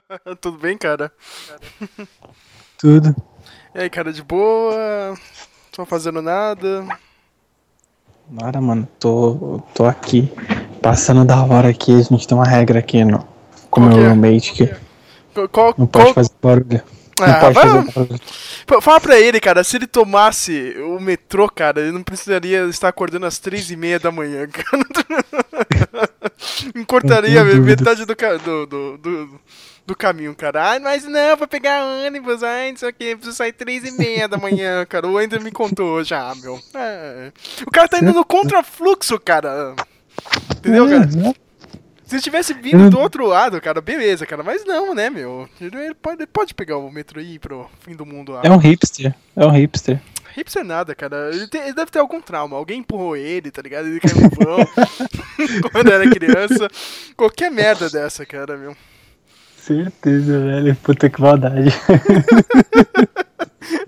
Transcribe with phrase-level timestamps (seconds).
[0.40, 1.12] Tudo bem, cara?
[2.78, 3.14] Tudo.
[3.74, 5.14] E aí, cara, de boa?
[5.70, 6.86] Tô fazendo nada?
[8.30, 8.88] Nada, mano.
[8.98, 10.32] Tô, tô aqui.
[10.80, 11.92] Passando da hora aqui.
[11.98, 13.18] A gente tem uma regra aqui no,
[13.70, 14.08] com Qual meu que é?
[14.08, 14.66] roommate que
[15.34, 16.82] Qual, qual, não pode qual- fazer barulho.
[17.20, 21.92] Não Ah, pode vai- Fala pra ele, cara, se ele tomasse o metrô, cara, ele
[21.92, 26.10] não precisaria estar acordando às três e meia da manhã, cara.
[26.74, 29.40] Encortaria metade do, do, do, do,
[29.92, 30.74] do caminho, cara.
[30.74, 33.92] Ah, mas não, vou pegar ônibus, ai, não sei o que, preciso sair três e
[33.98, 35.06] meia da manhã, cara.
[35.06, 36.58] O Andrew me contou já, meu.
[36.74, 37.30] É.
[37.66, 39.74] O cara tá indo no contrafluxo, cara.
[40.56, 41.04] Entendeu, cara?
[41.04, 44.42] É, Se ele tivesse vindo do outro lado, cara, beleza, cara.
[44.42, 45.48] Mas não, né, meu?
[45.60, 48.40] Ele pode, ele pode pegar o metrô e ir pro fim do mundo lá.
[48.44, 49.14] É um hipster.
[49.36, 50.00] É um hipster.
[50.34, 51.30] Hipster nada, cara.
[51.32, 52.56] Ele, tem- ele deve ter algum trauma.
[52.56, 53.86] Alguém empurrou ele, tá ligado?
[53.88, 54.66] Ele caiu no vão
[55.70, 56.68] quando era criança.
[57.16, 58.74] Qualquer merda dessa, cara, meu.
[59.62, 60.74] Certeza, velho.
[60.76, 61.70] Puta que maldade.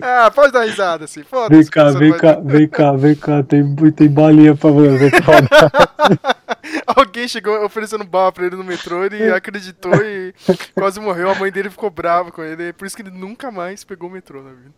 [0.01, 1.21] Ah, pode dar risada assim.
[1.21, 1.69] Vem Foda-se.
[1.71, 3.43] cá, você vem vai- cá, vem cá, vem cá.
[3.43, 5.09] Tem, tem bolinha pra você.
[6.87, 10.33] Alguém chegou oferecendo bala pra ele no metrô, ele acreditou e
[10.73, 11.29] quase morreu.
[11.29, 12.71] A mãe dele ficou brava com ele.
[12.73, 14.71] Por isso que ele nunca mais pegou o metrô na vida.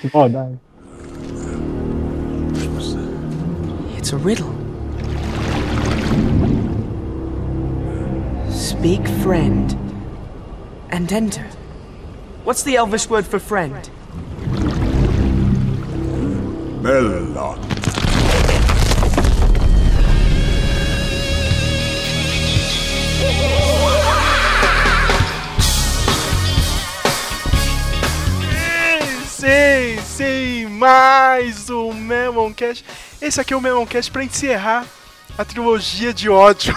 [0.00, 0.58] Que maldade.
[3.98, 4.63] It's a riddle.
[8.54, 9.76] Speak friend
[10.90, 11.44] and enter.
[12.44, 13.90] What's the Elvish word for friend?
[16.80, 17.58] Melot.
[29.26, 32.84] Sim, sim, mais um Memoncast.
[33.20, 34.86] Esse aqui é o Memoncast pra encerrar
[35.36, 36.74] a trilogia de ódio.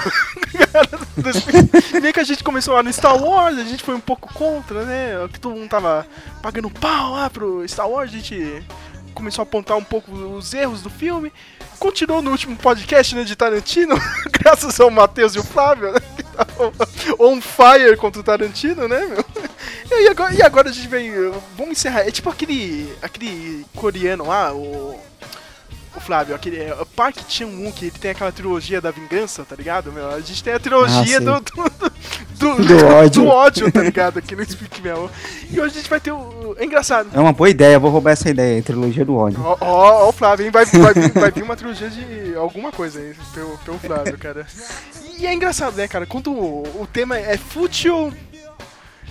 [2.01, 4.83] Meio que a gente começou lá no Star Wars, a gente foi um pouco contra,
[4.83, 5.27] né?
[5.31, 6.05] Que todo mundo tava
[6.41, 8.63] pagando pau lá pro Star Wars, a gente
[9.13, 11.31] começou a apontar um pouco os erros do filme.
[11.79, 13.95] Continuou no último podcast, né, de Tarantino,
[14.31, 15.99] graças ao Matheus e o Flávio, né?
[15.99, 16.17] que
[17.19, 19.25] On fire contra o Tarantino, né, meu?
[19.89, 21.11] E agora, e agora a gente vem.
[21.55, 22.01] Vamos encerrar.
[22.01, 22.93] É tipo aquele.
[23.01, 24.99] aquele coreano lá, o.
[26.07, 26.57] Flávio, aquele.
[26.57, 29.91] É, Park Chan-wook, que ele tem aquela trilogia da vingança, tá ligado?
[29.91, 30.09] Meu?
[30.09, 33.23] A gente tem a trilogia Ah, do, do, do, Do ódio.
[33.23, 34.17] do ódio, tá ligado?
[34.19, 35.11] Aqui no Speak Mel.
[35.51, 36.55] E hoje a gente vai ter o.
[36.57, 37.09] É engraçado.
[37.13, 39.39] É uma boa ideia, vou roubar essa ideia, trilogia do ódio.
[39.43, 40.51] Ó, ó, ó o Flávio, hein?
[40.51, 44.47] Vai, vai, vir- vai vir uma trilogia de alguma coisa aí pelo, pelo Flávio, cara.
[45.19, 46.05] E é engraçado, né, cara?
[46.05, 48.13] Quando o, o tema é fútil.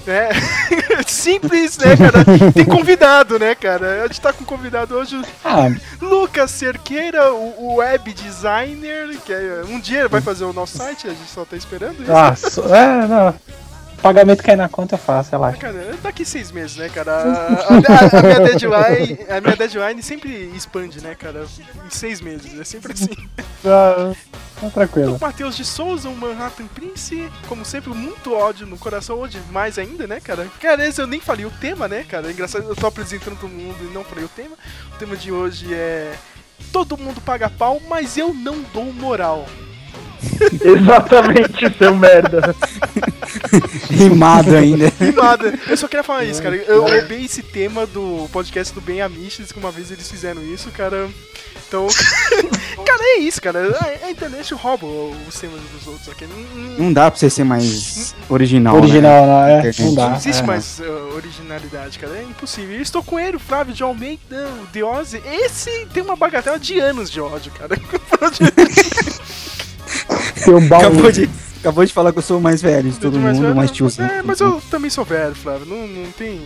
[0.06, 0.28] Né?
[1.06, 2.24] Simples, né, cara?
[2.52, 4.04] Tem convidado, né, cara?
[4.04, 5.68] A gente tá com convidado hoje, Ah,
[6.00, 11.10] Lucas Cerqueira, o, web designer, que é, um dia vai fazer o nosso site, a
[11.10, 12.12] gente só tá esperando isso.
[12.12, 13.34] ah, só- é, não.
[14.02, 15.58] Pagamento cair na conta é fácil, relaxa.
[15.58, 17.12] Cara, daqui seis meses, né, cara?
[17.12, 21.44] A, a- a minha deadline, a minha deadline sempre expande, né, cara?
[21.84, 23.08] Em seis meses, é sempre assim.
[23.64, 24.12] Ah,
[24.60, 25.12] tá tranquilo.
[25.12, 29.40] com o Matheus de Souza, um Manhattan Prince, como sempre, muito ódio no coração, hoje
[29.50, 30.48] mais ainda, né, cara?
[30.60, 32.28] Cara, esse eu nem falei o tema, né, cara?
[32.28, 34.56] É engraçado, eu tô apresentando todo mundo e não falei o tema.
[34.94, 36.16] O tema de hoje é.
[36.72, 39.46] Todo mundo paga pau, mas eu não dou moral.
[40.62, 42.54] Exatamente, seu merda.
[43.90, 44.92] Rimado ainda.
[45.14, 46.56] Nada, eu só queria falar isso, cara.
[46.56, 50.70] Eu roubei esse tema do podcast do Ben Amiches, que uma vez eles fizeram isso,
[50.70, 51.08] cara.
[51.68, 51.86] Então.
[52.86, 53.76] cara, é isso, cara.
[53.80, 56.26] A, a internet rouba os temas dos outros aqui.
[56.78, 58.76] Não, dá pra você ser mais original.
[58.76, 59.70] Original, não, é.
[59.78, 60.10] Não dá.
[60.10, 60.46] Não existe é.
[60.46, 62.18] mais uh, originalidade, cara.
[62.18, 62.76] É impossível.
[62.76, 65.20] Eu estou com ele, o Flávio de Almeida, o Deose.
[65.26, 67.76] Esse tem uma bagatela de anos de ódio, cara.
[70.36, 70.80] Seu baú.
[70.80, 71.30] Acabou de,
[71.60, 74.08] acabou de falar que eu sou o mais velho de todo Mais mundo, mais tiozinho.
[74.08, 75.66] É, mas eu também sou velho, Flávio.
[75.66, 76.40] Não, não tem.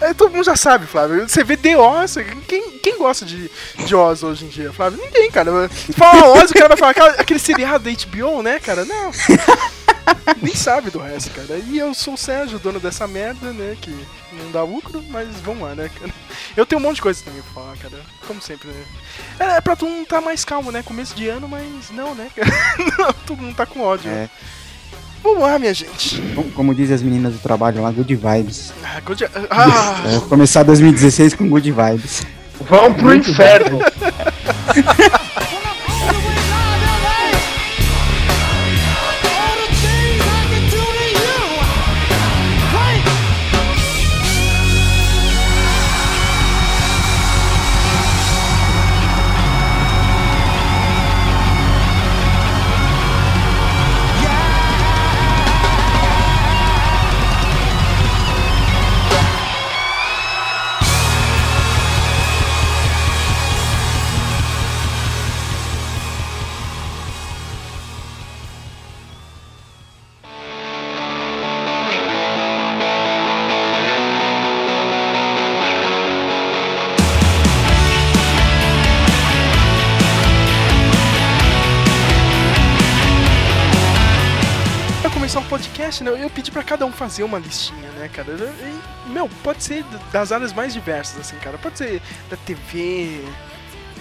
[0.00, 1.28] É, todo mundo já sabe, Flávio.
[1.28, 2.16] Você vê The Oz,
[2.48, 3.50] quem, quem gosta de,
[3.86, 4.98] de Oz hoje em dia, Flávio?
[5.00, 5.68] Ninguém, cara.
[5.96, 8.84] Fala Oz, o cara vai falar aquela- aquele seriado da HBO, né, cara?
[8.84, 9.10] Não.
[10.42, 11.58] Nem sabe do resto, cara.
[11.58, 13.76] E eu sou o Sérgio, dono dessa merda, né?
[13.80, 13.90] Que
[14.32, 16.12] não dá lucro, mas vamos lá, né, cara?
[16.56, 17.96] Eu tenho um monte de coisa também pra falar, cara.
[18.26, 18.84] Como sempre, né?
[19.38, 20.82] É, é pra todo mundo tá mais calmo, né?
[20.82, 22.28] Começo de ano, mas não, né?
[22.34, 22.50] cara?
[22.98, 24.10] Não, todo mundo tá com ódio.
[24.10, 24.28] É.
[25.22, 26.20] Vamos lá, minha gente.
[26.34, 28.72] Como, como dizem as meninas do trabalho lá, good vibes.
[28.84, 29.24] Ah, good...
[29.50, 32.26] ah, É, começar 2016 com good vibes.
[32.60, 33.80] Vão pro inferno.
[87.14, 88.32] fazer uma listinha, né, cara?
[89.06, 91.56] E, meu, pode ser das áreas mais diversas, assim, cara.
[91.58, 93.20] Pode ser da TV,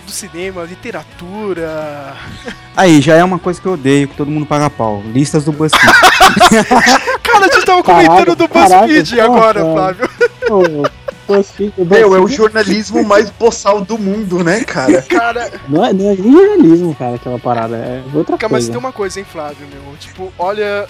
[0.03, 2.15] do cinema, literatura.
[2.75, 5.03] Aí, já é uma coisa que eu odeio, que todo mundo paga pau.
[5.05, 5.93] Listas do BuzzFeed.
[7.21, 9.73] Cara, a gente tava comentando do caralho, BuzzFeed porra, agora, cara.
[9.73, 10.09] Flávio.
[11.27, 15.03] BuzzFeed- Meu, é o jornalismo mais boçal do mundo, né, cara?
[15.03, 17.75] Cara, Não é, não é nem jornalismo, cara, aquela parada.
[17.77, 18.71] É outra cara, mas coisa.
[18.71, 19.95] tem uma coisa, hein, Flávio, meu.
[19.97, 20.87] Tipo, olha.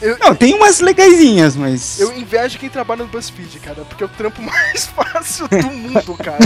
[0.00, 2.00] Eu, Não, tem umas legaisinhas, mas.
[2.00, 6.14] eu invejo quem trabalha no BuzzFeed, cara, porque é o trampo mais fácil do mundo,
[6.16, 6.38] cara.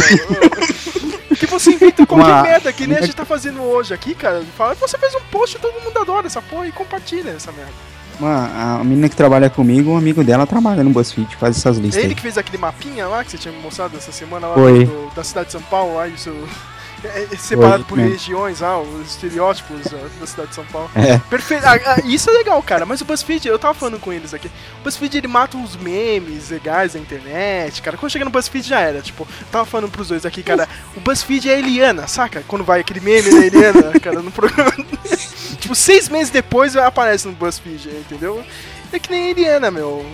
[1.39, 4.43] que você inventa qualquer Uma- merda, que nem a gente tá fazendo hoje aqui, cara.
[4.57, 7.73] Fala, você fez um post e todo mundo adora essa porra e compartilha essa merda.
[8.19, 12.03] Uma, a menina que trabalha comigo, um amigo dela trabalha no BuzzFeed, faz essas listas.
[12.03, 12.15] Ele aí.
[12.15, 15.25] que fez aquele mapinha lá que você tinha me mostrado essa semana lá do- da
[15.25, 16.31] cidade de São Paulo, lá, isso.
[16.31, 16.35] É,
[17.09, 18.13] é separado Foi, por mesmo.
[18.13, 20.91] regiões, ah, os estereótipos ah, da cidade de São Paulo.
[20.95, 21.19] É.
[21.19, 21.65] Perfeito.
[21.67, 22.87] Ah, ah, isso é legal, cara.
[22.87, 24.51] Mas o BuzzFeed, eu tava falando com eles aqui.
[24.81, 27.97] O BuzzFeed ele mata uns memes legais da internet, cara.
[27.97, 29.01] Quando chega no BuzzFeed já era.
[29.01, 30.69] Tipo, eu tava falando pros dois aqui, cara.
[30.97, 32.43] O BuzzFeed é a Eliana, saca?
[32.47, 34.73] Quando vai aquele meme da Eliana, cara, no programa.
[35.61, 38.45] tipo, seis meses depois aparece no BuzzFeed, entendeu?
[38.93, 40.05] É que nem a Eliana, meu.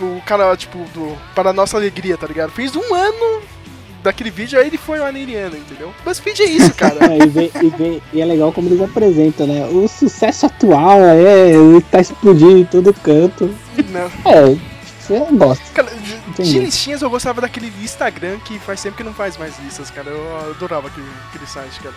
[0.00, 2.50] O cara, tipo, do Para Nossa Alegria, tá ligado?
[2.52, 3.42] Fez um ano
[4.02, 5.92] daquele vídeo, aí ele foi lá na Eliana, entendeu?
[6.04, 6.98] BuzzFeed é isso, cara.
[7.12, 9.66] É, e, vem- e vem- e é legal como eles apresentam, né?
[9.66, 13.54] O sucesso atual é ele tá explodindo em todo canto.
[13.90, 14.10] Não.
[14.30, 14.56] É,
[15.00, 15.64] você gosta.
[15.72, 16.58] Cara, de- de Entendi.
[16.60, 20.08] listinhas eu gostava daquele Instagram que faz tempo que não faz mais listas, cara.
[20.10, 21.94] Eu adorava aquele, aquele site, cara.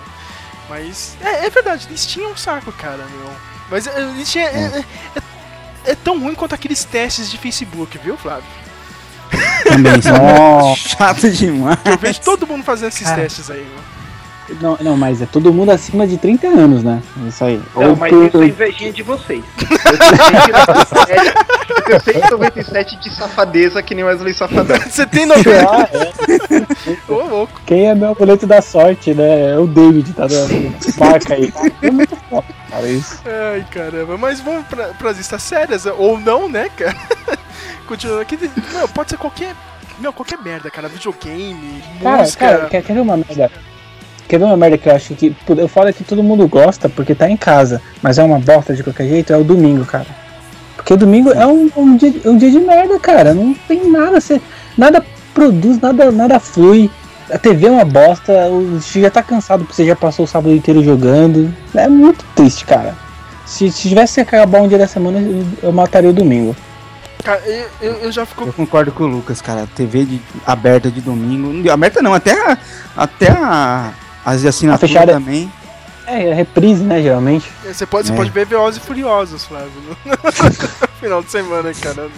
[0.70, 3.30] Mas é, é verdade, listinha é um saco, cara, meu.
[3.70, 4.86] Mas é, listinha é, é-
[5.18, 8.46] é- é tão ruim quanto aqueles testes de Facebook, viu, Flávio?
[9.64, 11.80] Também são chato demais.
[11.86, 13.91] Eu vejo todo mundo fazendo esses testes aí, meu.
[14.60, 17.02] Não, não, mas é todo mundo acima de 30 anos, né?
[17.28, 17.62] Isso aí.
[17.76, 19.44] Não, Ou mas isso é invejinha de vocês.
[19.62, 21.52] Eu tenho 197
[21.90, 24.78] eu tenho 197 de safadeza que nem Wesley Safadão.
[24.90, 25.44] Você tem noção?
[25.70, 27.12] Ah, é.
[27.12, 27.62] Ô, louco.
[27.66, 29.54] Quem é meu boleto da sorte, né?
[29.54, 31.52] É o David, tá dando marca aí.
[31.82, 33.22] É muito foda, cara, isso.
[33.26, 34.18] Ai, caramba.
[34.18, 36.96] Mas vamos pra, pras listas sérias, ou não, né, cara?
[37.88, 38.38] Continuando aqui.
[38.74, 39.56] Não, pode ser qualquer.
[40.00, 40.88] Não, qualquer merda, cara.
[40.88, 42.46] Videogame, Cara, música.
[42.46, 43.52] cara, quer, quer ver uma merda?
[44.32, 45.36] Quer ver uma merda que eu acho que.
[45.50, 48.82] Eu falo que todo mundo gosta porque tá em casa, mas é uma bosta de
[48.82, 50.08] qualquer jeito, é o domingo, cara.
[50.78, 53.34] Porque o domingo é um, um dia, um dia de merda, cara.
[53.34, 54.42] Não tem nada, você,
[54.78, 56.90] nada produz, nada, nada flui.
[57.30, 60.28] A TV é uma bosta, o- você já tá cansado porque você já passou o
[60.30, 61.54] sábado inteiro jogando.
[61.76, 62.96] É muito triste, cara.
[63.46, 66.56] Se, se tivesse que acabar um dia da semana, eu, eu mataria o domingo.
[67.22, 68.46] Cara, eu, eu, eu já fico.
[68.46, 69.68] Eu concordo com o Lucas, cara.
[69.76, 71.70] TV de- aberta de domingo.
[71.70, 72.58] Aberta não, até, a-
[72.96, 73.92] até a,
[74.26, 75.14] as assinaturas fechada.
[75.14, 75.52] também.
[76.08, 77.50] É, é reprise, né, geralmente.
[77.64, 78.16] Você pode, você É.
[78.16, 79.72] pode ver Velozes e Furiosos, Flávio.
[80.04, 80.16] No
[81.00, 82.10] final de semana, cara.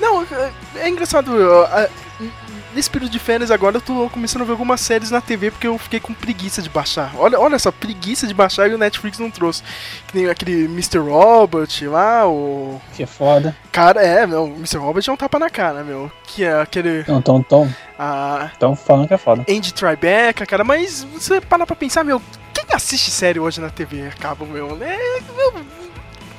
[0.00, 0.24] Não,
[0.76, 1.32] é engraçado.
[2.74, 5.66] Nesse período de férias agora eu tô começando a ver algumas séries na TV porque
[5.66, 7.12] eu fiquei com preguiça de baixar.
[7.16, 9.62] Olha, olha só, preguiça de baixar e o Netflix não trouxe.
[10.06, 10.98] Que nem aquele Mr.
[10.98, 12.80] Robot lá, o.
[12.94, 13.54] Que é foda.
[13.70, 14.78] Cara, é, meu, Mr.
[14.78, 16.10] Robot é um tapa na cara, meu.
[16.24, 17.04] Que é aquele.
[17.06, 19.44] Não, tão, tão, A tão falando que é foda.
[19.48, 22.22] Andy Tribeca, cara, mas você para pra pensar, meu,
[22.54, 24.78] quem assiste série hoje na TV a cabo, meu?
[24.82, 25.52] É, meu,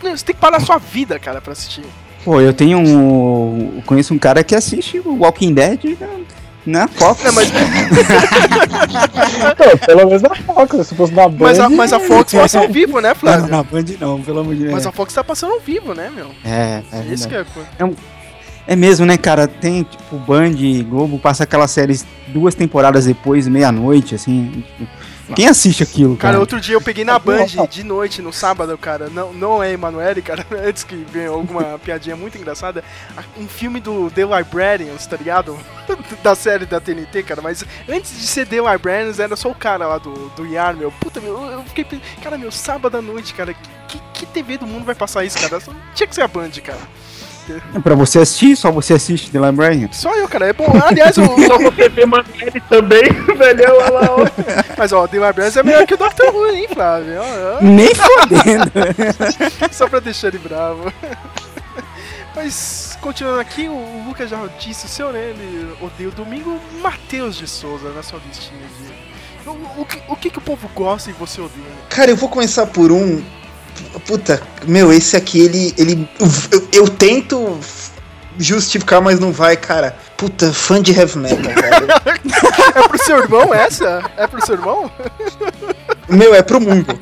[0.01, 1.85] meu, você tem que parar a sua vida, cara, pra assistir.
[2.23, 3.81] Pô, eu tenho um.
[3.85, 5.97] Conheço um cara que assiste o Walking Dead
[6.65, 7.23] na, na Fox.
[7.23, 7.51] Não, mas,
[9.57, 11.45] Pô, pelo menos na Fox, se fosse na Band.
[11.47, 13.47] mas, a, mas a Fox passa ao vivo, né, Não, Flávio?
[13.47, 14.73] na Band não, pelo amor de Deus.
[14.73, 16.27] Mas a Fox tá passando ao vivo, né, meu?
[16.45, 17.69] É, é, Isso que é coisa.
[18.67, 19.47] é mesmo, né, cara?
[19.47, 20.53] Tem, tipo, Band,
[20.89, 24.63] Globo, passa aquelas séries duas temporadas depois, meia-noite, assim.
[24.77, 24.89] tipo,
[25.35, 26.39] Quem assiste aquilo, Cara, cara?
[26.39, 29.09] outro dia eu peguei na Band de noite, no sábado, cara.
[29.09, 30.45] Não, não é Emanuele, cara.
[30.67, 32.83] Antes que venha alguma piadinha muito engraçada.
[33.37, 35.57] Um filme do The Librarians, tá ligado?
[36.21, 37.41] da série da TNT, cara.
[37.41, 40.91] Mas antes de ser The Librarians, era só o cara lá do, do Yar, meu.
[40.91, 41.37] Puta, meu.
[41.51, 42.01] Eu fiquei.
[42.21, 43.53] Cara, meu, sábado à noite, cara.
[43.87, 45.59] Que, que TV do mundo vai passar isso, cara?
[45.59, 46.79] Só- Tinha que ser a Band, cara.
[47.83, 49.89] Pra você assistir, só você assiste The Librarian.
[49.91, 50.47] Só eu, cara.
[50.47, 50.71] É bom.
[50.83, 51.25] Aliás, o.
[51.47, 53.03] Só você vê Manelli também,
[53.37, 54.25] velhão, olha lá, ó.
[54.77, 57.19] Mas ó, The Librarians é melhor que o Doctor Who, hein, Flávio?
[57.19, 57.63] Ó, ó.
[57.63, 58.71] Nem fodendo.
[59.71, 60.91] Só pra deixar ele bravo.
[62.35, 65.29] Mas, continuando aqui, o o Lucas já disse o seu, né?
[65.29, 66.59] Ele odeia o domingo.
[66.81, 69.49] Matheus de Souza, na sua listinha de.
[69.49, 71.65] O, o que, o que que o povo gosta e você odeia?
[71.89, 73.23] Cara, eu vou começar por um.
[74.05, 75.73] Puta, meu, esse aqui, ele.
[75.77, 76.09] ele
[76.51, 77.59] eu, eu tento
[78.37, 79.95] justificar, mas não vai, cara.
[80.17, 81.87] Puta, fã de heavy metal, velho.
[82.75, 84.03] É pro seu irmão essa?
[84.17, 84.91] É pro seu irmão?
[86.09, 86.97] Meu, é pro mundo.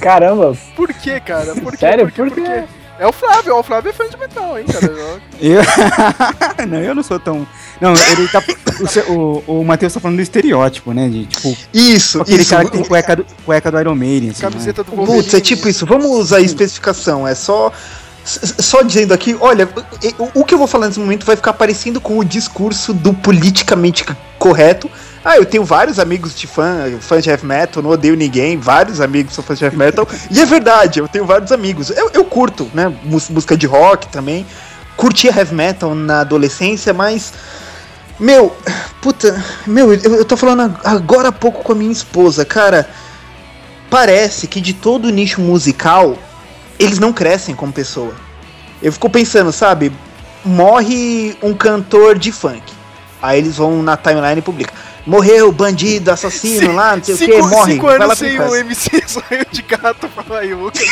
[0.00, 1.54] Caramba, Por quê, cara?
[1.54, 1.78] Por quê?
[1.78, 2.10] Sério?
[2.10, 2.40] Por quê?
[2.40, 2.64] Por quê?
[2.98, 5.20] É o Flávio, o Flávio é fã de metal, hein, cara?
[5.40, 5.62] Eu...
[6.68, 7.46] não, eu não sou tão.
[7.80, 8.42] Não, ele tá.
[9.08, 11.08] O, o, o Matheus tá falando do estereótipo, né?
[11.08, 12.50] De tipo, Isso, aquele isso.
[12.50, 14.30] cara que tem cueca do, cueca do Iron Maiden.
[14.30, 15.22] Assim, Camiseta do Wolverine.
[15.22, 15.84] Putz, é tipo isso.
[15.86, 17.26] Vamos usar a especificação.
[17.26, 17.72] É só.
[18.24, 19.68] Só dizendo aqui, olha,
[20.34, 24.02] o- que eu vou falar nesse momento vai ficar parecendo com o discurso do politicamente
[24.38, 24.90] correto.
[25.22, 28.98] Ah, eu tenho vários amigos de fã, fãs de heavy metal, não odeio ninguém, vários
[29.02, 30.08] amigos são fãs de heavy metal.
[30.30, 31.90] e é verdade, eu tenho vários amigos.
[31.90, 32.90] Eu, eu curto, né?
[33.04, 34.46] Música de rock também.
[34.96, 37.30] Curtia heavy metal na adolescência, mas.
[38.18, 38.56] Meu,
[39.02, 42.88] puta, meu, eu, eu tô falando agora há pouco com a minha esposa, cara
[43.94, 46.18] parece que de todo o nicho musical,
[46.80, 48.12] eles não crescem como pessoa.
[48.82, 49.92] Eu fico pensando, sabe?
[50.44, 52.60] Morre um cantor de funk.
[53.24, 54.74] Aí eles vão na timeline e publicam.
[55.06, 57.72] Morreu, bandido, assassino lá, não sei o que, morre.
[57.72, 60.82] cinco lá anos sem o MC sonho de gato fala aí, Lucas.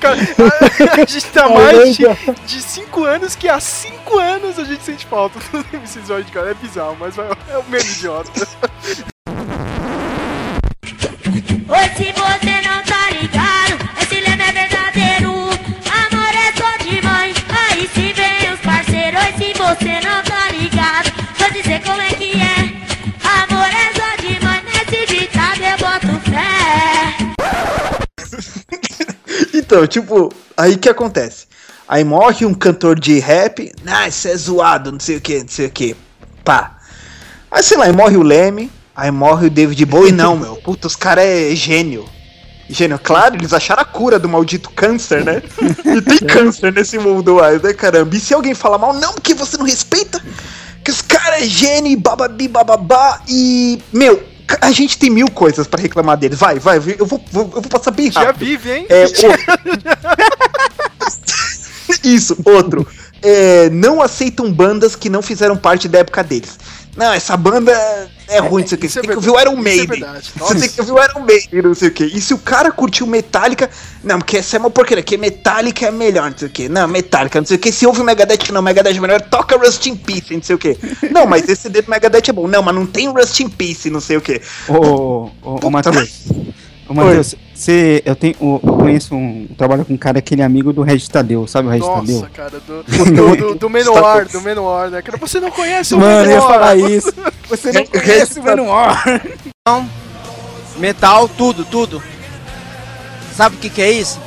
[0.00, 2.04] Cara, a, a gente tá mais de,
[2.46, 6.30] de cinco anos que há cinco anos a gente sente falta do MC sonho de
[6.30, 6.46] gato.
[6.46, 8.30] É bizarro, mas é o mesmo idiota.
[11.68, 12.49] Oi, se você
[29.70, 31.46] Então, tipo, aí que acontece?
[31.86, 35.48] Aí morre um cantor de rap, ah, isso é zoado, não sei o que, não
[35.48, 35.96] sei o que.
[36.44, 36.76] Pá.
[37.48, 40.56] Aí sei lá, aí morre o Leme, aí morre o David Bowie, não, meu.
[40.56, 42.04] Puta, os caras é gênio.
[42.68, 45.40] Gênio, claro, eles acharam a cura do maldito câncer, né?
[45.86, 48.16] E tem câncer nesse mundo aí, né, caramba?
[48.16, 50.20] E se alguém falar mal, não, porque você não respeita,
[50.84, 53.80] que os caras é gênio, e bababi, bababá, e.
[53.92, 54.20] Meu,
[54.60, 56.38] a gente tem mil coisas pra reclamar deles.
[56.38, 58.46] Vai, vai, eu vou, vou- eu vou passar bem Já rápido.
[58.46, 58.86] vive, hein?
[58.88, 59.10] É, o-
[62.04, 62.86] Isso, outro.
[63.22, 66.58] É, não aceitam bandas que não fizeram parte da época deles.
[66.96, 67.72] Não, essa banda
[68.30, 68.86] é ruim, não sei o que.
[68.86, 70.04] Isso Você tem que ouvir o Iron é Maiden.
[70.36, 72.04] Você tem que ouvir o Iron Maiden, não sei o que.
[72.04, 73.68] E se o cara curtiu Metallica,
[74.02, 76.68] não, porque essa é uma porcaria, que Metallica é melhor, não sei o que.
[76.68, 77.72] Não, Metallica, não sei o que.
[77.72, 80.58] Se ouve o Megadeth, não, Megadeth é melhor, toca Rust in Peace, não sei o
[80.58, 80.76] que.
[81.10, 82.46] Não, mas esse CD do Megadeth é bom.
[82.46, 84.40] Não, mas não tem Rust in Peace, não sei o que.
[84.68, 86.24] Ô, ô, ô, ô Matheus.
[86.90, 88.02] Ô, Matheus, você.
[88.04, 88.34] Eu tenho.
[88.40, 89.46] Eu conheço um.
[89.48, 91.86] Eu trabalho com um cara que ele é amigo do Regis Tadeu, sabe o Regis
[91.86, 92.16] Tadeu?
[92.16, 95.00] Nossa, cara, do, do, do, do Menor, do Menor, né?
[95.00, 96.48] Cara, você não conhece o Mano, eu ia Menor.
[96.48, 97.14] falar isso.
[97.48, 99.04] Você não conhece o Menor.
[100.78, 102.02] Metal, tudo, tudo.
[103.36, 104.18] Sabe o que, que é isso?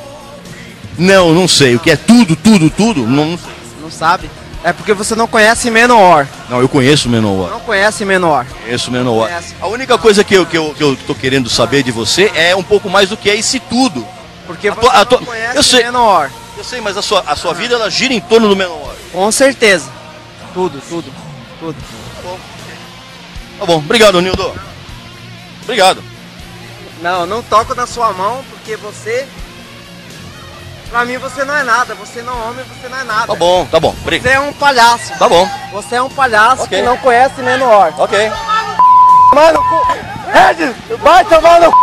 [0.98, 1.76] Não, não sei.
[1.76, 3.06] O que é tudo, tudo, tudo?
[3.06, 3.52] Não, não sei.
[3.82, 4.30] Não sabe?
[4.64, 6.26] É porque você não conhece Menor.
[6.48, 7.50] Não, eu conheço Menor.
[7.50, 8.46] Não conhece Menor.
[8.62, 9.28] Conheço Menor.
[9.28, 9.54] Conhece.
[9.60, 12.56] A única coisa que eu, que, eu, que eu tô querendo saber de você é
[12.56, 14.06] um pouco mais do que é esse tudo.
[14.46, 15.84] Porque A você tua- tua- conhece eu sei.
[15.84, 16.30] Menor.
[16.56, 18.94] Eu sei, mas a sua, a sua vida ela gira em torno do Menor.
[19.12, 19.90] Com certeza.
[20.54, 21.12] Tudo, tudo,
[21.60, 21.76] tudo.
[23.58, 24.52] Tá bom, obrigado, Nildo.
[25.62, 26.02] Obrigado.
[27.02, 29.26] Não, não toco na sua mão porque você.
[30.94, 31.92] Pra mim você não é nada.
[31.96, 33.26] Você não é homem, você não é nada.
[33.26, 33.92] Tá bom, tá bom.
[34.00, 34.30] Obrigado.
[34.30, 35.18] Você é um palhaço.
[35.18, 35.48] Tá bom.
[35.72, 36.78] Você é um palhaço Ok.
[36.78, 37.92] que não conhece Menor.
[37.98, 38.30] Ok.
[39.32, 39.60] Mano.
[40.32, 41.76] Regis, vai tomar no c.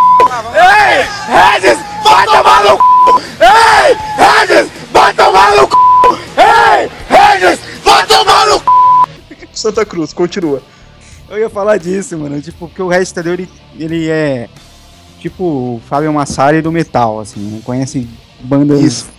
[0.55, 2.83] Ei, Regis, vai tomar no c.
[3.41, 6.21] Ei, Regis, vai tomar no c.
[6.37, 9.47] Ei, Regis, vai tomar no c.
[9.51, 10.63] Santa Cruz, continua.
[11.29, 12.41] Eu ia falar disso, mano.
[12.41, 14.47] Tipo, porque o Regis Tadeu, ele, ele é.
[15.19, 17.41] Tipo o Fábio Massari do metal, assim.
[17.41, 18.07] Não conhece
[18.43, 18.81] bandas.
[18.81, 19.09] Isso.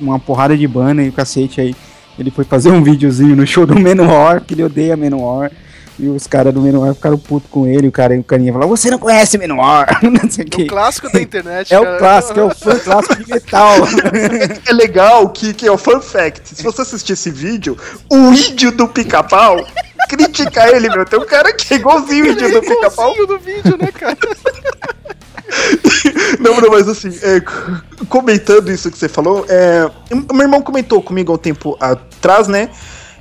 [0.00, 1.74] Uma porrada de banda e o cacete aí.
[2.18, 5.50] Ele foi fazer um videozinho no show do Menor, que ele odeia Menor.
[5.98, 7.88] E os caras do Menor ficaram putos com ele.
[7.88, 9.86] O cara e o carinha falou: Você não conhece Menor?
[10.02, 10.66] Não sei o O que.
[10.66, 11.94] clássico da internet, É cara.
[11.94, 13.76] o clássico, é o fã clássico de metal.
[14.68, 16.54] É legal que, que é o fun fact.
[16.54, 17.78] Se você assistir esse vídeo,
[18.10, 19.56] o índio do pica-pau
[20.10, 21.06] critica ele, meu.
[21.06, 23.12] Tem um cara que é igualzinho o índio do pica-pau.
[23.14, 24.18] Igualzinho do vídeo, né, cara?
[26.40, 27.40] Não, não, mas assim, é,
[28.08, 29.88] comentando isso que você falou, é,
[30.32, 32.70] meu irmão comentou comigo há um tempo atrás, né?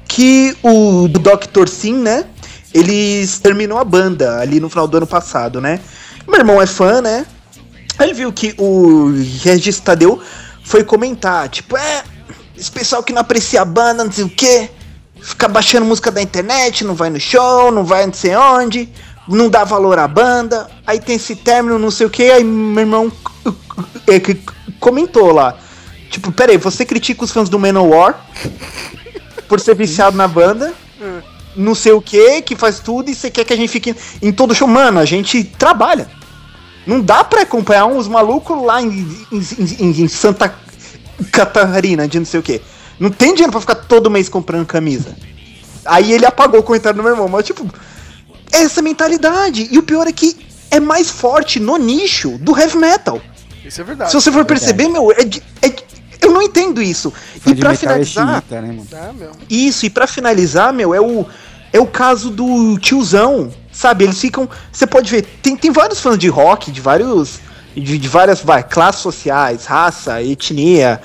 [0.07, 1.67] Que o Dr.
[1.67, 2.25] Sim, né?
[2.73, 5.79] Eles terminou a banda ali no final do ano passado, né?
[6.27, 7.25] Meu irmão é fã, né?
[7.97, 10.21] Aí ele viu que o Regis Tadeu
[10.63, 12.03] foi comentar, tipo, é,
[12.57, 14.69] esse pessoal que não aprecia a banda, não sei o quê,
[15.21, 18.89] fica baixando música da internet, não vai no show, não vai não sei onde,
[19.27, 22.81] não dá valor à banda, aí tem esse término, não sei o que, aí meu
[22.81, 23.11] irmão
[24.07, 24.39] é, que
[24.79, 25.57] comentou lá.
[26.09, 28.19] Tipo, peraí, você critica os fãs do Manowar
[29.47, 30.73] por ser viciado na banda,
[31.55, 34.31] não sei o que, que faz tudo, e você quer que a gente fique em
[34.31, 34.67] todo show.
[34.67, 36.07] Mano, a gente trabalha.
[36.85, 38.89] Não dá pra acompanhar uns malucos lá em,
[39.31, 39.39] em-
[39.79, 40.53] em- em Santa
[41.31, 42.61] Catarina, de não sei o quê.
[42.99, 45.15] Não tem dinheiro pra ficar todo mês comprando camisa.
[45.83, 47.67] Aí ele apagou o comentário do meu irmão, mas tipo,
[48.63, 49.67] essa mentalidade.
[49.71, 50.37] E o pior é que
[50.71, 53.21] é mais forte no nicho do heavy metal.
[53.63, 54.11] Isso é verdade.
[54.11, 55.23] Se você for perceber, meu, é
[55.61, 55.75] é
[56.21, 57.11] eu não entendo isso.
[57.11, 59.13] Fã E metal é finalizar, xiita, né, mano?
[59.13, 59.31] Meu.
[59.49, 61.25] isso, e pra finalizar, meu, é o,
[61.71, 64.05] é o caso do tiozão, sabe?
[64.05, 64.49] Eles ficam.
[64.71, 67.39] Você pode ver, tem, tem vários fãs de rock, de vários.
[67.75, 71.01] De, de várias vai, classes sociais, raça, etnia,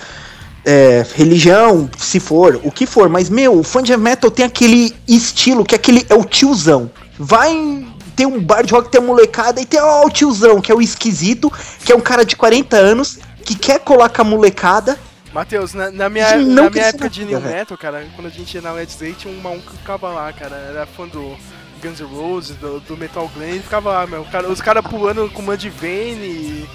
[0.64, 3.08] é, religião, se for, o que for.
[3.08, 6.24] Mas, meu, o fã de heavy metal tem aquele estilo que é aquele é o
[6.24, 6.88] tiozão.
[7.20, 7.52] Vai.
[7.52, 10.70] em- Tem um bar de rock, tem a molecada, e tem ó, o tiozão, que
[10.70, 11.50] é o esquisito,
[11.84, 14.98] que é um cara de 40 anos, que quer colar com a molecada.
[15.32, 17.54] Matheus, na, na minha, na minha época de New velho.
[17.54, 20.30] Metal, cara, quando a gente ia na Led Zeppelin, tinha um maluco que ficava lá,
[20.34, 20.56] cara.
[20.56, 21.34] Era fã do
[21.82, 24.24] Guns N' Roses, do, do Metal ele ficava lá, meu.
[24.24, 26.68] Cara, os caras pulando com Mudvayne e.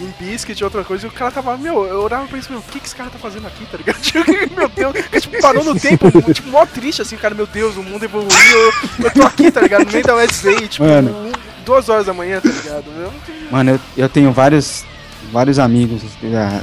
[0.00, 2.62] Em Biscuit outra coisa, e o cara tava, meu, eu olhava pra isso, meu, o
[2.62, 3.96] que que esse cara tá fazendo aqui, tá ligado?
[4.54, 8.04] meu Deus, tipo, parou no tempo, tipo, mó triste, assim, cara, meu Deus, o mundo
[8.04, 8.72] evoluiu, eu,
[9.06, 9.86] eu tô aqui, tá ligado?
[9.86, 11.32] No meio da Zeppelin, tipo, Mano.
[11.64, 12.84] duas horas da manhã, tá ligado?
[12.98, 14.84] Eu tenho- Mano, eu, eu tenho vários,
[15.32, 16.60] vários amigos da-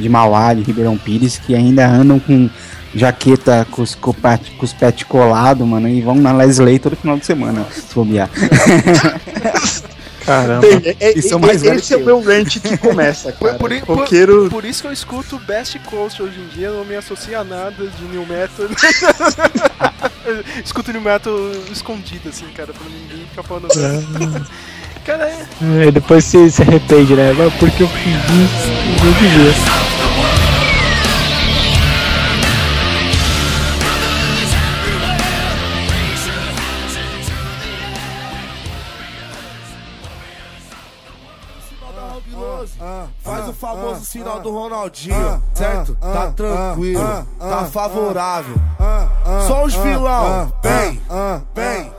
[0.00, 2.48] de Mauá, de Ribeirão Pires, que ainda andam com
[2.94, 4.14] jaqueta com os, com
[4.62, 8.30] os pet colado, mano, e vão na Leslie todo final de semana, se bobear.
[10.24, 10.60] Caramba.
[10.66, 12.76] Tem, é- é- Isso é é- mais velho esse é que o meu rant que
[12.78, 13.54] começa, cara.
[13.54, 16.84] Por, por, Roqueiro- por isso que eu escuto Best Coast hoje em dia, eu não
[16.84, 18.66] me associo a nada de New Metal.
[20.64, 21.32] Escuto New Metal
[21.70, 24.46] escondido, assim, cara, pra ninguém ficar falando nada.
[25.04, 25.46] Cara, é.
[25.88, 27.32] É, depois se, se arrepende, né?
[27.36, 30.31] Mas Porque eu fiz isso, eu devia.
[43.32, 45.96] Faz o famoso sinal do Ronaldinho, certo?
[46.00, 48.54] Tá tranquilo, tá favorável.
[49.48, 51.00] Só os vilão, bem,
[51.54, 51.92] bem.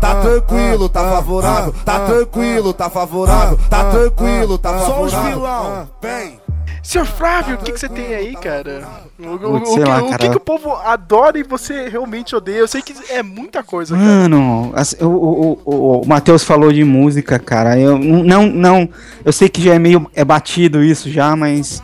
[0.00, 1.74] Tá tranquilo, tá favorável.
[1.84, 3.58] Tá tranquilo, tá favorável.
[3.68, 5.10] Tá tranquilo, tá favorável.
[5.10, 6.39] Só os vilão, bem.
[6.82, 8.88] Senhor Flávio, o que, que você tem aí, cara?
[9.18, 10.30] O, o- o sei que, lá, o que cara.
[10.30, 12.56] que o povo adora e você realmente odeia?
[12.58, 14.06] Eu sei que é muita coisa, cara.
[14.06, 17.78] Mano, assim, o, o, o, o Matheus falou de música, cara.
[17.78, 18.88] Eu não, não.
[19.24, 21.82] Eu sei que já é meio é batido isso já, mas,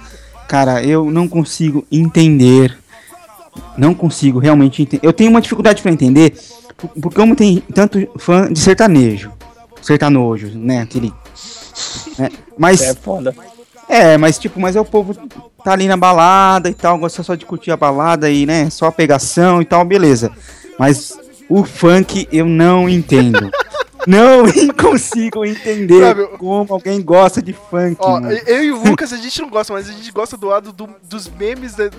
[0.48, 2.76] cara, eu não consigo entender.
[3.76, 5.06] Não consigo realmente entender.
[5.06, 6.34] Eu tenho uma dificuldade pra entender,
[6.76, 9.30] por- porque como tem tanto fã de sertanejo,
[9.82, 10.80] sertanojo, né?
[10.80, 11.12] Aquele.
[12.18, 12.80] né, Mas.
[12.82, 13.34] É foda.
[13.88, 15.14] É, mas tipo, mas é o povo
[15.64, 18.86] tá ali na balada e tal, gosta só de curtir a balada e, né, só
[18.86, 20.30] a pegação e tal, beleza.
[20.78, 21.16] Mas
[21.48, 23.50] o funk eu não entendo.
[24.06, 24.44] não
[24.80, 27.96] consigo entender Sabe, como alguém gosta de funk.
[27.98, 30.72] Ó, eu e o Lucas, a gente não gosta, mas a gente gosta do lado
[30.72, 31.90] do- dos memes da-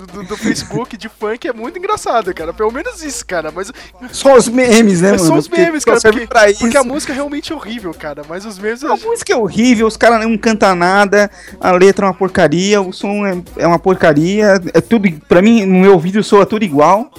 [0.00, 2.52] do, do- do Facebook de funk, é muito engraçado, cara.
[2.52, 3.50] Pelo menos isso, cara.
[3.50, 3.70] Mas
[4.12, 5.24] Só os memes, né, é mano?
[5.24, 6.00] só os memes, cara.
[6.00, 6.60] Porque, pra isso.
[6.60, 8.22] porque a música é realmente horrível, cara.
[8.28, 8.82] Mas os memes.
[8.84, 12.92] A música é horrível, os caras não cantam nada, a letra é uma porcaria, o
[12.92, 17.10] som é, é uma porcaria, é tudo, pra mim, no meu vídeo soa tudo igual.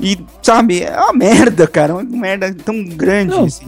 [0.00, 3.44] E, sabe, é uma merda, cara, uma merda tão grande, Não.
[3.44, 3.66] assim.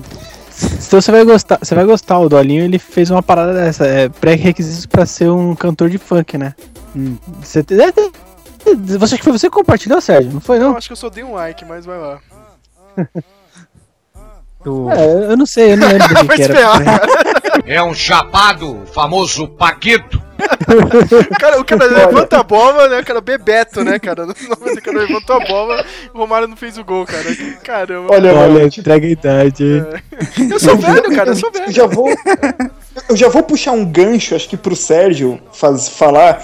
[0.87, 2.19] Então você vai gostar, você vai gostar.
[2.21, 6.39] O Dolinho ele fez uma parada dessa, é pré-requisitos pra ser um cantor de funk,
[6.39, 6.55] né?
[6.95, 7.17] Hum.
[7.43, 8.13] Você, te- é, te-
[8.99, 10.33] você que foi você que compartilhou, Sérgio?
[10.33, 10.77] Não foi Eu não?
[10.77, 12.19] acho que eu só dei um like, mas vai lá.
[14.65, 16.55] Do- É, eu não sei, eu não lembro do que, Vai que se era.
[16.55, 17.63] ferrar, cara.
[17.67, 20.23] É um chapado, famoso Paquito.
[20.39, 23.21] O cara, o cara levanta a bola, né, cara?
[23.21, 24.23] Bebeto, né, cara?
[24.23, 27.25] O nome cara levantou a bola, o Romário não fez o gol, cara.
[27.65, 28.13] Caramba.
[28.13, 29.65] Olha, Olha, mano, entrega a idade.
[30.49, 31.67] Eu sou velho, cara, eu sou velho.
[31.67, 32.09] Eu já vou.
[33.09, 36.41] Eu já vou puxar um gancho, acho que pro Sérgio faz, falar.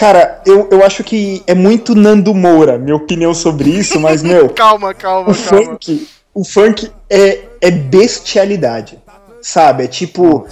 [0.00, 4.48] Cara, eu, eu acho que é muito Nando Moura, minha opinião sobre isso, mas, meu,
[4.56, 5.66] Calma, calma, o calma.
[5.72, 8.98] funk, o funk é, é bestialidade.
[9.42, 9.84] Sabe?
[9.84, 10.46] É tipo.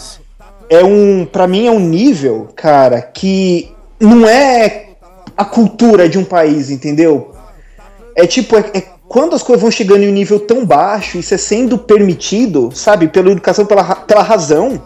[0.69, 1.25] É um.
[1.25, 4.89] Pra mim é um nível, cara, que não é
[5.35, 7.35] a cultura de um país, entendeu?
[8.15, 11.33] É tipo, é, é quando as coisas vão chegando em um nível tão baixo, isso
[11.33, 14.79] é sendo permitido, sabe, pela educação, pela, pela razão.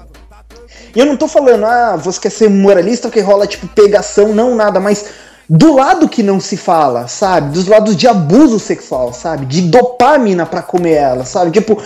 [0.95, 4.55] E eu não tô falando, ah, você quer ser moralista que rola, tipo, pegação, não,
[4.55, 5.07] nada, mas
[5.49, 7.53] do lado que não se fala, sabe?
[7.53, 9.47] Dos lados de abuso sexual, sabe?
[9.47, 11.51] De dopar a mina pra comer ela, sabe?
[11.51, 11.81] Tipo,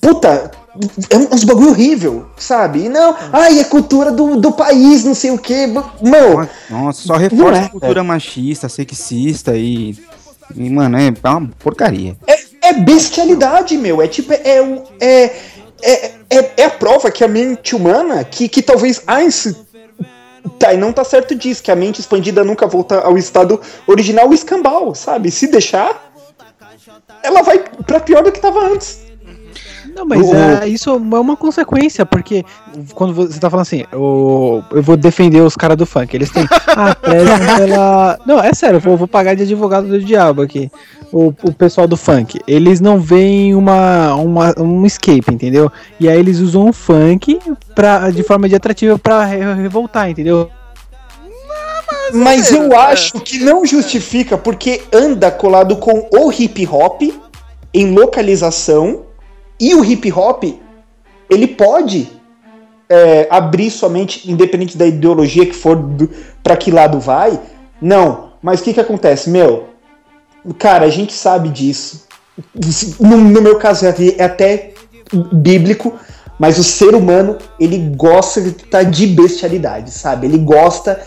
[0.00, 0.50] puta,
[1.10, 2.84] é um- uns bagulho horrível, sabe?
[2.84, 5.66] E não, ai, é cultura do, do país, não sei o quê.
[6.00, 9.96] Meu, Nossa, só reforça é, a cultura machista, sexista e.
[10.54, 12.16] e, mano, é uma porcaria.
[12.26, 14.00] É, é bestialidade, meu.
[14.02, 15.34] É tipo, é, um- é,
[15.82, 19.56] é, é, é a prova que a mente humana, que, que talvez Einstein.
[20.58, 24.32] Tá, e não tá certo disso, que a mente expandida nunca volta ao estado original
[24.32, 25.30] escambau, sabe?
[25.30, 26.12] Se deixar,
[27.22, 29.07] ela vai pra pior do que tava antes.
[29.98, 32.44] Não, mas O- é, isso é uma consequência, porque
[32.94, 36.46] quando você tá falando assim, o- eu vou defender os caras do funk, eles têm.
[36.68, 38.18] Ah, pela.
[38.24, 40.70] Não, é sério, eu vou, vou pagar de advogado do diabo aqui.
[41.12, 45.72] O, o pessoal do funk, eles não veem uma, uma, um escape, entendeu?
[45.98, 47.38] E aí eles usam o funk
[47.74, 50.50] pra, de forma de atrativa pra re- revoltar, entendeu?
[52.12, 57.02] Mas é, eu acho que não justifica, porque anda colado com o hip hop
[57.74, 59.02] em localização,
[59.60, 60.44] e o hip hop,
[61.28, 62.08] ele pode
[62.88, 65.78] é, abrir sua mente, independente da ideologia que for,
[66.42, 67.38] pra que lado vai.
[67.80, 69.28] Não, mas o que que acontece?
[69.28, 69.68] Meu,
[70.58, 72.06] cara, a gente sabe disso.
[73.00, 74.72] No, no meu caso é até
[75.32, 75.92] bíblico,
[76.38, 80.26] mas o ser humano, ele gosta de, tá de bestialidade, sabe?
[80.26, 81.00] Ele gosta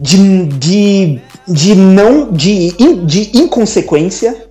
[0.00, 2.72] de, de, de não de,
[3.04, 4.48] de inconsequência,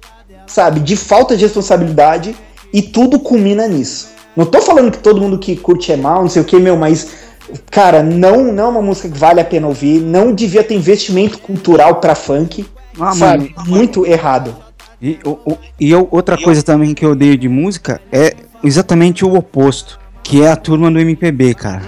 [0.47, 0.79] sabe?
[0.79, 2.33] De falta de responsabilidade
[2.73, 4.09] e tudo culmina nisso.
[4.35, 6.75] Não tô falando que todo mundo que curte é mal, não sei o que, meu,
[6.75, 7.07] mas
[7.69, 11.37] cara, não, não é uma música que vale a pena ouvir, não devia ter investimento
[11.37, 12.65] cultural pra funk,
[12.99, 13.53] Ah, sabe?
[13.67, 14.55] Muito errado.
[15.01, 18.33] E, o- o- e eu- outra coisa também que eu odeio de música é
[18.63, 21.81] exatamente o oposto, que é a turma do MPB, cara.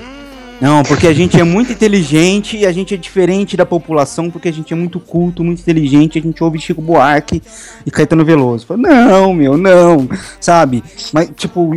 [0.65, 4.49] Não, porque a gente é muito inteligente e a gente é diferente da população, porque
[4.49, 7.39] a gente é muito culto, muito inteligente, a gente ouve Chico Buarque
[7.85, 8.65] e Caetano Veloso.
[8.65, 10.83] Fala, Não, meu, não, sabe?
[11.13, 11.69] Mas, tipo,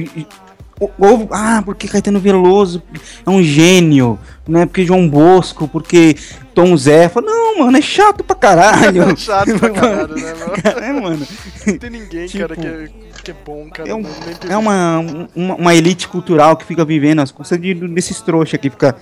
[0.98, 2.83] ou- ah, porque Caetano Veloso
[3.27, 6.16] é um gênio, não é porque João Bosco, porque
[6.55, 7.09] Tom Zé.
[7.11, 9.14] Fala, não, mano, é chato pra caralho.
[9.18, 10.53] Chato pra caralho, né, mano?
[10.83, 11.27] É, mano.
[11.66, 12.88] Não tem ninguém, cara, Tipo, que é,
[13.29, 13.88] que é bom, cara.
[13.88, 14.99] É, um- tem- é uma,
[15.35, 18.95] uma, uma elite cultural que fica vivendo as coisas de, desses trouxas que fica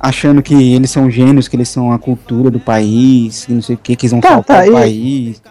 [0.00, 3.74] achando que eles são gênios, que eles são a cultura do país, que não sei
[3.74, 5.42] o que, que eles vão Tá, salvar tá, o e- país.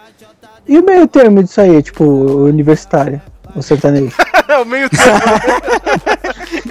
[0.68, 3.20] E o meio termo disso aí, tipo, universitário,
[3.54, 4.12] o sertanejo.
[4.48, 5.18] É o meio termo.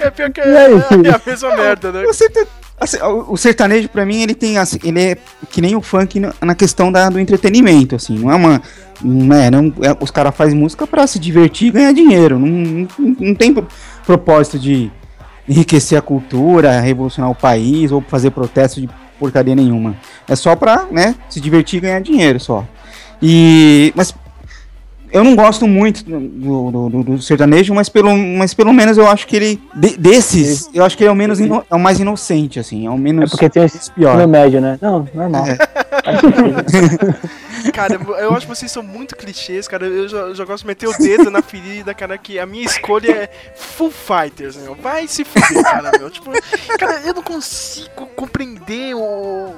[0.00, 0.72] é pior que é, aí?
[1.04, 2.04] é a mesma merda, né?
[2.06, 2.46] O, serta-
[2.80, 5.16] assim, o- sertanejo, pra mim, ele tem assim, ele é
[5.50, 8.62] que nem o funk na- questão da, do entretenimento, assim, não é uma.
[9.02, 12.38] Não é, não, é- os caras fazem música pra se divertir e ganhar dinheiro.
[12.38, 12.88] Não, não,
[13.20, 13.66] não tem pro-
[14.06, 14.90] propósito de
[15.48, 19.96] enriquecer a cultura, revolucionar o país ou fazer protesto de porcaria nenhuma.
[20.28, 22.64] É só pra, né, se divertir e ganhar dinheiro só.
[23.22, 23.92] E.
[23.94, 24.14] Mas
[25.16, 26.20] eu não gosto muito do,
[26.70, 29.60] do- do- do sertanejo, mas pelo, mas pelo menos eu acho que ele.
[29.74, 32.86] de- desses, eu acho que ele é o menos ino- é o mais inocente, assim.
[32.86, 33.24] É o menos.
[33.24, 34.16] É porque tem esse pior.
[34.16, 34.78] no médio, né?
[34.80, 35.44] Não, normal.
[35.46, 35.56] É.
[36.70, 37.14] Sentido.
[37.72, 39.86] Cara, eu acho que vocês são muito clichês, cara.
[39.86, 42.64] Eu já, eu já gosto de meter o dedo na ferida, cara, que a minha
[42.64, 44.74] escolha é Full Fighters, meu.
[44.76, 46.08] Vai se fuder, cara, meu.
[46.10, 46.30] Tipo,
[46.78, 49.00] cara, eu não consigo compreender o,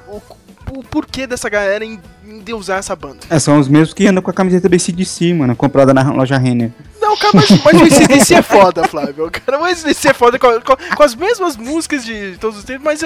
[0.08, 0.22] o,
[0.70, 2.00] o porquê dessa galera em,
[2.44, 3.18] deusar essa banda.
[3.30, 6.36] É, são os mesmos que andam com a camiseta desse DC, mano, comprada na loja
[6.38, 6.70] Renner.
[7.00, 9.30] Não, cara, mas, mas o ACDC é foda, Flávio.
[9.30, 12.84] Cara, o ACDC é foda com, com- com as mesmas músicas de todos os tempos,
[12.84, 13.00] mas,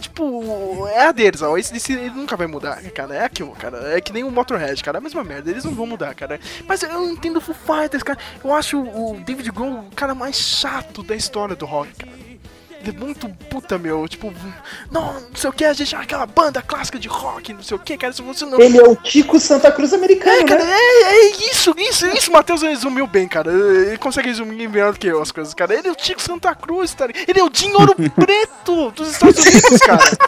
[0.00, 1.52] tipo, é a deles, ó.
[1.52, 3.14] O ele nunca vai mudar, cara.
[3.14, 3.96] É aquilo, cara.
[3.96, 4.98] É que nem o Motorhead, cara.
[4.98, 5.50] É a mesma merda.
[5.50, 6.38] Eles não vão mudar, cara.
[6.66, 8.18] Mas eu não entendo o Foo Fighters, cara.
[8.44, 12.27] Eu acho o David Grohl o cara mais chato da história do rock, cara.
[12.80, 14.06] Ele é muito puta, meu.
[14.06, 14.32] Tipo,
[14.90, 17.76] não, não sei o que, a gente é aquela banda clássica de rock, não sei
[17.76, 18.12] o que, cara.
[18.12, 18.60] Se você não.
[18.60, 20.70] Ele é o Tico Santa Cruz americano, É, cara, né?
[20.72, 23.50] é, é isso, isso, isso, o Matheus resumiu bem, cara.
[23.52, 25.74] Ele consegue resumir melhor do que eu as coisas, cara.
[25.74, 27.06] Ele é o Tico Santa Cruz, tá?
[27.06, 27.24] ligado?
[27.28, 30.18] Ele é o Dinho Ouro Preto dos Estados Unidos, cara.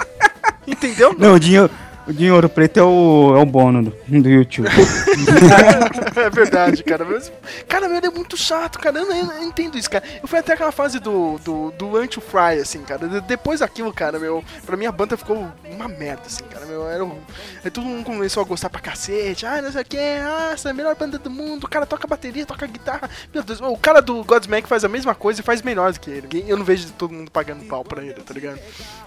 [0.66, 1.14] Entendeu?
[1.18, 1.70] Não, o dinheiro,
[2.10, 4.68] o dinheiro ouro preto é o, é o bono do, do YouTube.
[6.16, 7.04] é verdade, cara.
[7.04, 7.30] Mas,
[7.68, 8.98] cara, meu, ele é muito chato, cara.
[8.98, 10.04] Eu não, eu não entendo isso, cara.
[10.20, 13.06] Eu fui até aquela fase do, do, do Anti-Fry, assim, cara.
[13.08, 16.66] De- Depois daquilo, cara, meu, pra mim a banda ficou uma merda, assim, cara.
[16.66, 17.16] Meu, era um,
[17.64, 19.46] aí todo mundo começou a gostar pra cacete.
[19.46, 21.64] Ah, não sei o que, ah, essa é a melhor banda do mundo.
[21.64, 23.08] O cara toca bateria, toca guitarra.
[23.32, 26.10] Meu Deus, o cara do Godsmack faz a mesma coisa e faz melhor do que
[26.10, 26.44] ele.
[26.46, 28.58] Eu não vejo todo mundo pagando pau pra ele, tá ligado?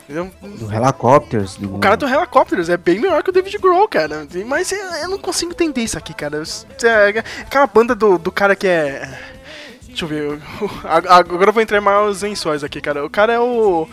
[0.03, 0.31] Entendeu?
[0.41, 1.55] Do Helicopters.
[1.57, 1.75] Do...
[1.75, 4.27] O cara do Helicopters é bem melhor que o David Grohl, cara.
[4.45, 6.37] Mas eu, eu não consigo entender isso aqui, cara.
[6.37, 9.07] Eu- é, Aquela banda do, do cara que é.
[9.83, 10.39] Deixa eu ver.
[11.09, 13.05] Agora eu vou entrar em maiores lençóis aqui, cara.
[13.05, 13.87] O cara é o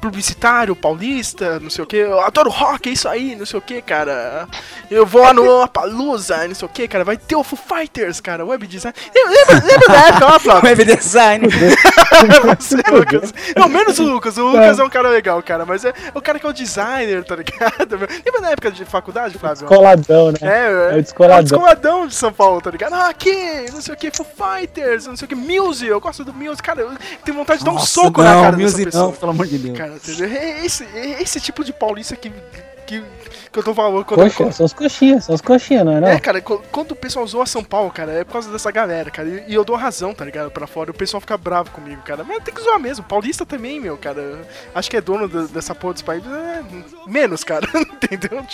[0.00, 1.96] publicitário paulista, não sei o que.
[1.96, 4.48] Eu adoro rock, é isso aí, não sei o que, cara.
[4.90, 7.04] Eu vou lá no Palusa, não sei o que, cara.
[7.04, 8.44] Vai ter o Foo Fighters, cara.
[8.44, 8.96] Web design.
[9.14, 10.64] Lembra, lembra da época lá, Flávio?
[10.70, 11.46] Web design.
[12.58, 13.34] Você, Lucas.
[13.56, 14.36] Não, menos o Lucas.
[14.38, 15.64] O Lucas é um cara legal, cara.
[15.66, 17.96] Mas é o cara que é o designer, tá ligado?
[18.24, 19.66] Lembra da época de faculdade, Flávio?
[19.66, 20.38] Descoladão, né?
[20.42, 21.42] É, é, É o é o descoladão.
[21.42, 22.94] descoladão de São Paulo, tá ligado?
[22.94, 26.24] Ah, aqui, não sei o que, Foo Fighters, não sei o que, Muse, eu gosto
[26.24, 26.90] do Muse, cara, eu
[27.24, 29.04] tenho vontade de dar um Nossa, soco não, na cara dessa Muse pessoa.
[29.04, 29.65] não, pelo amor de Deus.
[29.72, 30.28] Cara, entendeu?
[30.28, 32.32] É esse, é esse tipo de paulista que,
[32.86, 33.02] que,
[33.52, 34.04] que eu tô falando.
[34.04, 36.08] Quando, Coxa, são os coxinhas, são os coxinhas, não é não?
[36.08, 39.28] é, cara, quando o pessoal zoa São Paulo, cara, é por causa dessa galera, cara.
[39.28, 40.50] E, e eu dou razão, tá ligado?
[40.50, 40.90] Pra fora.
[40.90, 42.22] O pessoal fica bravo comigo, cara.
[42.24, 43.04] Mas tem que zoar mesmo.
[43.04, 44.40] Paulista também, meu, cara.
[44.74, 46.22] Acho que é dono dessa porra desse país.
[46.24, 46.62] É,
[47.06, 47.66] menos, cara.
[48.02, 48.44] Entendeu?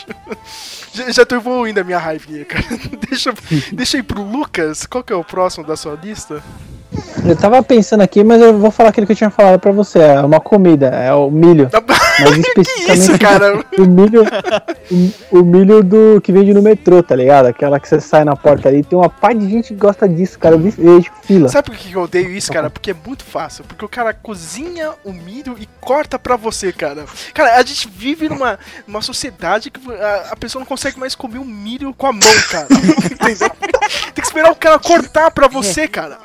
[0.93, 2.65] Já, já tô evoluindo a minha raivinha, cara.
[3.09, 3.35] Deixa,
[3.73, 4.87] deixa ir pro Lucas.
[4.87, 6.43] Qual que é o próximo da sua lista?
[7.25, 9.99] Eu tava pensando aqui, mas eu vou falar aquilo que eu tinha falado pra você.
[10.01, 11.71] É uma comida, é o milho.
[12.21, 13.65] Mas especificamente isso, cara?
[13.79, 14.25] o milho.
[15.31, 17.47] O, o milho do que vende no metrô, tá ligado?
[17.47, 18.83] Aquela que você sai na porta ali.
[18.83, 20.57] Tem uma par de gente que gosta disso, cara.
[20.57, 21.49] Eu vejo fila.
[21.49, 22.69] Sabe por que eu odeio isso, cara?
[22.69, 23.65] Porque é muito fácil.
[23.65, 27.05] Porque o cara cozinha o milho e corta pra você, cara.
[27.33, 31.39] Cara, a gente vive numa, numa sociedade que a, a pessoa não consegue mais comer
[31.39, 32.67] o milho com a mão, cara.
[33.11, 33.51] Entendeu?
[34.15, 36.19] Tem que esperar o cara cortar pra você, cara.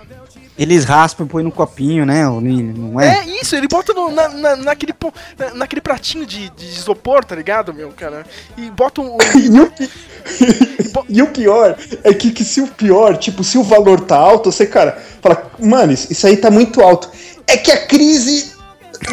[0.57, 3.19] Eles raspam e põem no copinho, né, o milho, não é?
[3.19, 4.93] É isso, ele bota no- na, na- naquele,
[5.37, 8.25] na- naquele pratinho de, de isopor, tá ligado, meu, cara?
[8.57, 9.17] E bota um.
[9.37, 14.01] E o, e o pior é que, que se o pior, tipo, se o valor
[14.01, 17.09] tá alto, você, cara, fala, mano, isso aí tá muito alto.
[17.45, 18.51] É que a crise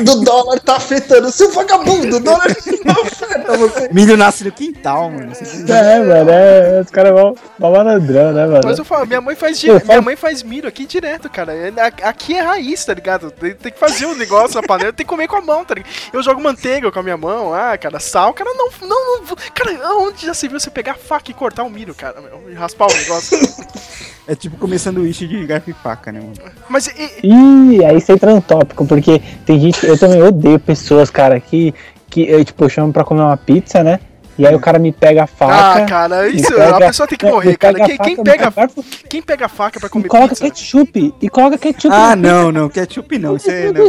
[0.03, 1.31] do dólar tá afetando.
[1.31, 2.47] Seu vagabundo, o dólar
[2.85, 3.89] não afeta você.
[3.93, 5.33] Milho nasce no quintal, mano.
[5.69, 8.61] É, mano, é, os caras vão vão malandrão, né, mano?
[8.65, 11.55] Mas eu falo, minha mãe faz, minha falo- mãe faz milho aqui direto, cara.
[11.55, 13.31] É- Aqui é raiz, tá ligado?
[13.31, 15.93] Tem, que fazer o negócio na panela, tem que comer com a mão, tá ligado?
[16.13, 19.95] Eu jogo manteiga com a minha mão, ah, cara, sal, cara, não, não, não cara,
[19.99, 22.55] onde já se viu você pegar a faca e cortar o milho, cara, meu, e
[22.55, 23.39] raspar o negócio?
[24.27, 26.33] É tipo comer sanduíche de garfo e faca, né, mano?
[26.69, 29.85] Mas e- Ih, aí você entra no tópico, porque tem gente.
[29.87, 31.75] Eu também odeio pessoas, cara, que,
[32.09, 34.01] que eu, tipo, chamo pra comer uma pizza, né?
[34.39, 35.83] E aí o cara me pega a faca.
[35.83, 37.75] Ah, cara, isso, pega- a pessoa tem que me morrer, cara.
[37.75, 40.45] Quem, faca, quem pega, garfo quem pega a faca pra E comer coloca pizza?
[40.45, 41.15] ketchup.
[41.23, 41.95] E coloca ketchup.
[41.95, 43.89] Ah, não, não, ketchup não, isso aí não.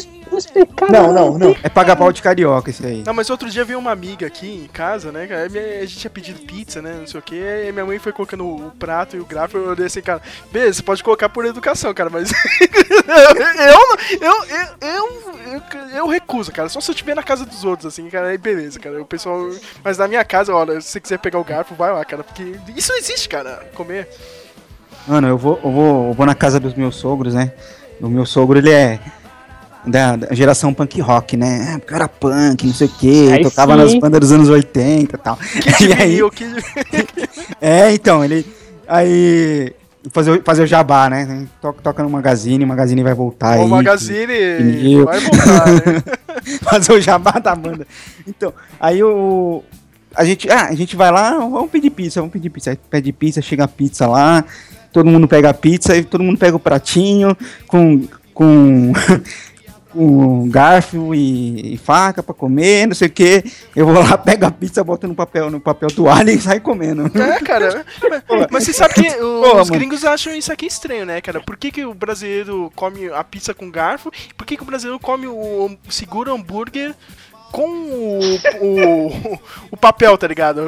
[0.92, 1.56] Não, não, não.
[1.64, 3.04] É pagar pau de carioca isso aí.
[3.06, 5.28] Não, mas outro dia veio uma amiga aqui em casa, né?
[5.28, 6.96] cara, A gente tinha pedido pizza, né?
[7.00, 7.36] Não sei o que.
[7.36, 9.60] E minha mãe foi colocando o prato e o gráfico.
[9.60, 12.32] Eu olhei assim, cara, beleza, você pode colocar por educação, cara, mas.
[13.08, 15.25] eu, eu, eu, eu, eu,
[15.94, 16.70] eu recuso, cara.
[16.70, 19.02] Só se eu estiver na casa dos outros, assim, cara, aí beleza, cara.
[19.02, 19.50] O pessoal.
[19.84, 22.24] Mas na minha casa, olha, se você quiser pegar o garfo, vai lá, cara.
[22.24, 23.70] Porque isso não existe, cara.
[23.76, 24.08] Comer.
[25.08, 27.52] Mano, eu vou, eu vou, eu vou na casa dos meus sogros, né?
[28.02, 29.00] O meu sogro, ele é
[29.86, 31.74] da, da geração punk rock, né?
[31.74, 33.84] Ah, porque eu era punk, não sei o quê, Aí tocava sim.
[33.84, 35.38] nas bandas dos anos 80 e tal.
[35.38, 36.46] Que E aí, vinil, que.
[37.62, 38.46] é, então, ele.
[38.88, 39.74] Aí.
[40.12, 41.48] Fazer, o- fazer o jabá, né?
[41.62, 43.68] Toca, toca no Magazine, o Magazine vai voltar O aí.
[43.68, 44.26] Magazine
[44.60, 45.06] vinil.
[45.06, 46.04] vai voltar, né?
[46.62, 47.88] fazer o jabá da banda.
[48.28, 49.64] Então, aí o.
[50.16, 52.70] A gente, ah, a gente vai lá, vamos pedir pizza, vamos pedir pizza.
[52.72, 54.46] Aí pede pizza, chega a pizza lá,
[54.94, 57.36] todo mundo pega a pizza, aí todo mundo pega o pratinho
[57.68, 58.08] com.
[58.34, 58.94] com.
[59.96, 63.44] com garfo e, e faca pra comer, não sei o que.
[63.76, 67.10] Eu vou lá, pego a pizza, boto no papel, no papel toalha e saio comendo.
[67.20, 67.86] É, cara.
[68.30, 69.80] Mas, mas você sabe que o- Porra, os mano.
[69.80, 71.40] gringos acham isso aqui estranho, né, cara?
[71.40, 74.12] Por que, que o brasileiro come a pizza com garfo?
[74.38, 75.34] Por que, que o brasileiro come o.
[75.72, 76.94] o hambúrguer
[77.52, 78.20] com o,
[78.62, 79.40] o,
[79.72, 80.62] o papel, tá ligado?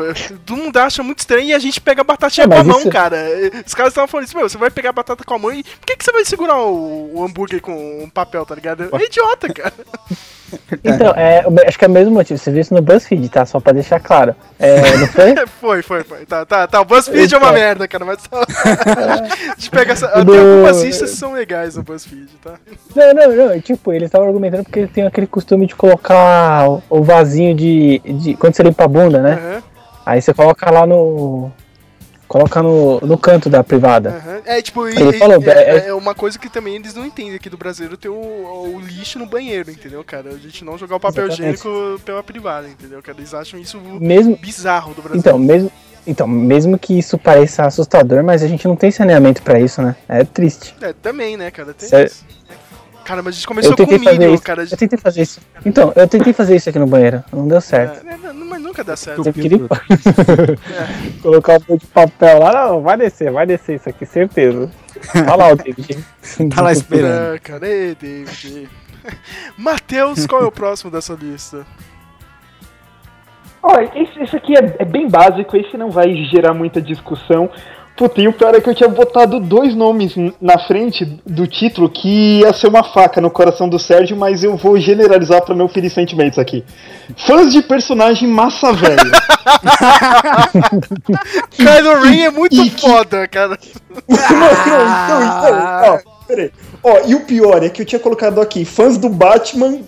[0.45, 2.79] Todo mundo acha muito estranho e a gente pega a batatinha É, com a mão,
[2.79, 3.17] isso- cara.
[3.65, 5.63] Os caras estavam falando isso, meu, você vai pegar a batata com a mão e
[5.63, 8.89] por que, que você vai segurar o, o hambúrguer com um papel, tá ligado?
[8.93, 9.73] É idiota, cara.
[10.83, 12.37] Então, é, eu acho que é o mesmo motivo.
[12.39, 13.45] Você viu isso no BuzzFeed, tá?
[13.45, 14.35] Só pra deixar claro.
[14.57, 15.35] É, não foi?
[15.47, 16.25] foi, foi, foi.
[16.25, 16.81] Tá, tá, tá.
[16.81, 17.59] O BuzzFeed é uma Então.
[17.59, 18.17] merda, cara, mas.
[18.23, 18.45] tá-
[19.51, 20.07] a gente pega essa.
[20.07, 22.53] Tem Do- algumas listas que são legais no BuzzFeed, tá?
[22.95, 23.59] Não, não, não.
[23.61, 28.35] Tipo, eles estavam argumentando porque ele tem aquele costume de colocar o- vasinho de, de.
[28.35, 29.33] Quando você limpa a bunda, né?
[29.33, 29.63] Aham,
[30.05, 31.51] Aí você coloca lá no.
[32.27, 34.09] Coloca no, no canto da privada.
[34.23, 34.41] aham.
[34.45, 37.35] É, tipo, Ele e- falou, é, é- é uma coisa que também eles não entendem
[37.35, 40.29] aqui do brasileiro ter o, o lixo no banheiro, entendeu, cara?
[40.31, 41.59] A gente não jogar o papel Exatamente.
[41.59, 43.17] higiênico pela privada, entendeu, cara?
[43.17, 45.19] Eles acham isso Mesmo- bizarro do Brasil.
[45.19, 45.71] Então, mesmo.
[46.09, 49.93] Então, mesmo que isso pareça assustador, mas a gente não tem saneamento pra isso, né?
[50.07, 50.73] É triste.
[50.79, 51.73] É, também, né, cara?
[51.73, 52.23] Tem isso.
[53.07, 54.43] Cara, mas a gente começou com milho, isso.
[54.43, 54.61] cara.
[54.61, 54.79] A Eu gente...
[54.79, 55.39] tentei fazer isso.
[55.65, 57.23] Então, eu tentei fazer isso aqui no banheiro.
[57.31, 58.05] Não deu certo.
[58.05, 59.23] É, não, mas nunca dá certo.
[59.23, 59.59] Você queria
[61.23, 62.67] colocar um pouco de papel lá?
[62.67, 64.69] Não, vai descer, vai descer isso aqui, certeza.
[65.15, 66.03] Olha lá o David.
[66.53, 67.35] Tá lá esperando.
[67.35, 68.67] É, cara, ei, David.
[69.57, 71.65] Matheus, qual é o próximo dessa lista?
[73.63, 77.49] Olha, esse, esse aqui é, é bem básico, esse não vai gerar muita discussão.
[77.97, 81.89] Puta, e o pior é que eu tinha botado dois nomes na frente do título
[81.89, 85.67] que ia ser uma faca no coração do Sérgio, mas eu vou generalizar pra não
[85.67, 86.63] ferir sentimentos aqui.
[87.25, 89.01] Fãs de personagem massa velha.
[91.49, 93.57] Kylo Ren é muito foda, cara.
[94.07, 96.51] não, não, então, então, ó, peraí.
[96.83, 99.79] Ó, e o pior é que eu tinha colocado aqui, fãs do Batman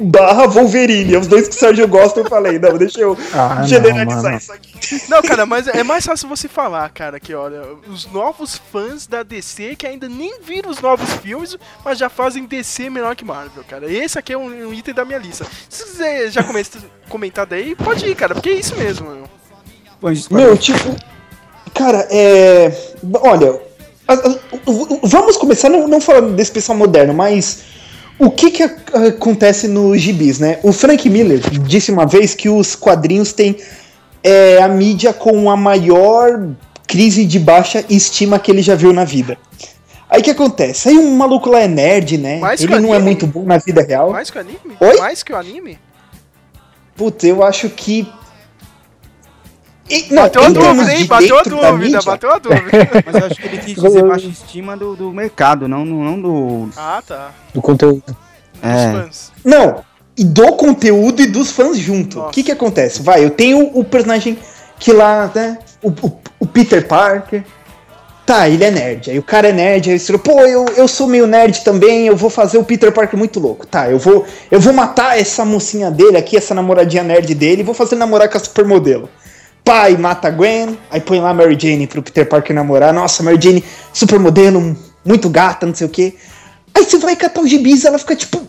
[0.00, 4.30] barra Wolverine, os dois que o Sérgio gosta, eu falei, não, deixa eu Ah, generalizar
[4.32, 4.68] não, isso aqui.
[5.08, 9.22] Não, cara, mas é mais fácil você falar, cara, que olha, os novos fãs da
[9.22, 13.64] DC que ainda nem viram os novos filmes, mas já fazem DC melhor que Marvel,
[13.64, 13.90] cara.
[13.92, 15.44] Esse aqui é um, um item da minha lista.
[15.68, 16.64] Se você já come-
[17.08, 19.28] comentar daí, pode ir, cara, porque é isso mesmo, meu.
[20.30, 20.94] Meu, tipo,
[21.74, 22.70] cara, é.
[23.20, 23.60] Olha,
[25.02, 27.62] vamos começar não, não falando desse pessoal moderno, mas
[28.18, 30.58] o que que acontece nos gibis, né?
[30.62, 33.56] O Frank Miller disse uma vez que os quadrinhos têm
[34.22, 36.48] é, a mídia com a maior
[36.86, 39.38] crise de baixa estima que ele já viu na vida.
[40.10, 40.88] Aí o que acontece?
[40.88, 42.38] Aí um maluco lá é nerd, né?
[42.38, 43.10] Mais ele não é anime?
[43.10, 44.10] muito bom na vida real.
[44.10, 44.76] Mais que o anime?
[44.80, 44.98] Oi?
[44.98, 45.78] Mais que o anime?
[46.96, 48.08] Putz, eu acho que.
[49.90, 51.06] E- não, bateu a dúvida, hein?
[51.06, 52.62] Bateu a dúvida, mídia- bateu a dúvida.
[53.06, 56.68] Mas eu acho que ele quis dizer baixa estima do, do mercado, não, não, do.
[56.76, 57.30] Ah, tá.
[57.54, 58.02] Do conteúdo.
[58.62, 59.08] É.
[59.44, 59.84] Não,
[60.16, 62.20] e do conteúdo e dos fãs junto.
[62.20, 63.02] O que que acontece?
[63.02, 64.36] Vai, eu tenho o personagem
[64.78, 65.58] que lá, né?
[65.82, 67.44] O, o- o Peter Parker.
[68.26, 69.10] Tá, ele é nerd.
[69.10, 72.06] Aí o cara é nerd, aí ele falou, pô, eu, eu sou meio nerd também,
[72.08, 73.66] eu vou fazer o Peter Parker muito louco.
[73.66, 77.64] Tá, eu vou, eu vou matar essa mocinha dele aqui, essa namoradinha nerd dele, e
[77.64, 79.08] vou fazer namorar com a supermodelo.
[79.68, 82.90] Pai mata Gwen, aí põe lá Mary Jane pro Peter Parker namorar.
[82.90, 86.14] Nossa, Mary Jane, supermodelo, muito gata, não sei o quê.
[86.74, 88.48] Aí você vai catar os gibis, ela fica tipo.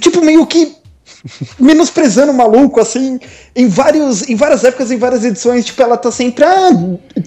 [0.00, 0.74] Tipo, meio que
[1.60, 3.20] menosprezando o maluco, assim,
[3.54, 6.70] em, vários, em várias épocas, em várias edições, tipo, ela tá sempre, ah,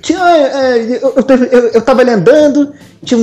[0.02, 3.18] tinha, é, eu, eu, eu, eu tava ali andando, tinha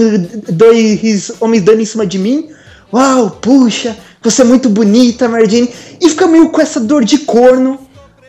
[0.49, 2.49] dois homens dando em cima de mim,
[2.91, 5.71] uau, puxa, você é muito bonita, Mary Jane,
[6.01, 7.79] e fica meio com essa dor de corno,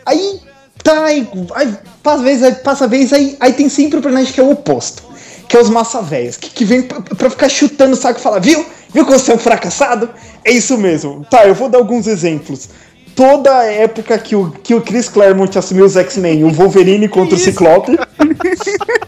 [0.04, 0.51] aí,
[0.82, 4.32] tá, aí, aí passa a vez, aí passa vez, aí, aí tem sempre o personagem
[4.32, 5.02] que é o oposto,
[5.48, 8.22] que é os massa velhos, que, que vem pra, pra ficar chutando o saco e
[8.22, 8.64] falar, viu?
[8.92, 10.10] Viu que você é um fracassado?
[10.44, 11.26] É isso mesmo.
[11.30, 12.68] Tá, eu vou dar alguns exemplos.
[13.14, 17.34] Toda a época que o, que o Chris Claremont assumiu os X-Men, o Wolverine contra
[17.34, 17.98] o Ciclope.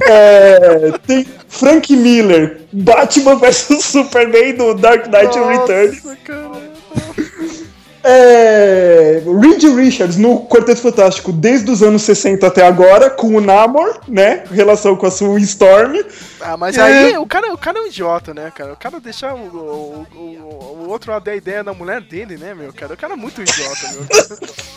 [0.06, 6.02] É, tem Frank Miller, Batman vs Superman do Dark Knight Returns.
[8.04, 13.98] É, Reed Richards no Quarteto Fantástico desde os anos 60 até agora, com o Namor,
[14.06, 14.44] né?
[14.50, 16.02] Relação com a sua Storm.
[16.40, 16.82] Ah, mas É.
[16.82, 18.74] aí o cara, o cara é um idiota, né, cara?
[18.74, 20.18] O cara deixar o, o, o,
[20.84, 22.92] o outro lá dar ideia da mulher dele, né, meu, cara?
[22.92, 24.06] O cara é muito idiota, meu.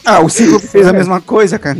[0.06, 1.78] Ah, o Ciclope fez a mesma coisa, cara.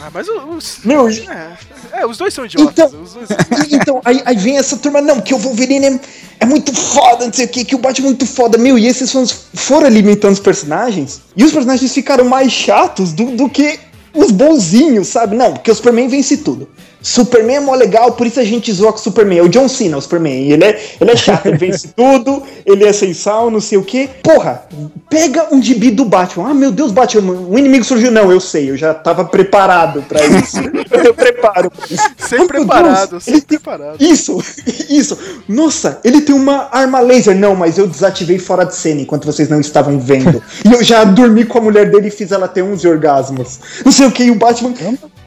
[0.00, 0.78] Ah, mas os.
[0.84, 1.56] Meu, é,
[1.92, 2.72] é, os dois são idiotas.
[2.72, 3.72] Então, dois...
[3.72, 6.00] então aí, aí vem essa turma, não, que o Wolverine é,
[6.40, 8.58] é muito foda, não sei o que, que o Batman é muito foda.
[8.58, 13.36] Meu, e esses fãs foram alimentando os personagens, e os personagens ficaram mais chatos do,
[13.36, 13.78] do que
[14.12, 15.36] os bonzinhos, sabe?
[15.36, 16.68] Não, porque o Superman vence tudo.
[17.02, 19.38] Superman é mó legal, por isso a gente zoa com o Superman.
[19.38, 20.50] É o John Cena, o Superman.
[20.50, 23.82] Ele é, ele é chato, ele vence tudo, ele é sem sal, não sei o
[23.84, 24.08] que.
[24.22, 24.64] Porra,
[25.08, 26.50] pega um gibi do Batman.
[26.50, 28.10] Ah, meu Deus, Batman, o inimigo surgiu.
[28.10, 30.58] Não, eu sei, eu já tava preparado pra isso.
[30.58, 32.02] eu tenho preparo pra isso.
[32.18, 33.96] Sempre Meu preparado, Deus, tem- preparado.
[34.00, 34.42] Isso,
[34.90, 35.16] isso.
[35.48, 37.36] Nossa, ele tem uma arma laser.
[37.36, 40.42] Não, mas eu desativei fora de cena enquanto vocês não estavam vendo.
[40.64, 43.60] e eu já dormi com a mulher dele e fiz ela ter 11 orgasmos.
[43.84, 44.74] Não sei o que, e o Batman.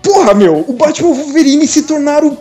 [0.01, 2.37] Porra, meu, o Batman e Wolverine se tornaram.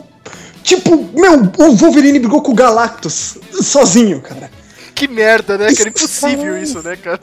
[0.62, 4.50] Tipo, meu, o Wolverine brigou com o Galactus sozinho, cara.
[4.94, 5.72] Que merda, né?
[5.72, 7.20] Que era impossível isso, né, cara?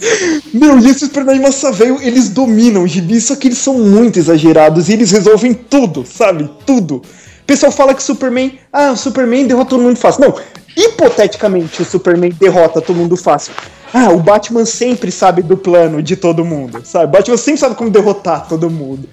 [0.52, 4.18] Meu, e esses personagens massa velho, eles dominam o gibi, só que eles são muito
[4.18, 6.50] exagerados e eles resolvem tudo, sabe?
[6.66, 6.96] Tudo.
[6.96, 10.20] O pessoal fala que Superman, ah, o Superman derrota todo mundo fácil.
[10.20, 10.34] Não,
[10.76, 13.54] hipoteticamente o Superman derrota todo mundo fácil.
[13.94, 17.06] Ah, o Batman sempre sabe do plano de todo mundo, sabe?
[17.06, 19.08] O Batman sempre sabe como derrotar todo mundo.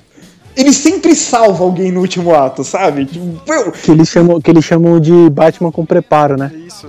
[0.56, 3.06] Ele sempre salva alguém no último ato, sabe?
[3.06, 6.52] Tipo, meu, Que eles chamam, que eles chamam de Batman com preparo, né?
[6.68, 6.88] Isso.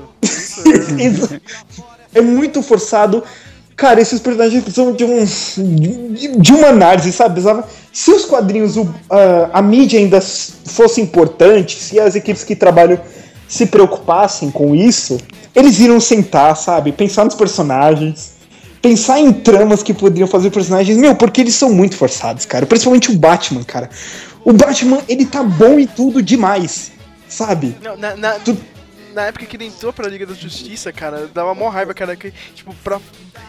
[0.98, 1.40] Exa-
[2.14, 3.22] é muito forçado.
[3.76, 5.24] Cara, esses personagens precisam de um.
[5.24, 7.40] de, de uma análise, sabe?
[7.92, 13.00] Se os quadrinhos, o- a, a mídia ainda fosse importante, se as equipes que trabalham
[13.48, 15.18] se preocupassem com isso,
[15.54, 16.92] eles iriam sentar, sabe?
[16.92, 18.34] Pensar nos personagens.
[18.84, 20.98] Pensar em tramas que poderiam fazer personagens.
[20.98, 22.66] Meu, porque eles são muito forçados, cara.
[22.66, 23.88] Principalmente o Batman, cara.
[24.44, 26.92] O Batman, ele tá bom em tudo demais,
[27.26, 27.74] sabe?
[27.82, 28.36] Não, na, na-
[29.14, 32.30] na época que ele entrou pra Liga da Justiça, cara, dava mó raiva, cara, que,
[32.54, 33.00] tipo, pra.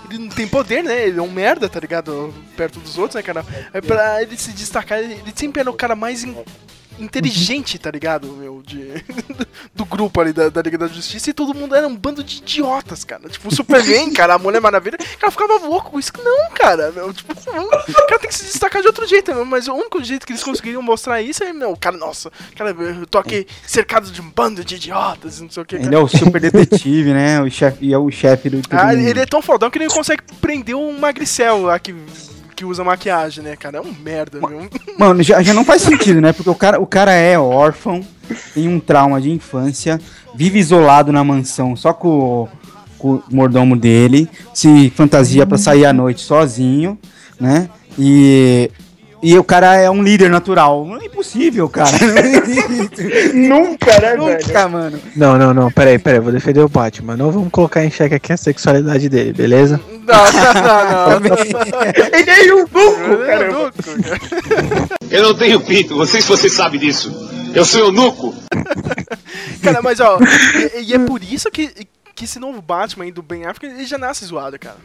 [0.09, 1.05] Ele não tem poder, né?
[1.07, 2.33] Ele é um merda, tá ligado?
[2.55, 3.43] Perto dos outros, né, cara?
[3.73, 6.35] Aí pra ele se destacar, ele, ele sempre era o cara mais in-
[6.99, 8.27] inteligente, tá ligado?
[8.27, 9.03] Meu, de,
[9.73, 12.37] do grupo ali da, da Liga da Justiça e todo mundo era um bando de
[12.37, 13.27] idiotas, cara.
[13.29, 16.11] Tipo, o Superman, cara, a Mulher Maravilha, o cara ficava louco com isso.
[16.23, 19.45] Não, cara, meu, tipo, não, o cara tem que se destacar de outro jeito, meu,
[19.45, 23.05] mas o único jeito que eles conseguiriam mostrar isso é, meu, cara, nossa, cara, eu
[23.05, 25.75] tô aqui cercado de um bando de idiotas, não sei o que.
[25.75, 27.41] Ele é o super detetive, né?
[27.41, 28.61] O chefe, e é o chefe do.
[28.69, 31.93] Ah, ele é tão fodão que ele consegue prender um magricel lá que,
[32.55, 33.77] que usa maquiagem, né, cara?
[33.77, 34.69] É um merda, meu.
[34.97, 36.31] Mano, já, já não faz sentido, né?
[36.31, 38.01] Porque o cara, o cara é órfão,
[38.53, 39.99] tem um trauma de infância,
[40.33, 42.47] vive isolado na mansão só com,
[42.97, 46.97] com o mordomo dele, se fantasia pra sair à noite sozinho,
[47.39, 47.69] né?
[47.99, 48.71] E,
[49.21, 50.85] e o cara é um líder natural.
[50.85, 51.91] Não é impossível, cara.
[53.33, 54.99] Nunca, né, Nunca, mano.
[55.15, 57.17] Não, não, não, peraí, peraí, vou defender o Batman.
[57.17, 59.79] Não vamos colocar em xeque aqui a sexualidade dele, beleza?
[60.05, 61.37] Não, não, não, não.
[62.13, 62.79] Ele é louco,
[63.25, 63.71] cara.
[65.09, 67.11] Eu não tenho pinto, não sei se você sabe disso.
[67.53, 68.35] Eu sou eunuco.
[69.63, 70.19] Cara, mas ó,
[70.77, 73.85] e, e é por isso que, que esse novo Batman aí do Ben Affleck, ele
[73.85, 74.77] já nasce zoado, cara.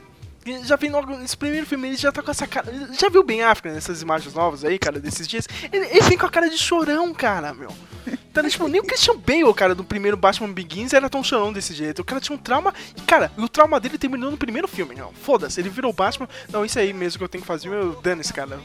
[0.64, 2.72] Já vem logo nesse primeiro filme, ele já tá com essa cara.
[2.98, 5.48] Já viu Ben Affleck nessas imagens novas aí, cara, desses dias?
[5.72, 7.72] Ele, ele vem com a cara de chorão, cara, meu.
[8.32, 11.74] Tá, tipo, nem o Christian Bale, cara, do primeiro Batman Begins era tão chorão desse
[11.74, 12.00] jeito.
[12.00, 12.72] O cara tinha um trauma.
[12.96, 15.12] E, cara, o trauma dele terminou no primeiro filme, não.
[15.12, 16.28] Foda-se, ele virou Batman.
[16.52, 17.68] Não, isso aí mesmo que eu tenho que fazer.
[17.68, 18.60] Meu, dane-se, cara.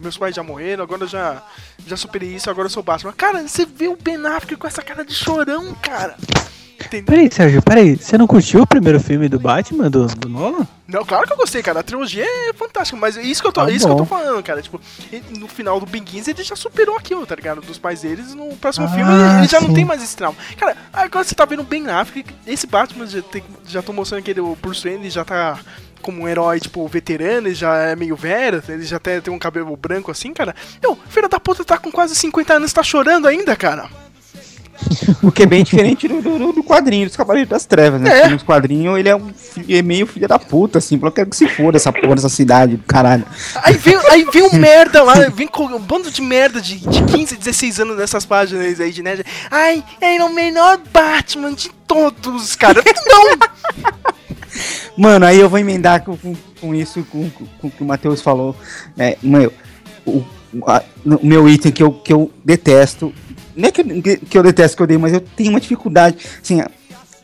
[0.00, 1.42] Meus pais já morreram, agora eu já,
[1.86, 3.12] já superei isso, agora eu sou Batman.
[3.12, 6.16] Cara, você vê o Ben Affleck com essa cara de chorão, cara.
[6.84, 7.04] Entendeu?
[7.06, 7.96] Peraí, Sérgio, peraí.
[7.96, 10.66] Você não curtiu o primeiro filme do Batman, do, do Nolan?
[10.88, 11.80] Não, claro que eu gostei, cara.
[11.80, 14.04] A trilogia é fantástica, mas é isso que eu tô, Tá isso que eu tô
[14.04, 14.60] falando, cara.
[14.62, 14.80] Tipo,
[15.12, 17.60] ele- no final do Begins ele já superou aquilo, tá ligado?
[17.60, 18.34] Dos pais deles.
[18.34, 20.36] No próximo Ah, filme ele já não tem mais esse trauma.
[20.58, 22.34] Cara, agora você tá vendo bem Affleck.
[22.46, 25.58] Esse Batman já, tem, já tô mostrando que ele, o Bruce Wayne ele já tá
[26.02, 29.38] como um herói, tipo, veterano, ele já é meio velho, ele já até tem um
[29.38, 30.54] cabelo branco assim, cara.
[30.82, 33.86] Meu, filho da puta tá com quase 50 anos, tá chorando ainda, cara.
[35.22, 38.20] O que é bem diferente do, do, do quadrinho dos Cavaleiros das Trevas, né?
[38.20, 38.28] É.
[38.28, 39.30] Nos quadrinhos ele é, um,
[39.68, 40.98] é meio filho da puta, assim.
[40.98, 43.24] Falou, quero que se foda essa porra dessa cidade, do caralho.
[43.62, 47.02] Aí vem, aí vem um merda lá, vem com um bando de merda de, de
[47.04, 49.24] 15, 16 anos nessas páginas aí de nerd.
[49.50, 52.82] Ai, ele é o melhor Batman de todos, cara.
[53.06, 54.00] Não!
[54.96, 57.86] Mano, aí eu vou emendar com, com, com isso, com, com, com o que o
[57.86, 58.54] Matheus falou.
[58.98, 59.52] É, meu,
[60.04, 60.24] o,
[60.66, 63.12] a- o meu item que eu, que eu detesto.
[63.60, 66.16] Não é que, eu- que eu detesto que eu odeio, mas eu tenho uma dificuldade.
[66.42, 66.60] Assim,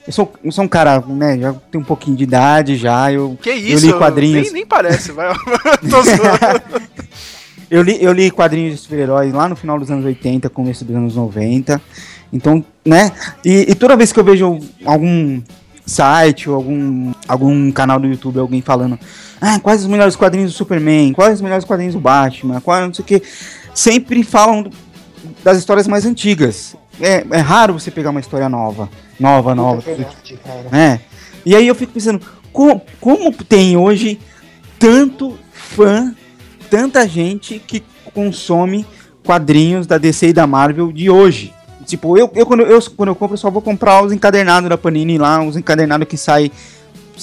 [0.07, 1.39] eu sou, eu sou um cara, né?
[1.39, 3.11] Já tenho um pouquinho de idade já.
[3.12, 3.87] Eu, Que eu isso?
[3.87, 4.43] li quadrinhos.
[4.45, 5.34] Nem, nem parece, vai.
[7.68, 10.95] Eu li, eu li quadrinhos de super-heróis lá no final dos anos 80, começo dos
[10.95, 11.82] anos 90.
[12.32, 13.11] Então, né?
[13.45, 15.43] E, e toda vez que eu vejo algum
[15.84, 18.97] site ou algum, algum canal do YouTube, alguém falando
[19.41, 22.95] ah, quais os melhores quadrinhos do Superman, quais os melhores quadrinhos do Batman, qual não
[22.95, 23.20] sei o que,
[23.74, 24.70] sempre falam
[25.43, 26.76] das histórias mais antigas.
[27.01, 28.89] É, é raro você pegar uma história nova.
[29.18, 29.82] Nova, nova.
[30.72, 31.01] É.
[31.45, 32.20] E aí eu fico pensando,
[32.53, 34.18] como, como tem hoje
[34.78, 36.14] tanto fã,
[36.70, 37.82] tanta gente que
[38.12, 38.87] consome
[39.24, 41.53] quadrinhos da DC e da Marvel de hoje?
[41.84, 44.76] Tipo, eu, eu, quando, eu quando eu compro, eu só vou comprar os encadernados da
[44.76, 46.51] Panini lá, os encadernados que saem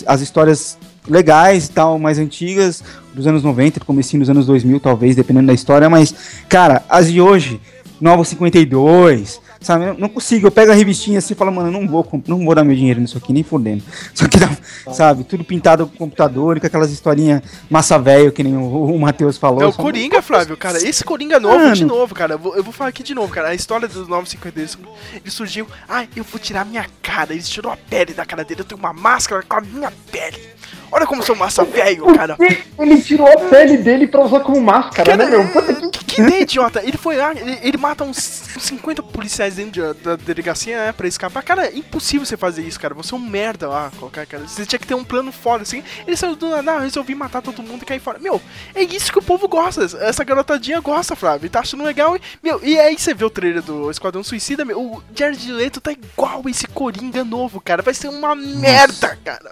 [0.05, 2.82] as histórias legais e tal, mais antigas,
[3.14, 6.16] dos anos 90, do comecinho dos anos 2000, talvez, dependendo da história, mas,
[6.47, 7.59] cara, as de hoje,
[8.01, 11.87] Novo 52, sabe, eu não consigo, eu pego a revistinha assim e falo, mano, não
[11.87, 13.83] vou, não vou dar meu dinheiro nisso aqui, nem fodendo.
[14.13, 14.49] Isso aqui dá,
[14.93, 18.99] sabe, tudo pintado com computador, e com aquelas historinhas massa velho, que nem o, o
[18.99, 19.61] Matheus falou.
[19.61, 20.77] É o só- Coringa, Flávio, cara.
[20.85, 21.75] Esse Coringa novo, Mano.
[21.75, 22.33] de novo, cara.
[22.33, 23.49] Eu vou, eu vou falar aqui de novo, cara.
[23.49, 24.77] A história dos 952,
[25.15, 25.67] ele surgiu.
[25.87, 27.33] Ai, eu vou tirar minha cara.
[27.33, 28.61] Ele tirou a pele da cara dele.
[28.61, 30.52] Eu tenho uma máscara com a minha pele.
[30.93, 32.37] Olha como sou massa velho, cara.
[32.79, 35.47] Ele tirou a pele dele pra usar como máscara, né, meu?
[35.51, 36.81] Puta que Que, idiota.
[36.83, 38.17] Ele foi lá, ele, ele mata uns
[38.59, 41.41] 50 policiais dentro de- da delegacia, né, pra escapar.
[41.41, 42.93] Cara, é impossível você fazer isso, cara.
[42.93, 44.47] Você é um merda lá, qualquer cara.
[44.47, 45.83] Você tinha que ter um plano foda, assim.
[46.05, 48.19] Ele saiu do nada, ah, resolvi matar todo mundo e cair fora.
[48.19, 48.39] Meu,
[48.75, 49.83] é isso que o povo gosta.
[50.01, 51.49] Essa garotadinha gosta, Flávio.
[51.49, 52.15] Tá achando legal.
[52.15, 54.79] E, meu, e aí você vê o trailer do Esquadrão Suicida, meu.
[54.79, 57.81] O Jared Leto tá igual esse Coringa novo, cara.
[57.81, 59.51] Vai ser uma merda, cara.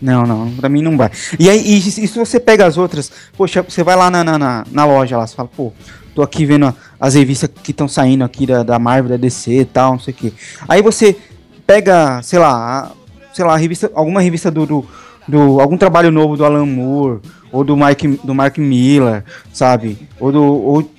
[0.00, 1.10] Não, não, pra mim não vai.
[1.38, 4.64] E aí, e, e se você pega as outras, poxa, você vai lá na, na,
[4.70, 5.72] na, loja lá, você fala, pô,
[6.14, 9.64] tô aqui vendo as revistas que estão saindo aqui da, da Marvel, da DC e
[9.64, 10.32] tal, não sei o que.
[10.68, 11.16] Aí você
[11.66, 12.52] pega, sei lá,
[12.90, 12.92] a-
[13.32, 14.86] sei lá, revista, alguma revista do, do,
[15.26, 17.20] do- algum trabalho novo do Alan Moore,
[17.50, 20.08] ou do Mike, do Mark Miller, sabe?
[20.20, 20.42] Ou do.
[20.42, 20.90] Ou,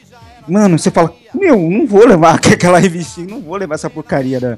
[0.48, 4.58] mano, você fala, meu, não vou levar aquela revistinha, não vou levar essa porcaria da,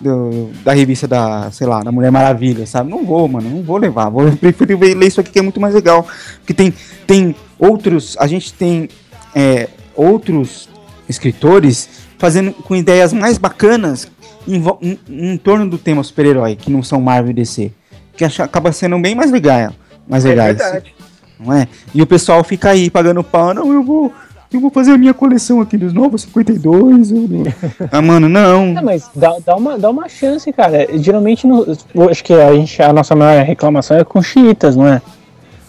[0.00, 2.90] do- da revista da, sei lá, da Mulher Maravilha, sabe?
[2.90, 4.08] Não vou, mano, não vou levar.
[4.08, 6.06] Vou, eu prefiro ler isso aqui que é muito mais legal.
[6.38, 6.72] Porque tem,
[7.06, 8.88] tem outros, a gente tem
[9.34, 10.68] é, outros
[11.08, 11.88] escritores
[12.18, 14.08] fazendo com ideias mais bacanas
[14.46, 14.98] em, em-
[15.32, 17.70] em torno do tema super-herói, que não são Marvel e DC.
[18.16, 19.72] Que acha- acaba sendo bem mais legal.
[20.08, 20.56] Mais É legais.
[20.58, 20.94] verdade.
[21.38, 21.68] não é?
[21.94, 24.12] E o pessoal fica aí pagando pau, não, eu vou,
[24.50, 27.10] eu vou fazer a minha coleção aqui dos novos 52.
[27.10, 27.18] eu
[27.92, 28.78] ah, mano, não.
[28.78, 30.86] É, mas dá, dá, uma, dá uma chance, cara.
[30.98, 31.66] Geralmente, no,
[32.10, 35.02] acho que a, gente, a nossa maior reclamação é com xiitas, não é?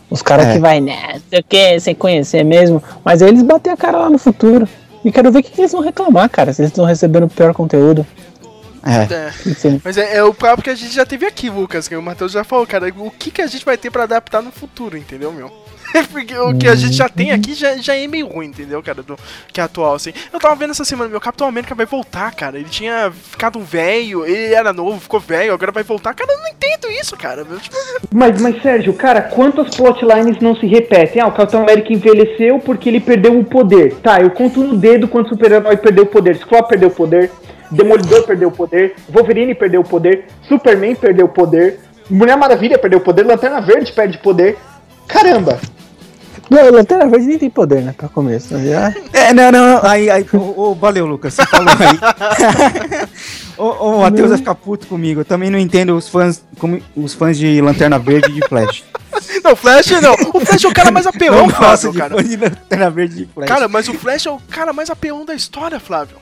[0.09, 0.53] Os caras É.
[0.53, 2.81] que vai, né, não sei o que, sem conhecer mesmo.
[3.03, 4.67] Mas aí eles batem a cara lá no futuro.
[5.03, 6.51] E quero ver o que, que eles vão reclamar, cara.
[6.51, 8.05] Se eles estão recebendo o pior conteúdo.
[8.83, 9.13] É.
[9.13, 9.79] É.
[9.83, 12.31] Mas é, é o papo que a gente já teve aqui, Lucas, que o Matheus
[12.31, 15.31] já falou, cara, o que, que a gente vai ter pra adaptar no futuro, entendeu,
[15.31, 15.51] meu?
[16.11, 19.01] Porque o que a gente já tem aqui já, já é meio ruim, entendeu, cara?
[19.01, 19.17] Do,
[19.51, 20.13] que é atual, assim.
[20.31, 22.57] Eu tava vendo essa semana, meu Capitão América vai voltar, cara.
[22.57, 26.13] Ele tinha ficado velho, ele era novo, ficou velho, agora vai voltar.
[26.13, 27.43] Cara, eu não entendo isso, cara.
[27.43, 27.75] Tipo,
[28.11, 31.21] Mas, mas Sérgio, cara, quantas plotlines não se repetem?
[31.21, 33.95] Ah, o Capitão América envelheceu porque ele perdeu o poder.
[33.95, 36.37] Tá, eu conto no dedo quanto super-herói perdeu o poder.
[36.37, 37.31] Ciclope perdeu o poder,
[37.71, 41.79] Demolidor perdeu o poder, Wolverine perdeu o poder, Superman perdeu o poder,
[42.09, 44.57] Mulher Maravilha perdeu o poder, Lanterna Verde perde poder.
[45.09, 45.59] Caramba!
[46.49, 47.93] Não, o Lanterna Verde nem tem poder, né?
[47.95, 48.55] Pra começo.
[48.55, 48.65] né?
[48.65, 48.93] Já...
[49.13, 49.89] É, não, não, não.
[49.89, 53.07] Aí, aí, ô, ô, valeu, Lucas, você falou aí.
[53.55, 55.21] ô, ô, o Matheus vai ficar puto comigo.
[55.21, 58.83] Eu também não entendo os fãs, como, os fãs de Lanterna Verde e de Flash.
[59.43, 60.13] não, o Flash não.
[60.33, 62.15] O Flash é o cara mais apelão, não Flávio, de cara.
[62.15, 63.47] fã de Lanterna Verde e de Flash.
[63.47, 66.17] Cara, mas o Flash é o cara mais apelão da história, Flávio.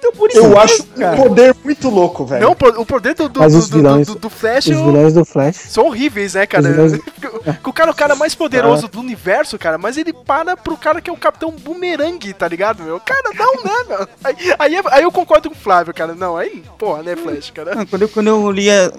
[0.00, 1.12] Então por Eu mesmo, acho cara.
[1.14, 2.42] um poder muito louco, velho.
[2.42, 5.56] Não, o poder do, do, do, vilões- do- do Flash Os é vilões do Flash.
[5.68, 6.68] são horríveis, né, cara?
[6.70, 6.92] Vilões-
[7.64, 11.00] o cara é o cara mais poderoso do universo, cara, mas ele para pro cara
[11.00, 12.98] que é o Capitão Boomerang, tá ligado, meu?
[12.98, 14.08] Cara, não, né, meu?
[14.24, 16.14] Aí, aí, é- aí eu concordo com o Flávio, cara.
[16.14, 17.84] Não, aí, porra, né, Flash, cara?
[17.86, 18.90] Quando eu, quando eu lia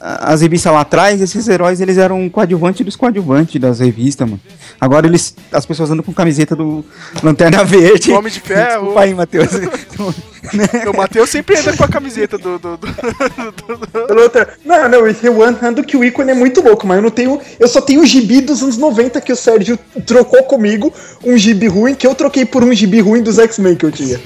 [0.00, 4.28] a- as revistas lá atrás, esses heróis eles eram um coadjuvante dos coadjuvantes das revistas,
[4.28, 4.40] mano.
[4.80, 5.34] Agora eles.
[5.52, 6.84] As pessoas andam com camiseta do
[7.22, 8.12] Lanterna Verde.
[8.12, 8.60] Homem de Ferro.
[8.80, 9.48] Desculpa aí, Matheus.
[10.92, 12.58] O Matheus sempre anda com a camiseta do.
[12.58, 17.02] do, do- do- Não, não, eu ando que o ícone é muito louco, mas eu
[17.02, 17.40] não tenho.
[17.58, 20.92] Eu só tenho o gibi dos anos 90 que o Sérgio trocou comigo,
[21.24, 24.20] um gibi ruim, que eu troquei por um gibi ruim dos X-Men que eu tinha.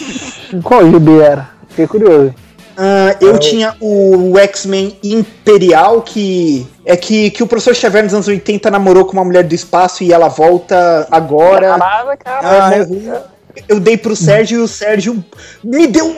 [0.62, 1.50] Qual gibi era?
[1.68, 2.34] Fiquei curioso.
[2.76, 8.14] Ah, eu tinha o, o X-Men Imperial, que é que, que o professor Xavier nos
[8.14, 11.68] anos 80 namorou com uma mulher do espaço e ela volta agora.
[11.78, 12.66] Caralho, cara.
[12.66, 13.22] Ah, eu,
[13.68, 15.24] eu dei pro Sérgio e o Sérgio
[15.62, 16.16] me deu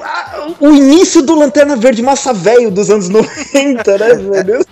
[0.61, 4.67] o início do Lanterna Verde Massa Velho dos anos 90, né, velho?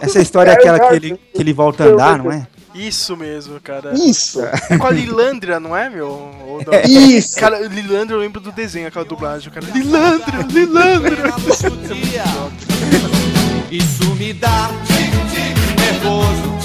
[0.00, 2.46] Essa história é aquela que ele, que ele volta a andar, não é?
[2.74, 3.92] Isso mesmo, cara.
[3.92, 4.40] Isso.
[4.70, 6.30] É com a Lilandra, não é, meu?
[6.66, 6.90] Não?
[6.90, 7.36] Isso.
[7.36, 9.66] Cara, Lilandra eu lembro do desenho, aquela dublagem, cara.
[9.74, 11.34] Lilandra, Lilandra.
[13.70, 14.70] Isso me dá
[15.78, 16.58] nervoso,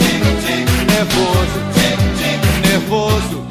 [0.88, 1.59] nervoso,
[2.70, 3.47] nervoso.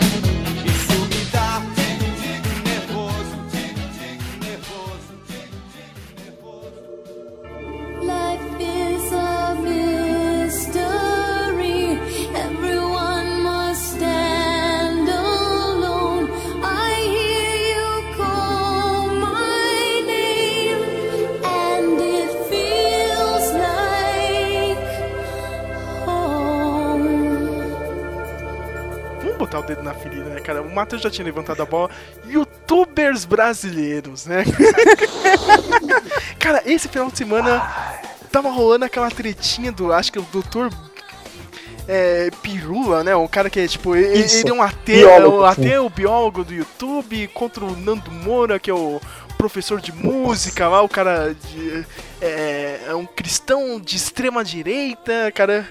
[29.57, 30.62] Botar o dedo na ferida, né, cara?
[30.62, 31.90] O Matheus já tinha levantado a bola.
[32.26, 34.44] Youtubers brasileiros, né?
[36.38, 37.62] cara, esse final de semana
[38.30, 39.92] tava rolando aquela tretinha do.
[39.92, 40.74] Acho que o Dr.
[41.88, 43.14] É, Pirula, né?
[43.14, 43.94] Um cara que é tipo.
[43.94, 48.11] Ele, Isso, ele é um ateu, biólogo, o ateu, biólogo do YouTube, contra o Nando
[48.11, 49.00] Moura, que é o
[49.36, 51.84] professor de música lá, o cara de,
[52.20, 55.68] é, é um cristão de extrema direita, cara.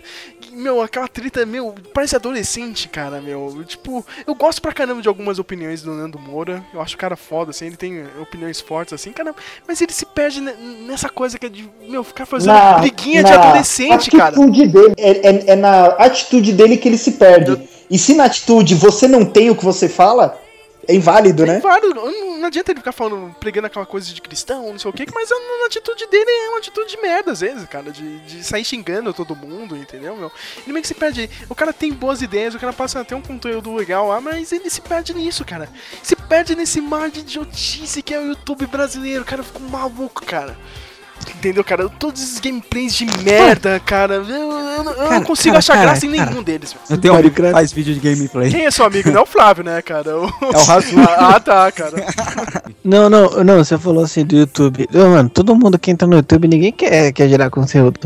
[0.55, 3.63] Meu, aquela treta, meu, parece adolescente, cara, meu.
[3.65, 6.63] Tipo, eu gosto pra caramba de algumas opiniões do Nando Moura.
[6.73, 9.35] Eu acho o cara foda, assim, ele tem opiniões fortes, assim, cara.
[9.67, 10.53] Mas ele se perde ne-
[10.87, 14.27] nessa coisa que é de, meu, ficar fazendo Na- briguinha de na adolescente, cara.
[14.29, 17.61] atitude Dele, é, é- é na atitude dele que ele se perde.
[17.89, 20.39] E se na atitude você não tem o que você fala,
[20.87, 21.59] é inválido, né?
[21.59, 24.93] Claro, não, não adianta ele ficar falando, pregando aquela coisa de cristão, não sei o
[24.93, 28.19] que, mas a, a atitude dele é uma atitude de merda, às vezes, cara, de,
[28.19, 30.31] de sair xingando todo mundo, entendeu, meu?
[30.63, 31.29] Ele meio que se perde.
[31.49, 34.69] O cara tem boas ideias, o cara passa até um conteúdo legal lá, mas ele
[34.69, 35.69] se perde nisso, cara.
[36.03, 40.25] Se perde nesse mar de idiotice que é o YouTube brasileiro, o cara fica maluco,
[40.25, 40.57] cara.
[41.33, 41.87] Entendeu, cara?
[41.89, 44.15] Todos esses gameplays de merda, cara.
[44.15, 46.29] Eu, eu- eu não Cara, consigo cara, achar cara, graça em cara.
[46.31, 46.75] nenhum deles.
[46.89, 48.49] Eu tenho um amigo que faz vídeo de gameplay.
[48.51, 49.09] Quem é seu amigo?
[49.11, 50.17] Não é o Flávio, né, cara?
[50.17, 50.99] O- É o Rasul.
[51.17, 51.95] ah, tá, cara.
[52.83, 54.87] Não, não, não, você falou assim do YouTube.
[54.93, 57.99] Mano, todo mundo que entra no YouTube, ninguém quer, quer gerar conteúdo.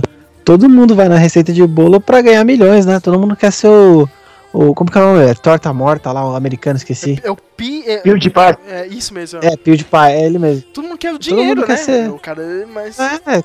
[0.46, 2.98] Todo mundo vai na receita de bolo pra ganhar milhões, né?
[3.02, 4.08] Todo mundo quer ser o.
[4.54, 5.26] o como que é o nome?
[5.30, 7.20] É, Torta morta lá, o americano, esqueci.
[7.24, 7.84] É o Pi.
[7.86, 8.58] É, PewDiePie.
[8.68, 9.40] É isso mesmo.
[9.44, 10.62] É, PewDiePie, é ele mesmo.
[10.74, 11.78] Todo mundo quer o Todo mundo dinheiro, quer né?
[11.78, 12.42] ser- meu, cara,
[12.74, 12.98] mas.
[13.00, 13.44] É,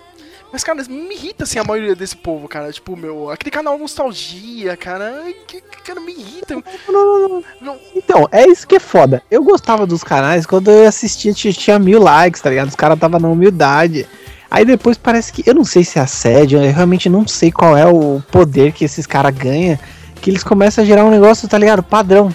[0.52, 2.70] Mas, cara, me irrita assim a maioria desse povo, cara.
[2.70, 5.12] Tipo, meu, aquele canal Nostalgia, cara.
[5.48, 6.54] Que, que cara me irrita.
[6.88, 9.20] Não, Então, é isso que é foda.
[9.28, 12.68] Eu gostava dos canais quando eu assistia, tinha, tinha mil likes, tá ligado?
[12.68, 14.06] Os caras tava na humildade.
[14.48, 15.42] Aí depois parece que.
[15.44, 18.84] Eu não sei se é assédio, eu realmente não sei qual é o poder que
[18.84, 19.76] esses caras ganham.
[20.24, 21.82] Que eles começam a gerar um negócio, tá ligado?
[21.82, 22.34] Padrão.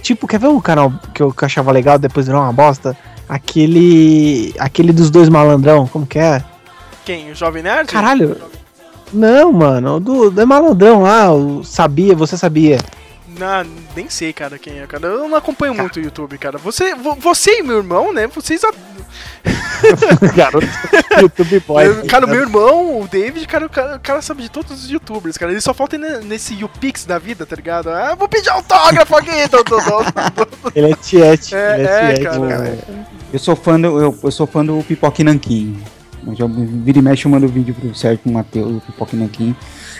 [0.00, 2.96] Tipo, quer ver um canal que eu, que eu achava legal, depois virou uma bosta?
[3.28, 4.54] Aquele.
[4.58, 6.42] Aquele dos dois malandrão, como que é?
[7.04, 7.30] quem?
[7.30, 7.92] O Jovem Nerd?
[7.92, 8.38] Caralho.
[9.12, 12.78] Não, mano, o do, do malandrão lá, o sabia, você sabia.
[13.38, 15.06] Não, nem sei, cara, quem é, cara.
[15.08, 16.56] Eu não acompanho muito o YouTube, cara.
[16.58, 18.26] Você, vo- você e meu irmão, né?
[18.26, 18.62] Vocês.
[18.64, 18.72] a-
[20.34, 20.66] Garoto
[21.20, 21.86] YouTube boy.
[21.86, 24.90] Eu- cara, meu irmão, o David, cara, o cara, o cara sabe de todos os
[24.90, 25.52] youtubers, cara.
[25.52, 27.90] Ele só falta nesse YouPix da vida, tá ligado?
[27.90, 30.02] Ah, vou pedir autógrafo aqui, tô, tô, tô.
[30.74, 31.54] Ele é tiete.
[31.54, 32.22] É, ele é, é, tiete.
[32.24, 32.78] cara.
[33.32, 35.80] Eu sou fã do, eu, eu sou fã do Pipoque Nanquim.
[36.26, 39.14] Eu já vira e mexe eu mando vídeo pro Sérgio com o Matheus, o Pipoque
[39.14, 39.54] Nanquim.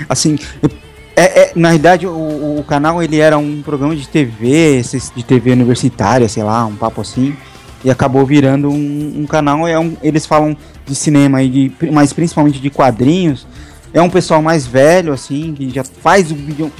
[0.08, 0.70] Assim, eu-
[1.16, 4.82] é, é, na realidade o, o canal ele era um programa de TV,
[5.14, 7.34] de TV universitária, sei lá, um papo assim.
[7.82, 12.12] E acabou virando um, um canal, é um, eles falam de cinema e de, mas
[12.12, 13.46] principalmente de quadrinhos.
[13.94, 16.70] É um pessoal mais velho, assim, que já faz o vídeo,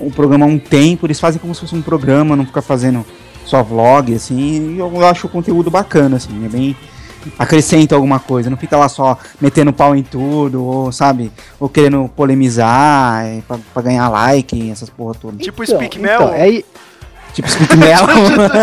[0.00, 3.04] o programa há um tempo, eles fazem como se fosse um programa, não fica fazendo
[3.44, 6.74] só vlog, assim, eu acho o conteúdo bacana, assim, é bem.
[7.38, 12.08] Acrescenta alguma coisa, não fica lá só metendo pau em tudo, ou sabe, ou querendo
[12.14, 15.36] polemizar é, pra, pra ganhar like, essas porra toda.
[15.38, 16.22] Tipo Então, Speak Mel.
[16.22, 16.62] então, é,
[17.34, 18.06] Tipo Speak Mel.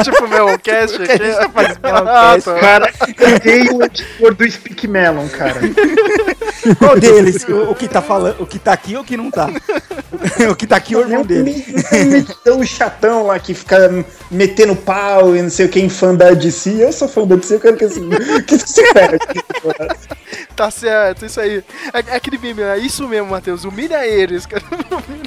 [0.04, 1.52] tipo meu cast tá aqui.
[1.54, 2.46] fazendo Ah, Melcast.
[2.46, 2.60] tá.
[2.60, 5.60] Cara, cadê o editor do Speak Melon, cara?
[6.80, 7.44] Qual deles?
[7.50, 9.50] O, o que tá falando, o que tá aqui ou o que não tá?
[10.50, 11.66] o que tá aqui é o irmão dele.
[12.42, 16.16] Então o chatão lá que fica metendo pau e não sei o que em fã
[16.16, 16.70] da DC.
[16.84, 18.10] Eu sou fã da DC, eu quero que assim.
[18.48, 19.20] Que se perde.
[20.56, 21.64] Tá certo, isso aí.
[21.94, 23.64] É, é aquele meme, é isso mesmo, Matheus.
[23.64, 24.64] Humilha eles, cara.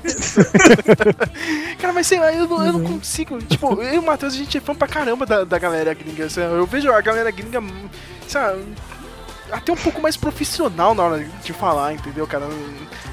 [1.78, 3.38] Cara, mas sei lá, eu não, eu não consigo.
[3.42, 6.26] Tipo, eu e o Matheus, a gente é fã pra caramba da, da galera gringa.
[6.26, 7.62] assim, Eu vejo a galera gringa,
[8.28, 8.64] sabe,
[9.50, 12.46] até um pouco mais profissional na hora de falar, entendeu, cara?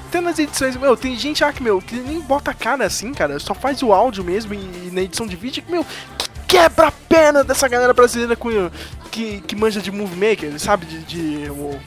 [0.08, 3.12] Até nas edições, meu, tem gente ah, que, meu, que nem bota a cara assim,
[3.12, 6.88] cara, só faz o áudio mesmo e, e na edição de vídeo, meu, que quebra
[6.88, 8.50] a perna dessa galera brasileira com,
[9.10, 10.86] que, que manja de Movie Maker, sabe?
[10.86, 10.98] De.
[11.00, 11.78] de o,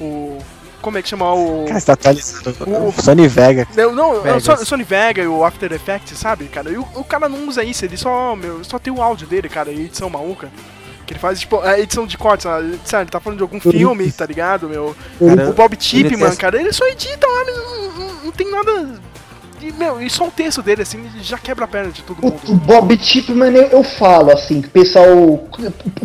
[0.00, 0.38] o.
[0.80, 1.64] Como é que chama o.
[1.68, 2.56] Cara, você tá atualizando.
[2.66, 3.68] O- O Sony Vega.
[3.76, 4.68] Não, não, é o Vegas.
[4.68, 6.70] Sony, Vega e o After Effects, sabe, cara?
[6.70, 9.48] E o, o cara não usa isso, ele só, meu, só tem o áudio dele,
[9.48, 10.50] cara, e edição maluca.
[11.06, 12.46] Que ele faz, tipo, a edição de cortes,
[12.84, 14.94] sério, ele tá falando de algum filme, tá ligado, meu?
[15.20, 19.00] Cara, o Bob ele Chipman, cara, ele só edita lá, não, não, não tem nada.
[19.62, 22.40] E, meu, e só o texto dele, assim, já quebra a perna de todo mundo.
[22.48, 25.48] O Bob Chipman, eu, eu falo assim, que o pessoal.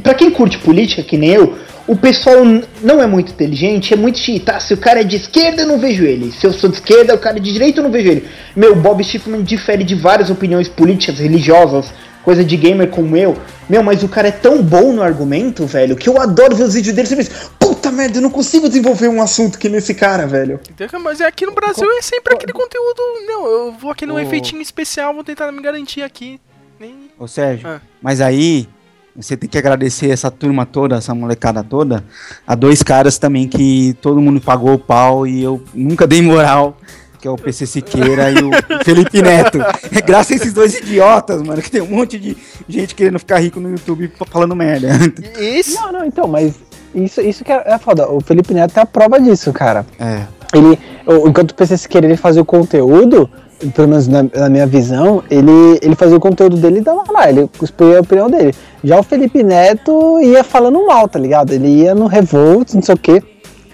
[0.04, 2.38] Pra quem curte política, que nem eu, o pessoal
[2.84, 4.20] não é muito inteligente, é muito.
[4.42, 6.32] Tá, se o cara é de esquerda, eu não vejo ele.
[6.32, 8.28] Se eu sou de esquerda, o cara é de direita, eu não vejo ele.
[8.56, 11.94] Meu, Bob Chipman difere de várias opiniões políticas, religiosas,
[12.24, 13.38] coisa de gamer como eu.
[13.70, 16.74] Meu, mas o cara é tão bom no argumento, velho, que eu adoro ver os
[16.74, 17.08] vídeos dele.
[17.08, 20.60] Você pensa, puta merda, eu não consigo desenvolver um assunto que nesse cara, velho.
[21.04, 23.02] Mas é aqui no Brasil é sempre aquele conteúdo.
[23.26, 24.20] Não, eu vou aqui num Ô.
[24.20, 26.40] efeitinho especial, vou tentar me garantir aqui.
[26.80, 27.10] Nem...
[27.18, 27.82] Ô Sérgio, Ah.
[28.02, 28.68] mas aí
[29.16, 32.04] você tem que agradecer essa turma toda, essa molecada toda,
[32.46, 36.78] a dois caras também que todo mundo pagou o pau e eu nunca dei moral,
[37.20, 39.60] que é o PC Siqueira e o Felipe Neto.
[39.92, 42.38] É graças a esses dois idiotas, mano, que tem um monte de
[42.68, 44.90] gente querendo ficar rico no YouTube falando merda.
[45.38, 45.76] Esse?
[45.76, 46.54] Não, não, então, mas
[46.94, 48.10] isso, isso que é, é foda.
[48.10, 49.86] O Felipe Neto é a prova disso, cara.
[50.00, 50.24] É.
[50.54, 50.80] Ele,
[51.28, 53.30] enquanto o PC querer fazer o conteúdo,
[53.76, 57.30] pelo menos na, na minha visão, ele, ele fazia o conteúdo dele e dava lá,
[57.30, 58.54] ele expunha a opinião dele.
[58.84, 61.52] Já o Felipe Neto ia falando mal, tá ligado?
[61.52, 63.24] Ele ia no Revolt, não sei o quê.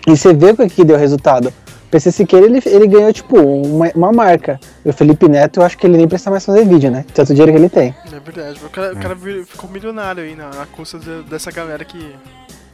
[0.08, 1.54] E você vê o que, que deu resultado.
[1.94, 4.60] O PC Siqueira, ele, ele ganhou, tipo, uma, uma marca.
[4.84, 7.06] E o Felipe Neto, eu acho que ele nem precisa mais fazer vídeo, né?
[7.14, 7.96] Tanto dinheiro que ele tem.
[8.12, 11.52] É verdade, o cara, o cara vir- ficou milionário aí na, na custa de- dessa
[11.52, 12.16] galera que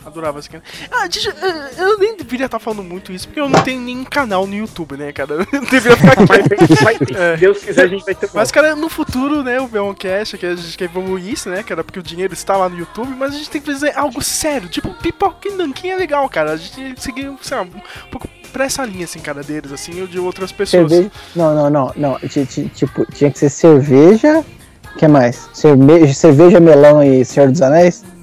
[0.05, 0.63] adorava esse cara.
[0.89, 1.36] Ah, deixa,
[1.78, 4.95] eu- nem deveria estar falando muito isso, porque eu não tenho nenhum canal no YouTube,
[4.95, 5.45] né, cara?
[5.51, 7.13] Eu deveria ficar aqui.
[7.20, 7.34] É.
[7.36, 10.45] Se Deus quiser, a gente vai ter Mas, cara, no futuro, né, o Belmoncast, que
[10.45, 13.34] a gente quer evoluir isso, né, cara, porque o dinheiro está lá no YouTube, mas
[13.34, 16.57] a gente tem que fazer algo sério, tipo, pipoca e nanquim é legal, cara, a
[16.57, 20.01] gente tem que seguir, sei lá, um pouco pra essa linha, assim, cara, deles, assim,
[20.01, 20.89] ou de outras pessoas.
[20.91, 21.11] Cerveja.
[21.35, 22.19] Não, não, não, não.
[22.19, 24.43] Ti- ti- Tipo, tinha que ser cerveja.
[24.95, 25.47] O que mais?
[25.53, 28.03] Cerveja, cerveja, melão e Senhor dos Anéis?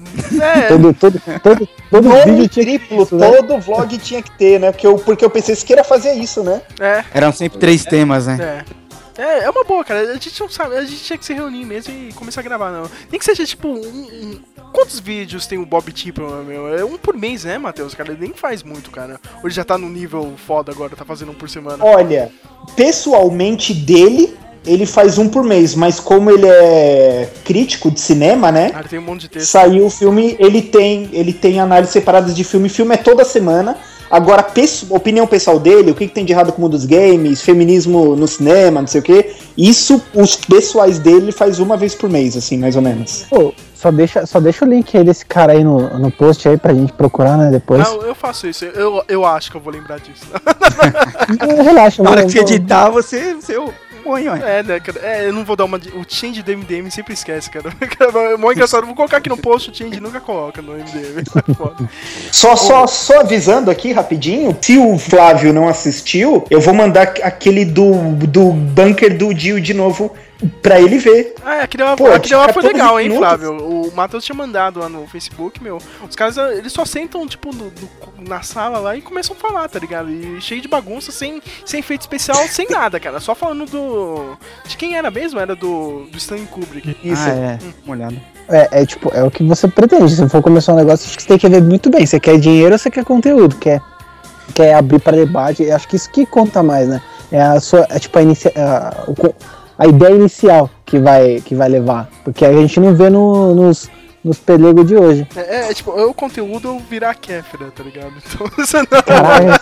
[0.41, 3.29] É, Todo, todo, todo, todo vídeo tinha que triplo, isso, né?
[3.31, 4.71] todo vlog tinha que ter, né?
[4.71, 6.59] Porque eu, porque eu pensei, Siqueira fazia isso, né?
[6.79, 7.03] é.
[7.13, 8.37] Eram sempre três temas, né?
[8.41, 8.86] É.
[9.17, 10.11] É, é uma boa, cara.
[10.11, 12.71] A gente não sabe, a gente tinha que se reunir mesmo e começar a gravar,
[12.71, 12.89] não.
[13.09, 13.79] Nem que seja tipo um.
[13.79, 14.39] um-
[14.73, 16.67] quantos vídeos tem o Bob Tipo, meu?
[16.77, 17.95] É um por mês, né, Matheus?
[17.95, 19.19] Cara, ele nem faz muito, cara.
[19.37, 21.83] Ou ele já tá no nível foda agora, tá fazendo um por semana.
[21.83, 22.31] Olha,
[22.75, 28.69] pessoalmente dele, ele faz um por mês, mas como ele é crítico de cinema, né?
[28.69, 29.47] Cara, tem um monte de texto.
[29.47, 33.77] Saiu o filme, ele tem, ele tem análises separadas de filme, filme é toda semana.
[34.09, 34.45] Agora,
[34.89, 38.15] opinião pessoal dele, o que, que tem de errado com o mundo dos games, feminismo
[38.15, 39.35] no cinema, não sei o que.
[39.57, 43.25] Isso, os pessoais dele ele faz uma vez por mês, assim, mais ou menos.
[43.29, 46.57] Pô, só deixa, só deixa o link aí desse cara aí no, no post aí
[46.57, 47.83] pra gente procurar, né, depois.
[47.83, 48.65] Não, eu faço isso.
[48.65, 50.25] Eu, eu acho que eu vou lembrar disso.
[51.63, 53.57] Relaxa, Na hora que você editar, você, você
[54.07, 54.59] põe, ué.
[54.59, 54.99] É, né, cara?
[55.03, 55.77] É, eu não vou dar uma.
[55.77, 57.71] O change do MDM sempre esquece, cara.
[57.99, 58.85] É mó engraçado.
[58.85, 61.23] Vou colocar aqui no post, o change nunca coloca no MDM.
[61.47, 61.89] É foda.
[62.31, 67.65] Só, só, só avisando aqui rapidinho, se o Flávio não assistiu, eu vou mandar aquele
[67.65, 70.15] do, do bunker do Dio de novo
[70.61, 71.33] pra ele ver.
[71.43, 73.27] Ah, é, aquele lá, Pô, aquele lá foi 14 legal, hein, minutos.
[73.27, 73.57] Flávio?
[73.57, 75.77] O Matheus tinha mandado lá no Facebook, meu.
[76.07, 79.67] Os caras, eles só sentam, tipo, no- no- na sala lá e começam a falar,
[79.69, 80.09] tá ligado?
[80.09, 83.19] E cheio de bagunça, sem, sem efeito especial, sem nada, cara.
[83.19, 84.37] Só falando do.
[84.67, 85.39] De quem era mesmo?
[85.39, 86.97] Era do, do Stanley Kubrick.
[87.03, 87.23] Isso.
[87.25, 87.59] Ah, é.
[87.85, 88.15] Uma olhada.
[88.49, 90.15] É, é tipo, é o que você pretende.
[90.15, 92.05] Se for começar um negócio, acho que você tem que ver muito bem.
[92.05, 93.55] Você quer dinheiro ou você quer conteúdo?
[93.57, 93.81] Quer,
[94.53, 95.69] quer abrir pra debate?
[95.71, 97.01] Acho que isso que conta mais, né?
[97.31, 99.35] É a sua, é tipo a, inicia, a, o co-
[99.77, 102.09] a ideia inicial que vai, que vai levar.
[102.23, 103.89] Porque a gente não vê no- nos,
[104.23, 105.27] nos pelegos de hoje.
[105.35, 108.13] É, é, tipo, é o conteúdo virar Kéfera, tá ligado?
[108.33, 109.01] Então, você não.
[109.05, 109.59] Caralho.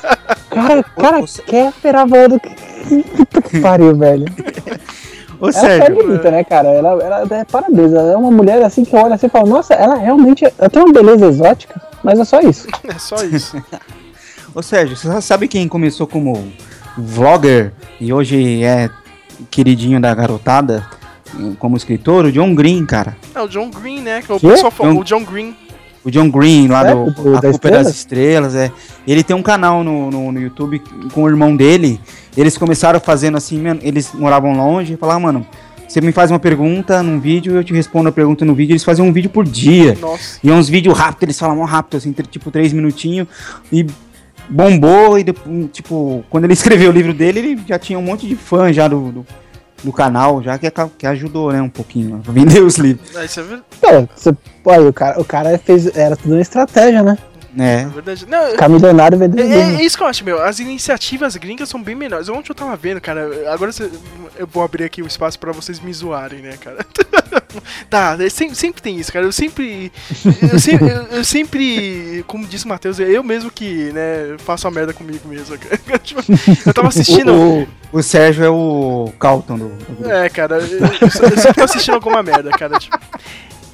[0.49, 2.39] Cara, cara, quer esperar do
[3.18, 4.26] Puta que pariu, velho.
[5.38, 6.70] Ô, Ela é Sérgio, bonita, né, cara?
[6.70, 7.91] Ela, ela é parabéns.
[7.91, 10.82] Ela é uma mulher assim que olha assim e fala, nossa, ela realmente ela tem
[10.82, 12.68] uma beleza exótica, mas é só isso.
[12.88, 13.61] É só isso.
[14.53, 16.53] ô Sérgio, você sabe quem começou como
[16.97, 18.89] vlogger e hoje é
[19.52, 20.86] queridinho da garotada
[21.60, 22.26] como escritor?
[22.26, 23.18] O John Green, cara.
[23.34, 24.22] É o John Green, né?
[24.22, 24.48] Que o Quê?
[24.50, 25.56] pessoal fala, John- o John Green.
[26.04, 27.06] O John Green, lá Sério?
[27.06, 28.72] do Do- A da Culpa é das Estrelas, é.
[29.08, 30.80] Ele tem um canal no, no, no YouTube
[31.12, 32.00] com o irmão dele.
[32.38, 35.48] Eles começaram fazendo assim, mano, eles moravam longe e falavam, mano,
[35.88, 38.74] você me faz uma pergunta num vídeo, eu te respondo a pergunta no vídeo.
[38.74, 39.98] Eles faziam um vídeo por dia.
[40.00, 40.38] Nossa.
[40.44, 43.28] E é uns vídeos rápidos, eles falavam rápido, assim, tipo três minutinhos.
[43.72, 43.88] E
[44.50, 48.28] bombou, e depois, tipo, quando ele escreveu o livro dele, ele já tinha um monte
[48.28, 49.26] de fã já do, do,
[49.84, 53.16] do canal, já que, que ajudou, né, um pouquinho, a vender os livros.
[53.16, 55.96] É, isso é ver- Pô, você, olha, o cara, o cara fez.
[55.96, 57.18] Era tudo uma estratégia, né?
[57.58, 57.82] É.
[57.82, 58.26] é verdade.
[58.28, 60.41] Não, Ficar milionário vendendo É, é isso que eu acho, meu.
[60.43, 62.30] As iniciativas gringas são bem menores.
[62.30, 63.51] Ontem eu tava vendo, cara.
[63.51, 63.72] Agora
[64.36, 66.86] eu vou abrir aqui o espaço pra vocês me zoarem, né, cara?
[67.89, 69.26] tá, é sempre, sempre tem isso, cara.
[69.26, 69.91] Eu sempre.
[70.51, 74.68] Eu sempre, eu, eu sempre como disse o Matheus, é eu mesmo que, né, faço
[74.68, 75.58] a merda comigo mesmo.
[75.60, 75.99] cara.
[75.99, 76.22] Tipo,
[76.66, 77.34] eu tava assistindo.
[77.34, 77.68] O, o,
[77.99, 79.72] o Sérgio é o Calton do.
[80.10, 82.78] É, cara, eu, eu só- eu sempre tô assistindo alguma merda, cara.
[82.80, 82.97] Tipo,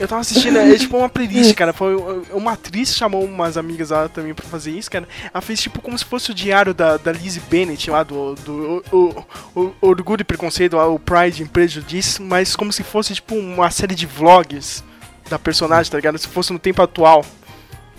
[0.01, 1.71] eu tava assistindo, é tipo uma playlist, cara.
[1.73, 1.95] Foi
[2.33, 5.07] uma atriz chamou umas amigas lá também pra fazer isso, cara.
[5.33, 8.83] Ela fez tipo como se fosse o diário da, da Lizzie Bennett lá do, do
[8.91, 9.25] o,
[9.55, 13.69] o- Orgulho e Preconceito, lá, o Pride and Prejudice, mas como se fosse tipo uma
[13.71, 14.83] série de vlogs
[15.29, 16.17] da personagem, tá ligado?
[16.17, 17.25] Se fosse no tempo atual.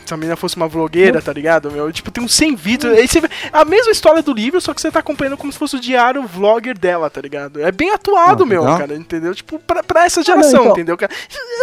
[0.04, 1.70] Se a menina fosse uma vlogueira, tá ligado?
[1.70, 1.90] Meu?
[1.92, 2.92] Tipo, tem uns 100 vídeos.
[2.98, 5.58] Aí você vê a mesma história do livro, só que você tá acompanhando como se
[5.58, 7.60] fosse o diário vlogger dela, tá ligado?
[7.62, 8.78] É bem atuado, Ah, meu, legal.
[8.78, 9.34] cara, entendeu?
[9.34, 10.72] Tipo, pra, pra essa geração, então.
[10.72, 11.12] entendeu, cara?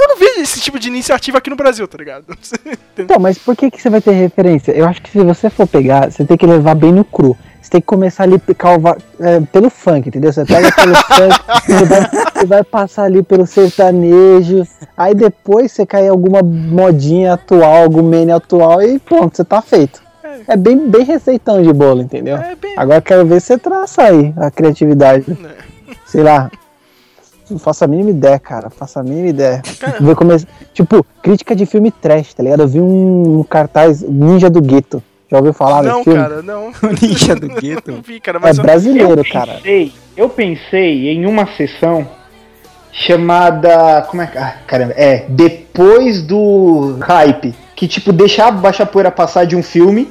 [0.01, 2.25] Eu não vejo esse tipo de iniciativa aqui no Brasil, tá ligado?
[2.97, 4.71] Então, mas por que, que você vai ter referência?
[4.73, 7.37] Eu acho que se você for pegar, você tem que levar bem no cru.
[7.61, 10.31] Você tem que começar ali calva, é, pelo funk, entendeu?
[10.31, 14.63] Você pega pelo funk, você vai, você vai passar ali pelo sertanejo,
[14.97, 19.61] aí depois você cai em alguma modinha atual, algum meme atual e pronto, você tá
[19.61, 20.01] feito.
[20.47, 22.37] É bem, bem receitão de bolo, entendeu?
[22.37, 22.73] É bem.
[22.77, 25.25] Agora quero ver você traça aí a criatividade.
[26.05, 26.49] Sei lá.
[27.49, 28.69] Não faço a mínima ideia, cara.
[28.69, 29.61] Faço a mínima ideia.
[30.15, 30.37] Como é-
[30.73, 32.61] Tipo, crítica de filme trash, tá ligado?
[32.61, 35.03] Eu vi um, cartaz Ninja do Gueto.
[35.31, 36.19] Já ouviu falar não, desse filme?
[36.19, 36.67] cara, não.
[36.81, 37.91] O Ninja do Gueto.
[37.91, 39.53] Não vi, cara, É mas eu- brasileiro, eu cara.
[39.55, 42.07] pensei, eu pensei em uma sessão
[42.91, 44.01] chamada.
[44.09, 44.37] Como é que.
[44.37, 45.25] Ah, caramba, é.
[45.29, 47.53] Depois do hype.
[47.75, 50.09] Que tipo, deixar a baixa poeira passar de um filme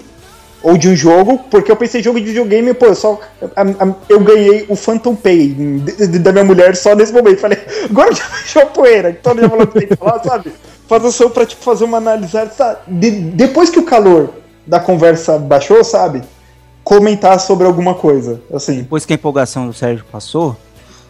[0.62, 3.20] ou de um jogo, porque eu pensei em jogo de videogame, pô, eu só.
[3.54, 7.40] a- a- eu ganhei o Phantom de- da minha mulher só nesse momento.
[7.40, 10.52] Falei, agora já baixou a poeira, todo dia falando que tem que falar, sabe?
[10.88, 12.32] Fazer só pra tipo, fazer uma análise.
[12.56, 12.80] Tá?
[12.86, 14.30] De- depois que o calor
[14.68, 16.22] da conversa baixou, sabe?
[16.84, 18.78] Comentar sobre alguma coisa, assim.
[18.78, 20.56] Depois que a empolgação do Sérgio passou,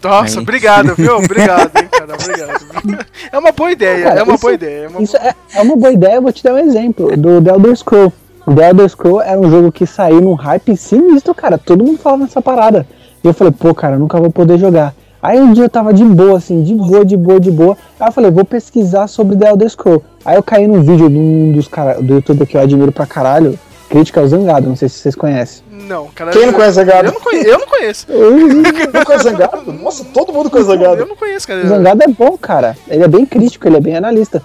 [0.03, 0.43] Nossa, Aí.
[0.43, 1.17] obrigado, viu?
[1.19, 2.15] Obrigado, hein, cara.
[2.15, 3.07] Obrigado.
[3.33, 4.85] É uma boa ideia, Cara, é uma isso- boa ideia.
[4.85, 7.43] É uma Isso é, é uma boa ideia, eu vou te dar um exemplo do
[7.43, 8.13] The Elder Scroll.
[8.47, 11.59] O The Elder Scroll era um jogo que saiu num hype sinistro, cara.
[11.59, 12.87] Todo mundo falava nessa parada.
[13.23, 14.95] E eu falei, pô, cara, eu nunca vou poder jogar.
[15.23, 17.77] Aí um dia eu tava de boa, assim, de boa, de boa, de boa.
[17.99, 20.03] Aí eu falei, vou pesquisar sobre The Elder Scroll.
[20.25, 23.07] Aí eu caí num vídeo de um dos caras do YouTube que eu admiro pra
[23.07, 23.59] caralho,
[23.89, 25.65] Crítica ao Zangado, não sei se vocês conhecem.
[25.71, 26.31] Não, cara.
[26.31, 27.09] Quem não conhece Zangado?
[27.09, 27.49] Eu não conheço.
[27.49, 28.07] Eu não conheço.
[29.09, 29.73] Não Zangado?
[29.73, 31.07] Nossa, todo mundo conhece Eu Zangado.
[31.07, 31.65] não conheço, cara.
[31.65, 32.77] O Zangado é bom, cara.
[32.87, 34.43] Ele é bem crítico, ele é bem analista.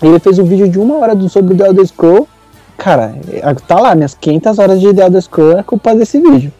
[0.00, 2.28] Ele fez um vídeo de uma hora do, sobre The Elder Scroll.
[2.76, 6.52] Cara, é- tá lá, minhas 500 horas de The Elder Scroll é culpa desse vídeo.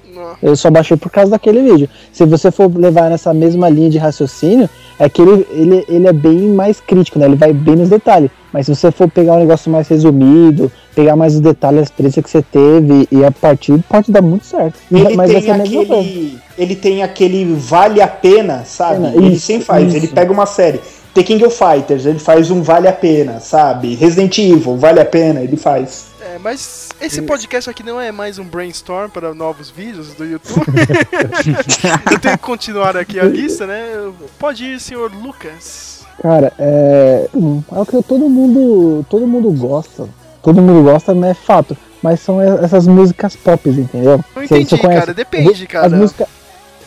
[0.43, 1.89] Eu só baixei por causa daquele vídeo.
[2.13, 4.69] Se você for levar nessa mesma linha de raciocínio,
[4.99, 7.27] é que ele, ele, ele é bem mais crítico, né?
[7.27, 8.31] Ele vai bem nos detalhes.
[8.53, 12.23] Mas se você for pegar um negócio mais resumido, pegar mais os detalhes, a experiência
[12.23, 14.75] que você teve e a partir, pode dar muito certo.
[14.91, 16.39] Ele Mas tem é aquele.
[16.57, 19.03] Ele tem aquele vale a pena, sabe?
[19.03, 19.95] Pena, ele sempre faz.
[19.95, 20.15] Ele isso.
[20.15, 20.81] pega uma série.
[21.15, 23.95] The King of Fighters, ele faz um vale a pena, sabe?
[23.95, 26.08] Resident Evil, vale a pena, ele faz.
[26.39, 30.67] É, mas esse podcast aqui não é mais um brainstorm para novos vídeos do YouTube.
[32.13, 34.11] eu tenho que continuar aqui a lista, né?
[34.39, 36.05] Pode ir, senhor Lucas.
[36.23, 37.29] Cara, é.
[37.35, 39.05] hum, É o que todo mundo.
[39.11, 40.09] Todo mundo gosta.
[40.43, 41.77] Todo mundo gosta, não é fato.
[42.03, 44.23] Mas são essas músicas pop, entendeu?
[44.35, 45.15] Não entendi, você conhece- cara.
[45.15, 45.89] Depende, As cara.
[45.97, 46.29] músicas.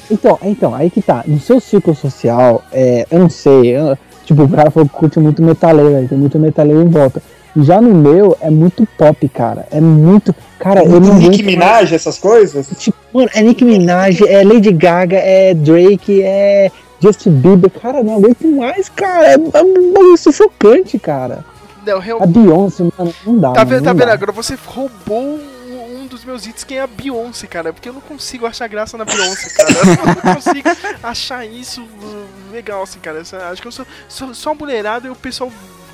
[0.09, 1.23] Então, então, aí que tá.
[1.27, 3.75] No seu círculo social, é, eu não sei.
[3.77, 7.21] eu- tipo, o cara falou que curte muito metaleiro, aí tem muito metaleiro em volta.
[7.55, 9.67] Já no meu, é muito pop, cara.
[9.71, 10.33] É muito.
[10.59, 12.67] Cara, eu não Nick aguento mais- Minaj, essas coisas?
[12.77, 16.71] Tipo, mano, é Nicki Minaj, é Lady Gaga, é Drake, é
[17.01, 17.69] Justin Bieber.
[17.71, 19.31] Cara, não aguento mais, cara.
[19.31, 21.43] É, é um sufocante, cara.
[21.85, 23.51] Não, real- A Beyoncé, mano, não dá.
[23.53, 24.09] Tá vendo, tá vendo?
[24.09, 27.73] Agora você roubou um, dos meus hits, quem é a Beyoncé, cara.
[27.73, 29.71] Porque eu não consigo achar graça na Beyoncé, cara.
[29.71, 30.69] Eu não consigo
[31.01, 33.21] achar isso uh, legal, assim, cara.
[33.51, 35.51] Acho que eu sou, sou só mulherada e o pessoal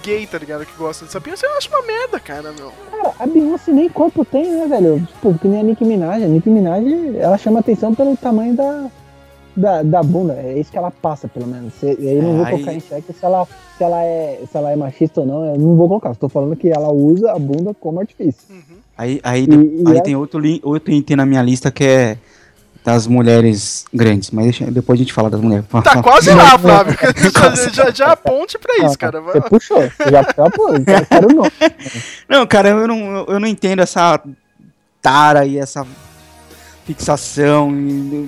[0.08, 0.66] gay, tá ligado?
[0.66, 1.46] Que gosta dessa Beyoncé.
[1.46, 2.72] Eu acho uma merda, cara, meu.
[2.90, 5.06] Cara, a Beyoncé nem corpo tem, né, velho?
[5.06, 6.24] Tipo, que nem a Nicki Minaj.
[6.24, 6.84] A Nicki Minaj,
[7.20, 8.88] ela chama atenção pelo tamanho da,
[9.56, 10.34] da, da bunda.
[10.34, 11.74] É isso que ela passa, pelo menos.
[11.84, 13.46] E aí eu não É, vou aí- colocar em xeque se ela,
[13.78, 15.46] se, ela é, se ela é machista ou não.
[15.46, 16.12] Eu não vou colocar.
[16.12, 18.44] Estou falando que ela usa a bunda como artifício.
[18.98, 21.84] Aí, aí, E- de- e aí é- tem outro, outro item na minha lista que
[21.84, 22.18] é
[22.88, 24.32] das mulheres grandes.
[24.32, 25.66] Mas deixa- depois a gente fala das mulheres.
[25.84, 26.96] Tá quase lá, Flávio.
[27.36, 29.20] já, já, já aponte pra isso, Ah, cara.
[29.20, 29.82] Você puxou.
[29.82, 30.74] Você já puxou.
[30.78, 31.52] Eu quero o nome.
[32.30, 34.18] Não, cara, eu não, eu- não entendo essa
[35.02, 35.86] tara e essa
[36.86, 37.74] fixação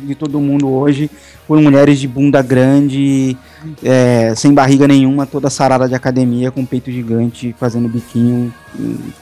[0.06, 1.10] de, todo mundo hoje
[1.48, 3.38] por mulheres de bunda grande,
[3.82, 8.54] é, sem barriga nenhuma, toda sarada de academia, com peito gigante, fazendo biquinho,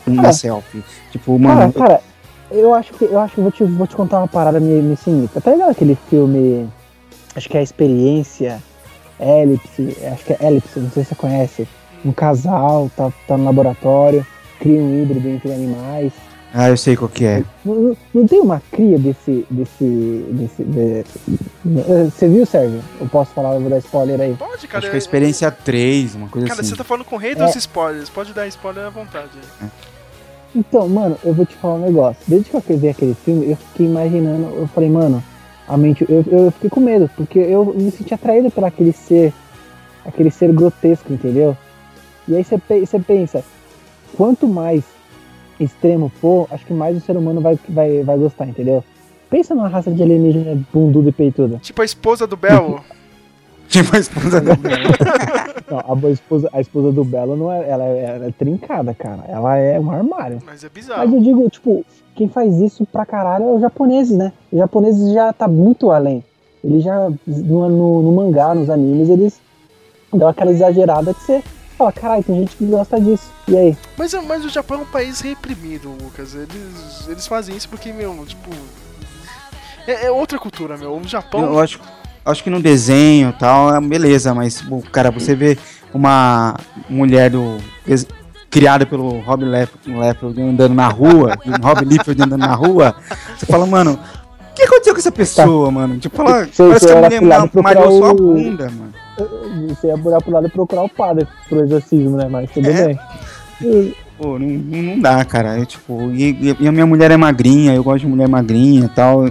[0.04, 0.84] com uma Cara, selfie.
[1.12, 2.02] Tipo, mano, Cara, cara,
[2.52, 4.98] eu acho que eu acho que vou te, vou te contar uma parada meio, meio
[4.98, 5.42] sinistra.
[5.42, 6.68] Tá ligado aquele filme?
[7.36, 8.62] Acho que é a experiência.
[9.20, 11.68] Elipse, acho que é Elipse, não sei se você conhece.
[12.06, 14.26] Um casal tá, tá no laboratório,
[14.60, 16.14] cria um híbrido entre animais.
[16.54, 17.44] ah, eu sei qual que é.
[17.66, 19.46] Não, não- não tem uma cria desse.
[19.50, 20.26] desse.
[20.32, 20.64] desse.
[20.64, 21.04] de-
[22.12, 22.82] Você viu, Sérgio?
[23.02, 24.36] Eu posso falar, eu vou dar spoiler aí.
[24.36, 24.80] Pode, cara.
[24.80, 26.70] Acho que é a experiência 3, uma coisa Cara, assim.
[26.70, 27.36] você tá falando com o rei É.
[27.36, 28.10] dos spoilers.
[28.10, 29.30] Pode dar spoiler à vontade.
[29.62, 29.68] aí.
[30.56, 32.22] Então, mano, eu vou te falar um negócio.
[32.28, 35.24] Desde que eu vi aquele filme, eu fiquei imaginando, eu falei, mano,
[35.68, 39.34] a mente, eu, eu fiquei com medo, porque eu me senti atraído por aquele ser,
[40.06, 41.56] aquele ser grotesco, entendeu?
[42.28, 43.44] E aí você pe- você pensa,
[44.16, 44.84] quanto mais
[45.60, 48.84] extremo for, acho que mais o ser humano vai, vai, vai gostar, entendeu?
[49.30, 51.58] Pensa numa raça de alienígena bunduda e peituda.
[51.62, 52.80] Tipo a esposa do Bel.
[53.68, 54.52] Tipo a esposa do
[55.70, 58.94] Não, a, boa esposa, a esposa do Belo não é, ela é, ela é trincada,
[58.94, 59.26] cara.
[59.28, 60.40] Ela é um armário.
[60.46, 61.16] Mas é Mas bizarro.
[61.16, 64.32] eu digo, tipo, quem faz isso pra caralho é os japoneses, né?
[64.52, 66.24] Os japoneses já tá muito além.
[66.64, 69.40] Eles já, no, no, no mangá, nos animes, eles
[70.14, 71.44] dão aquela exagerada que você
[71.78, 73.32] fala, caralho, tem gente que gosta disso.
[73.48, 73.78] E aí?
[73.98, 76.34] Mas, mas o Japão é um país reprimido, Lucas.
[76.34, 78.50] Eles, eles fazem isso porque, meu, tipo.
[79.86, 80.98] É, é outra cultura, meu.
[80.98, 81.42] O Japão.
[81.42, 81.80] Eu acho,
[82.28, 85.58] acho que no desenho e tal, é beleza, mas, cara, você vê
[85.94, 86.56] uma
[86.90, 87.58] mulher do.
[88.50, 92.96] criada pelo Rob Liefeld andando na rua, Rob Liefeld andando na rua,
[93.38, 94.00] você fala, mano,
[94.52, 95.98] o que aconteceu com essa pessoa, mano?
[96.00, 98.94] Tipo, ela, Você- parece você que a mulher ma- malhou só a o- bunda, mano.
[99.70, 102.28] Você ia olhar pro lado e procurar o padre pro exorcismo, né?
[102.30, 102.88] Mas tudo É.
[102.88, 103.94] bem.
[104.18, 105.58] Pô, não, não não dá, cara.
[105.60, 108.90] Eu, tipo, e, e a minha mulher é magrinha, eu gosto de mulher magrinha e
[108.90, 109.28] tal.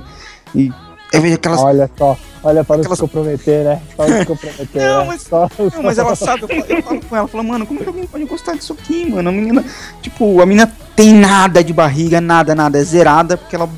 [0.55, 0.73] E
[1.13, 1.61] eu vejo aquelas.
[1.61, 3.83] Olha só, olha para Aquelas- se comprometer, né?
[3.97, 4.83] Para se comprometer.
[4.83, 5.05] Não, né?
[5.07, 7.81] mas- Só- Não, mas ela sabe, eu falo, eu falo com ela, falo, mano, como
[7.81, 9.29] que alguém pode gostar disso aqui, mano?
[9.29, 9.65] A menina,
[10.03, 13.69] tipo, a menina tem nada de barriga, nada, nada, é zerada, porque ela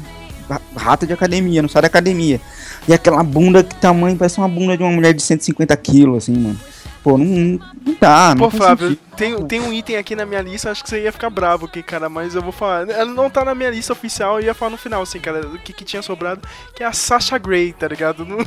[0.76, 2.41] rata de academia, não sai da academia.
[2.87, 6.33] E aquela bunda que tamanho parece uma bunda de uma mulher de 150 quilos, assim,
[6.39, 6.59] mano.
[7.03, 9.16] Pô, não, não, não dá, não Pô, Flávio, sentido.
[9.16, 11.82] tem, tem um item aqui na minha lista, acho que você ia ficar bravo aqui,
[11.82, 12.88] cara, mas eu vou falar.
[12.90, 15.59] Ela não tá na minha lista oficial, eu ia falar no final, assim, cara, o
[15.59, 16.40] que, que tinha sobrado,
[16.74, 18.26] que é a Sasha Grey, tá ligado?
[18.28, 18.38] Não,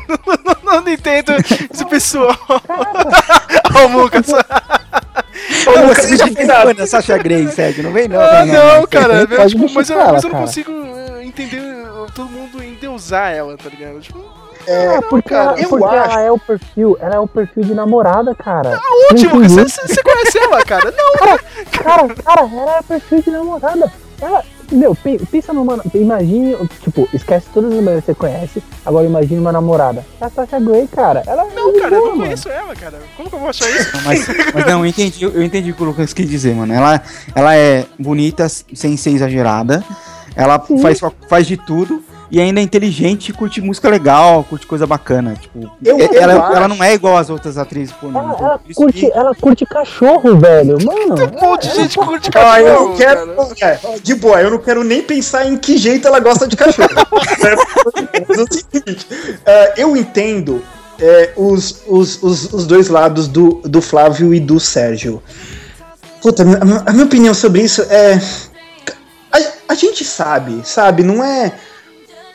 [0.78, 1.32] não, não entendo
[1.72, 2.36] esse pessoal.
[2.48, 4.28] Ó, o Lucas.
[4.28, 8.20] Não, você já fez a Sasha Grey, Sérgio, não vem não.
[8.20, 12.30] Ah, vem não, cara, tipo, mas, eu, mas eu não consigo eh, entender eh, todo
[12.30, 14.00] mundo endeusar ela, tá ligado?
[14.00, 14.20] Tipo,
[14.68, 17.64] É, porque, cara, ela, eu porque acho- ela é o perfil, ela é o perfil
[17.64, 18.80] de namorada, cara.
[19.12, 19.68] último, Entendeu?
[19.68, 20.92] você, conhece ela, cara?
[20.96, 21.40] Não, Cara,
[21.72, 23.92] cara, cara, ela é perfil de namorada.
[24.22, 25.82] Ela, meu, pe- pensa numa.
[25.96, 28.64] Imagine, tipo, esquece todas as mulheres que você conhece.
[28.86, 30.06] Agora imagine uma namorada.
[30.22, 31.24] É a Sasha Grey, cara.
[31.26, 32.22] Ela é não, de cara, eu boa, não mano.
[32.24, 33.00] conheço ela, cara.
[33.18, 33.98] Como que eu vou achar isso?
[33.98, 36.72] Não, mas, mas não, eu entendi, eu entendi o que o Lucas quis dizer, mano.
[36.72, 37.02] Ela,
[37.36, 39.84] ela é bonita sem ser exagerada.
[40.36, 42.02] Ela faz, faz de tudo.
[42.32, 45.36] E ainda é inteligente, curte música legal, curte coisa bacana.
[45.40, 48.18] Tipo, Eu- é- eu ela, ela não é igual às outras atrizes pornô.
[48.20, 50.78] Ela, então ela por isso curte, que- ela curte cachorro, velho.
[50.86, 51.16] Mano.
[51.38, 53.48] Um monte de gente curte Ah, cachorro, eu não quero.
[53.62, 56.88] é, de boa, eu não quero nem pensar em que jeito ela gosta de cachorro.
[57.12, 59.08] Mas é o seguinte,
[59.46, 60.64] é, eu entendo
[61.02, 65.22] é, os, os, os, os dois lados do, do Flávio e do Sérgio.
[66.22, 68.22] Puta, a, a minha opinião sobre isso é.
[69.34, 71.04] A, a gente sabe, sabe?
[71.04, 71.52] Não é.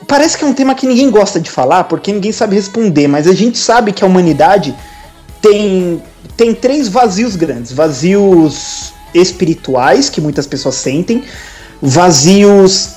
[0.05, 3.27] Parece que é um tema que ninguém gosta de falar, porque ninguém sabe responder, mas
[3.27, 4.75] a gente sabe que a humanidade
[5.41, 6.01] tem,
[6.35, 11.23] tem três vazios grandes: vazios espirituais, que muitas pessoas sentem,
[11.81, 12.89] vazios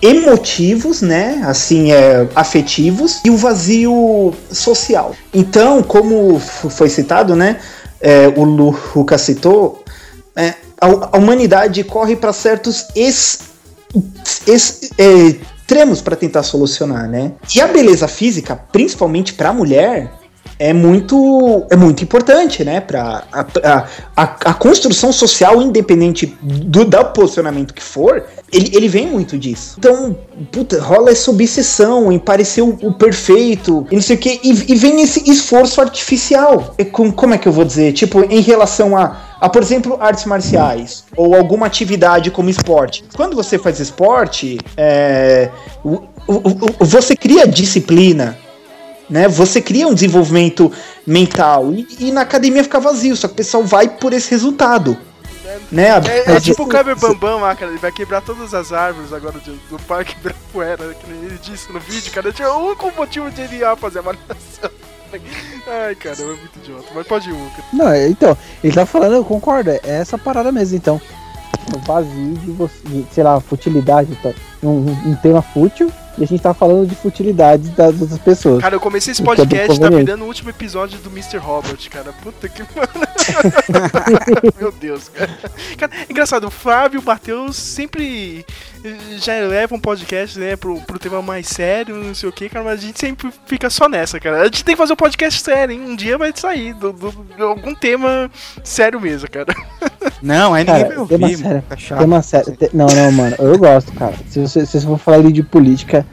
[0.00, 1.42] emotivos, né?
[1.44, 5.14] Assim, é, afetivos, e o vazio social.
[5.34, 7.58] Então, como foi citado, né?
[8.00, 9.84] é, o Lu- Lucas citou,
[10.34, 13.40] é, a, a humanidade corre para certos ex,
[14.46, 15.36] ex- é,
[15.70, 17.30] extremos para tentar solucionar, né?
[17.54, 20.12] E a beleza física, principalmente para a mulher,
[20.60, 22.82] é muito é muito importante, né?
[22.82, 23.46] Para a,
[24.14, 29.76] a, a, construção social, independente do, do posicionamento que for, ele, ele vem muito disso.
[29.78, 30.14] Então,
[30.52, 34.72] puta, rola essa obsessão em parecer o, o perfeito e não sei o que, e,
[34.72, 36.74] e vem esse esforço artificial.
[36.76, 37.92] É com, como é que eu vou dizer?
[37.94, 43.02] Tipo, em relação a, a, por exemplo, artes marciais ou alguma atividade como esporte.
[43.16, 45.48] Quando você faz esporte, é,
[45.82, 48.36] o- o- o- você cria disciplina,
[49.10, 49.28] né?
[49.28, 50.72] Você cria um desenvolvimento
[51.06, 54.96] mental e, e na academia fica vazio, só que o pessoal vai por esse resultado.
[55.70, 55.88] Né?
[55.88, 57.70] É, é tipo o Kleber Bambam lá, cara.
[57.70, 61.80] Ele vai quebrar todas as árvores agora do, do Parque Ibirapuera, que ele disse no
[61.80, 62.32] vídeo, cara.
[62.32, 64.70] Tinha o único motivo de ele ir lá fazer a malhação.
[65.66, 66.86] Ai, cara, é muito idiota.
[66.94, 67.62] Mas pode ir, Luca.
[67.72, 71.00] Não, é, então, ele tá falando, eu concordo, é essa parada mesmo, então.
[71.74, 74.32] O vazio de você, de, sei lá, futilidade, tá?
[74.62, 78.60] um, um tema fútil, e a gente tá falando de futilidade das outras pessoas.
[78.60, 81.38] Cara, eu comecei esse é podcast, tá virando o último episódio do Mr.
[81.38, 82.12] Robert, cara.
[82.12, 82.62] Puta que
[84.60, 85.38] Meu Deus, cara.
[85.78, 88.44] Cara, engraçado, o Flávio e o Matheus sempre
[89.18, 92.64] já levam um podcast, né, pro, pro tema mais sério, não sei o que, cara,
[92.64, 94.40] mas a gente sempre fica só nessa, cara.
[94.40, 95.80] A gente tem que fazer um podcast sério, hein?
[95.82, 98.30] Um dia vai sair do, do- de algum tema
[98.64, 99.54] sério mesmo, cara.
[100.22, 101.38] Não, aí ninguém Cara, vai ouvir, tema mano.
[101.42, 101.62] sério.
[101.68, 101.98] Tá chato.
[102.00, 102.56] Tema sério.
[102.56, 104.14] Te- Não, não, mano, eu gosto, cara.
[104.28, 106.06] Se você, se você for falar ali de política,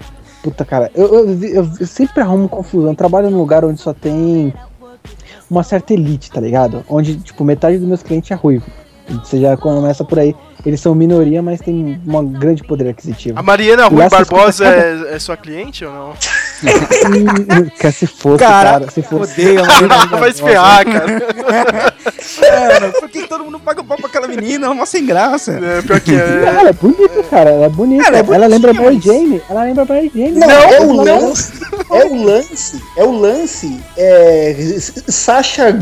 [0.44, 2.92] puta, cara, eu, eu, eu- eu sempre arrumo confusão.
[2.92, 4.54] Eu trabalho num lugar onde só tem
[5.50, 6.84] uma certa elite, tá ligado?
[6.90, 8.66] Onde, tipo, metade dos meus clientes é ruivo.
[9.24, 10.36] Você já começa por aí.
[10.68, 13.40] Eles são minoria, mas tem um grande poder aquisitivo.
[13.40, 16.14] A Mariana Rui Barbosa escuta é, é sua cliente ou não?
[17.80, 18.92] Quer se fosse, Cara, cara.
[18.92, 19.32] Se fosse.
[19.32, 21.94] Odeio a Mariana Vai ferrar, cara.
[22.42, 24.66] É, mano, por que todo mundo paga pau pra aquela menina?
[24.66, 25.54] Ela é mó sem graça.
[25.54, 26.60] É, pior que Não, é.
[26.60, 27.50] ela é bonita, cara.
[27.50, 28.08] Ela é bonita.
[28.10, 29.42] Ela Ela, é lembra bonitinha, Mary Jane.
[29.50, 30.32] Ela lembra Mary Jane.
[30.32, 31.04] Não, é o Não.
[31.04, 31.54] lance.
[31.90, 32.84] É o lance.
[32.98, 33.80] É o lance.
[33.96, 34.56] É.
[35.08, 35.80] Sasha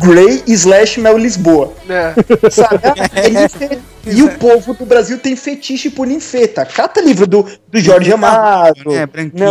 [0.00, 1.72] Grey slash Mel Lisboa.
[1.88, 2.14] É.
[2.50, 2.80] Sabe?
[4.06, 6.64] É E o povo do Brasil tem fetiche por ninfeta.
[6.64, 8.94] Cata livro do, do Jorge Amado.
[8.94, 9.50] É, branquinha.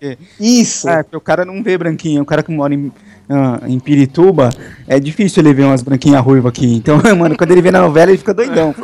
[0.00, 0.88] né, Isso.
[0.88, 2.92] É, porque o cara não vê branquinha, o cara que mora em,
[3.30, 4.50] ah, em Pirituba,
[4.88, 6.74] é difícil ele ver umas branquinhas ruivas aqui.
[6.74, 8.74] Então, mano, quando ele vê na novela, ele fica doidão.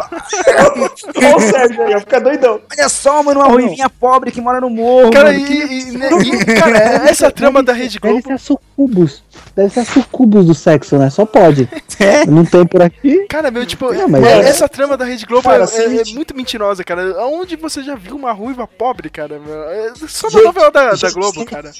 [1.16, 2.60] Olha o Sérgio aí, ó, fica doidão.
[2.70, 5.10] Olha só, mano, uma ruivinha pobre que mora no morro.
[5.10, 6.78] Cara, mano, e, que- e- e, cara,
[7.08, 8.28] essa trama da Rede Deve Globo.
[8.28, 9.22] ser sucubus.
[9.54, 11.10] Deve ser sucubus do sexo, né?
[11.10, 11.68] Só pode.
[11.98, 12.26] É?
[12.26, 13.26] Não tem por aqui.
[13.28, 15.66] Cara, meu, tipo, Não, mas é- é- essa trama da Rede Globo Cara, é, é-
[15.66, 16.12] seguinte.
[16.12, 17.16] é muito mentirosa, cara.
[17.20, 19.38] Aonde você já viu uma ruiva pobre, cara?
[19.44, 19.62] meu?
[19.70, 21.70] É só na Gente, novela da, da Globo, cara.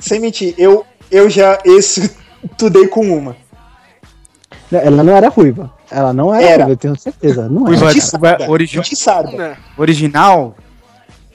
[0.00, 3.36] Sem mentir, eu, eu já estudei com uma.
[4.70, 5.72] Ela não era ruiva.
[5.90, 6.64] Ela não era, Era.
[6.64, 7.48] ruiva, eu tenho certeza.
[7.48, 7.92] Não Ruiva- era.
[7.96, 9.30] Intiçada, origi- intiçada.
[9.30, 9.56] Né?
[9.76, 10.54] Original?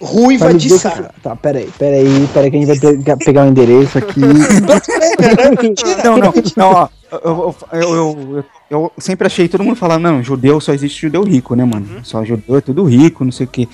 [0.01, 1.13] ruiva Fale de saco.
[1.24, 4.19] Tá, peraí, peraí, peraí que a gente vai pegar, o endereço aqui.
[6.03, 6.88] Não, não, não, ó.
[7.11, 11.24] Eu, eu, eu, eu- eu sempre achei, todo mundo fala, não, judeu só existe judeu
[11.24, 11.88] rico, né, mano?
[12.03, 13.67] Só judeu é tudo rico, não sei o quê.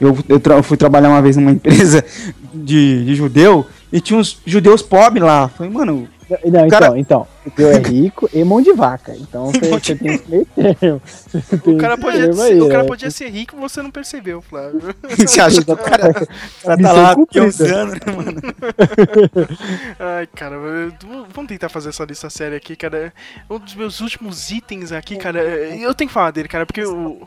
[0.00, 2.02] Eu, eu, tra- eu fui trabalhar uma vez numa empresa
[2.54, 5.48] de, de judeu e tinha uns judeus pobres lá.
[5.48, 6.08] Falei, mano,
[6.44, 9.14] Não, cara- então, então, é rico e mão de vaca.
[9.16, 10.18] Então você você tem.
[11.32, 12.88] Você tem O cara, podia, aí, o cara né?
[12.88, 14.80] podia ser rico e você não percebeu, Flávio.
[15.16, 18.40] você acha que o cara, o cara tá lá piãozando, né, mano?
[19.98, 20.56] Ai, cara,
[21.34, 23.12] vamos tentar fazer essa lista séria aqui, cara.
[23.48, 27.26] Um dos meus últimos itens aqui, cara, eu tenho que falar dele, cara, porque o.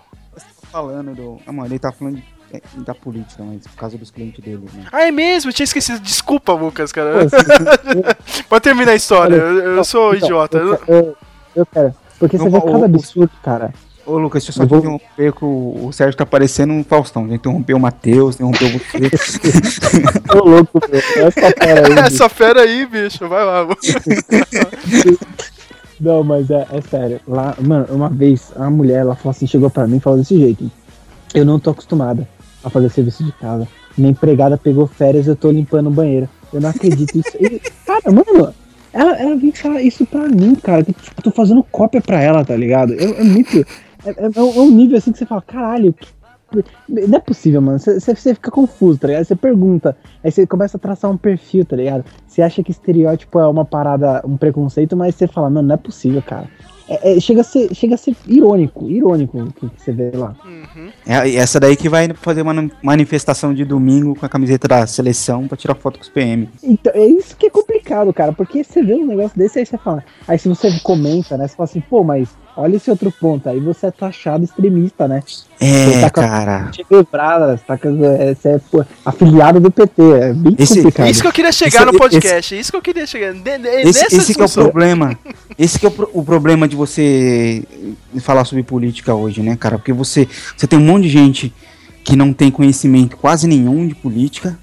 [0.72, 1.40] Falando do.
[1.48, 4.64] Ah, mano, ele tá falando de- é, da política, mas por causa dos clientes dele,
[4.74, 4.86] né?
[4.92, 5.50] Ah, é mesmo?
[5.50, 6.00] Eu tinha esquecido.
[6.00, 7.28] Desculpa, Lucas, cara.
[8.48, 9.36] Pode terminar a história.
[9.44, 10.58] Olha, Eu, eu sou então, idiota.
[10.58, 11.18] Eu, eu,
[11.56, 11.94] eu quero.
[12.20, 13.74] Porque você vê cada absurdo, cara.
[14.06, 16.82] Ô, Lucas, deixa eu só Eu vou- interromper que o, o Sérgio tá parecendo um
[16.84, 17.28] Faustão.
[17.28, 19.12] Já interrompeu o Matheus, interrompeu você.
[20.34, 21.28] Ô, louco, meu.
[21.28, 21.90] Essa fera aí.
[21.90, 22.00] bicho.
[22.06, 23.68] Essa fera aí, bicho, vai lá.
[26.00, 27.20] Não, mas é, é sério.
[27.28, 30.38] Lá, mano, uma vez a mulher, ela falou assim, chegou pra mim e falou desse
[30.38, 30.70] jeito.
[31.34, 32.28] Eu não tô acostumada
[32.64, 33.68] a fazer serviço de casa.
[33.98, 36.30] Minha empregada pegou férias eu tô limpando o banheiro.
[36.54, 37.36] Eu não acredito isso.
[37.40, 38.54] E, cara, mano,
[38.94, 40.84] ela, ela vem falar isso pra mim, cara.
[40.84, 42.94] Que tipo, eu tô fazendo cópia pra ela, tá ligado?
[42.94, 43.58] É, é muito.
[44.06, 46.08] É, é- é um nível assim que você fala, caralho, que-
[46.88, 47.78] não é possível, mano.
[47.80, 49.26] Você fica confuso, tá ligado?
[49.26, 52.06] Você pergunta, aí você começa a traçar um perfil, tá ligado?
[52.26, 55.78] Você acha que estereótipo é uma parada, um preconceito, mas você fala, mano, não é
[55.78, 56.48] possível, cara.
[56.90, 60.12] É- é- chega, a ser, chega a ser irônico, irônico o que, que você vê
[60.16, 60.36] lá.
[61.06, 65.48] É essa daí que vai fazer uma manifestação de domingo com a camiseta da seleção
[65.48, 66.50] pra tirar foto com os PM.
[66.64, 69.78] Então, é isso que é complicado, cara, porque você vê um negócio desse aí você
[69.78, 70.04] fala.
[70.28, 71.48] Aí se você comenta, né?
[71.48, 73.48] Você fala assim, pô, mas olha esse outro ponto.
[73.48, 75.24] Aí você é taxado extremista, né?
[75.26, 76.72] Você É, tá cara.
[76.90, 80.02] Quebrada, você, tá com- é, você é pô, afiliado do PT.
[80.02, 81.10] É bem Esse- complicado.
[81.10, 82.60] Isso que eu queria chegar Esse- no podcast.
[82.60, 83.34] Isso que eu queria chegar.
[83.34, 85.18] Ne- ne- Esse, esse que é o problema.
[85.58, 87.64] Esse que é o, o problema de você
[88.20, 89.78] falar sobre política hoje, né, cara?
[89.78, 91.54] Porque você, você tem um monte de gente
[92.04, 94.58] que não tem conhecimento quase nenhum de política,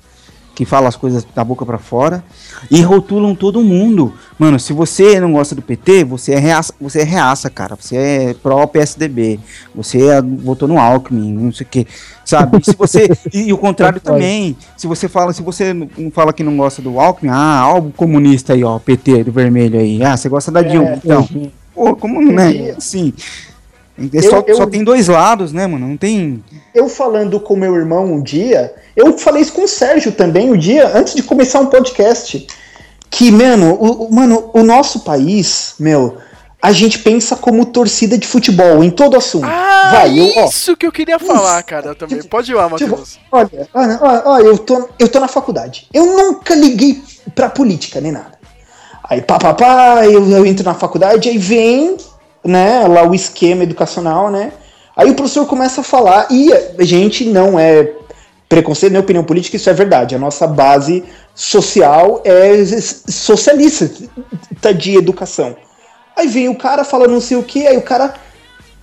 [0.55, 2.23] que fala as coisas da boca pra fora
[2.71, 4.13] e rotulam todo mundo.
[4.39, 7.77] Mano, se você não gosta do PT, você é reaça, você é reaça, cara.
[7.79, 9.41] Você é pró PSDB.
[9.75, 11.87] Você é- votou no Alckmin, não sei o que,
[12.25, 12.59] sabe?
[12.61, 14.57] E se você e, e o contrário também.
[14.77, 17.93] Se você fala, se você não fala que não gosta do Alckmin, ah, ó o
[17.93, 20.03] comunista aí, ó, PT do vermelho aí.
[20.03, 21.29] Ah, você gosta da Dilma, então.
[21.75, 22.75] Pô, como né?
[22.77, 23.13] Assim,
[24.15, 25.87] é só, Eu- eu- só tem dois lados, né, mano?
[25.89, 26.43] Não tem
[26.75, 30.57] Eu falando com meu irmão um dia, eu falei isso com o Sérgio também um
[30.57, 32.47] dia, antes de começar um podcast.
[33.11, 36.17] Que, mano, o, o- mano, o nosso país, meu,
[36.61, 39.47] a gente pensa como torcida de futebol em todo assunto.
[39.47, 42.21] Ah, Vai, eu, ó, isso que eu queria falar, cara, também.
[42.23, 43.19] Pode ir lá, Tipo, Matheus.
[43.31, 45.87] olha, olha, olha, olha, eu, tô, eu tô na faculdade.
[45.93, 47.01] Eu nunca liguei
[47.37, 48.33] pra política nem nada.
[49.09, 51.97] Aí, pá, pá, pá, eu, eu entro na faculdade, aí vem,
[52.45, 54.53] né, lá o esquema educacional, né?
[54.97, 57.93] Aí o professor começa a falar, e a gente não é
[58.49, 60.15] preconceito nem opinião política, isso é verdade.
[60.15, 61.03] A nossa base
[61.35, 62.53] social é
[63.11, 63.91] socialista
[64.61, 65.57] tá, de educação.
[66.17, 68.15] Aí vem o cara falando não sei o que, aí o cara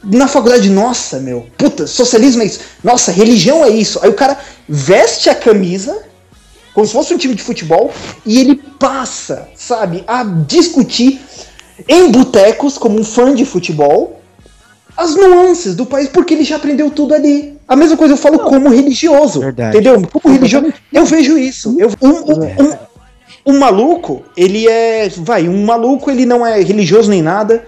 [0.03, 3.99] na faculdade, nossa, meu, puta, socialismo é isso, nossa, religião é isso.
[4.01, 4.37] Aí o cara
[4.67, 6.03] veste a camisa,
[6.73, 7.93] como se fosse um time de futebol,
[8.25, 11.21] e ele passa, sabe, a discutir
[11.87, 14.19] em botecos, como um fã de futebol,
[14.97, 17.57] as nuances do país, porque ele já aprendeu tudo ali.
[17.67, 19.77] A mesma coisa eu falo como religioso, Verdade.
[19.77, 20.01] entendeu?
[20.11, 21.75] Como religioso, eu vejo isso.
[21.79, 22.77] Eu, um, um, um,
[23.55, 25.09] um maluco, ele é.
[25.17, 27.63] Vai, um maluco, ele não é religioso nem nada.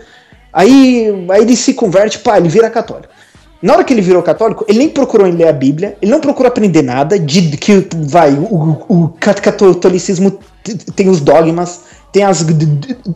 [0.51, 3.11] Aí, aí ele se converte, pá, ele vira católico.
[3.61, 6.49] Na hora que ele virou católico, ele nem procurou ler a Bíblia, ele não procurou
[6.49, 10.37] aprender nada de que vai, o, o cat- catolicismo
[10.97, 11.83] tem os dogmas,
[12.13, 12.45] tem as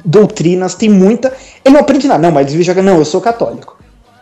[0.03, 1.31] doutrinas, tem muita.
[1.63, 3.77] Ele não aprende nada, não, mas ele joga, não, eu sou católico.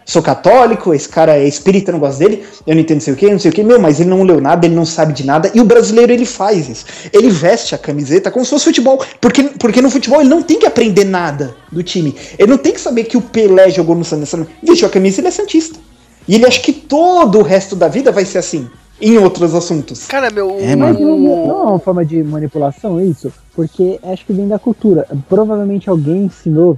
[0.06, 3.18] Sou católico, esse cara é espírita, não gosto dele, eu não entendo não sei o
[3.18, 5.26] que, não sei o que, meu, mas ele não leu nada, ele não sabe de
[5.26, 6.86] nada, e o brasileiro ele faz isso.
[7.12, 10.60] Ele veste a camiseta como se fosse futebol, porque, porque no futebol ele não tem
[10.60, 12.16] que aprender nada do time.
[12.38, 14.32] Ele não tem que saber que o Pelé jogou no Santos,
[14.62, 15.80] vestiu a camisa, ele é santista.
[16.28, 18.70] E ele acha que todo o resto da vida vai ser assim,
[19.02, 20.06] em outros assuntos.
[20.08, 20.52] Cara, meu.
[20.60, 21.00] É, Mas mano.
[21.00, 23.32] não, não- não é uma forma de manipulação isso?
[23.56, 25.06] Porque acho que vem da cultura.
[25.30, 26.78] Provavelmente alguém ensinou,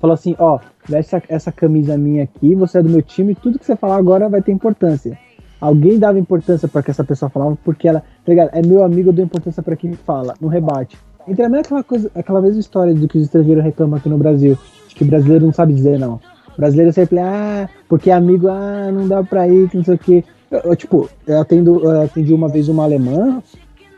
[0.00, 0.58] falou assim, ó,
[0.88, 3.96] veste essa, essa camisa minha aqui, você é do meu time, tudo que você falar
[3.96, 5.18] agora vai ter importância.
[5.60, 8.50] Alguém dava importância para que essa pessoa falava, porque ela, tá ligado?
[8.52, 10.96] É meu amigo, eu dou importância para quem fala, no rebate.
[11.26, 14.56] É meio aquela coisa, aquela mesma história do que os estrangeiros reclamam aqui no Brasil,
[14.88, 16.20] de que o brasileiro não sabe dizer não.
[16.56, 19.98] O brasileiro sempre, ah, porque amigo, ah, não dá pra ir, que não sei o
[19.98, 20.24] quê.
[20.50, 23.42] Eu, eu, tipo, eu, atendo, eu atendi uma vez uma alemã,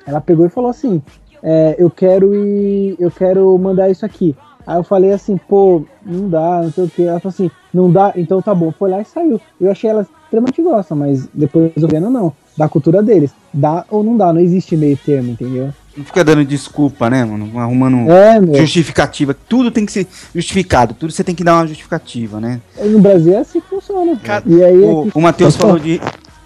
[0.07, 1.01] ela pegou e falou assim:
[1.43, 4.35] é, eu quero ir, eu quero mandar isso aqui.
[4.67, 7.03] Aí eu falei assim, pô, não dá, não sei o que.
[7.03, 8.71] Ela falou assim, não dá, então tá bom.
[8.71, 9.41] Foi lá e saiu.
[9.61, 12.33] Eu achei ela extremamente grossa, mas depois eu vendo, não.
[12.57, 13.33] Da cultura deles.
[13.53, 15.71] Dá ou não dá, não existe meio termo, entendeu?
[15.97, 17.59] Não fica dando desculpa, né, mano?
[17.59, 19.35] Arrumando É, justificativa.
[19.49, 20.95] Tudo tem que ser justificado.
[20.95, 22.61] Tudo você tem que dar uma justificativa, né?
[22.81, 24.17] No Brasil é assim que funciona.
[24.23, 26.01] Cara, e aí O, é que- o Matheus falou de.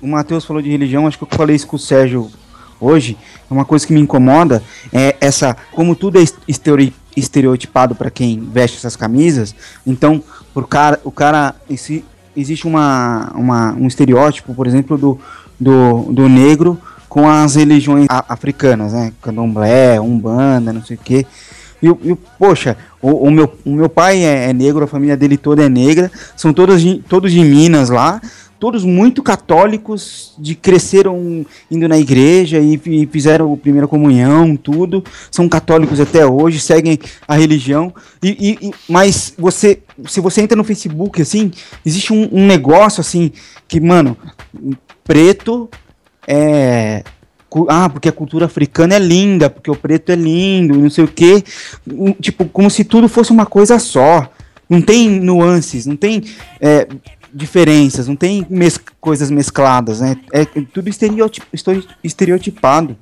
[0.05, 2.31] O Matheus falou de religião, acho que eu falei isso com o Sérgio
[2.79, 3.17] hoje.
[3.51, 4.63] É uma coisa que me incomoda.
[4.93, 5.57] É essa.
[5.73, 9.55] Como tudo é es- estere- estereotipado para quem veste essas camisas,
[9.87, 10.23] então,
[10.53, 11.55] pro cara, o cara.
[11.71, 12.05] Esse,
[12.37, 15.19] existe uma, uma, um estereótipo, por exemplo, do,
[15.59, 16.79] do, do negro
[17.09, 19.11] com as religiões africanas, né?
[19.23, 21.25] Candomblé, Umbanda, não sei o quê.
[21.83, 25.37] E, e poxa, o, o meu, o meu pai é, é negro, a família dele
[25.39, 28.21] toda é negra, são todos de, todos de Minas lá,
[28.65, 35.05] todos muito católicos, de cresceram indo na igreja e, e fizeram a primeira comunhão, tudo,
[35.31, 37.93] são católicos até hoje, seguem a religião,
[38.23, 38.29] e,
[38.63, 41.51] e- e- mas você, se você entra no Facebook, assim,
[41.85, 43.33] existe um, um negócio, assim,
[43.69, 44.17] que, mano,
[45.05, 45.69] preto
[46.27, 47.05] é...
[47.69, 51.09] Ah, porque a cultura africana é linda, porque o preto é lindo, não sei o
[51.09, 51.45] quê.
[52.19, 54.27] Tipo, como se tudo fosse uma coisa só.
[54.69, 56.25] Não tem nuances, não tem
[56.61, 56.89] é,
[57.35, 60.17] diferenças, não tem mes- coisas mescladas, né?
[60.33, 62.97] É tudo estereoti- estori- estereotipado.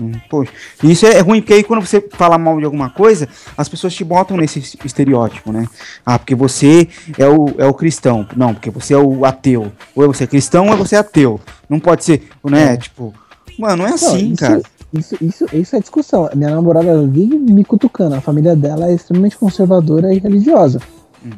[0.00, 0.50] Hum, Poxa,
[0.82, 4.02] isso é ruim, porque aí quando você fala mal de alguma coisa, as pessoas te
[4.02, 5.68] botam nesse es- estereótipo, né?
[6.04, 8.26] Ah, porque você é o, é o cristão.
[8.36, 9.70] Não, porque você é o ateu.
[9.94, 11.40] Ou você é cristão ou você é ateu.
[11.68, 12.76] Não pode ser, né?
[12.76, 13.14] Tipo,
[13.58, 14.62] mano, não é assim, isso, cara.
[14.92, 16.28] Isso, isso, isso é discussão.
[16.34, 18.16] Minha namorada vive me cutucando.
[18.16, 20.80] A família dela é extremamente conservadora e religiosa.
[21.24, 21.30] Hum.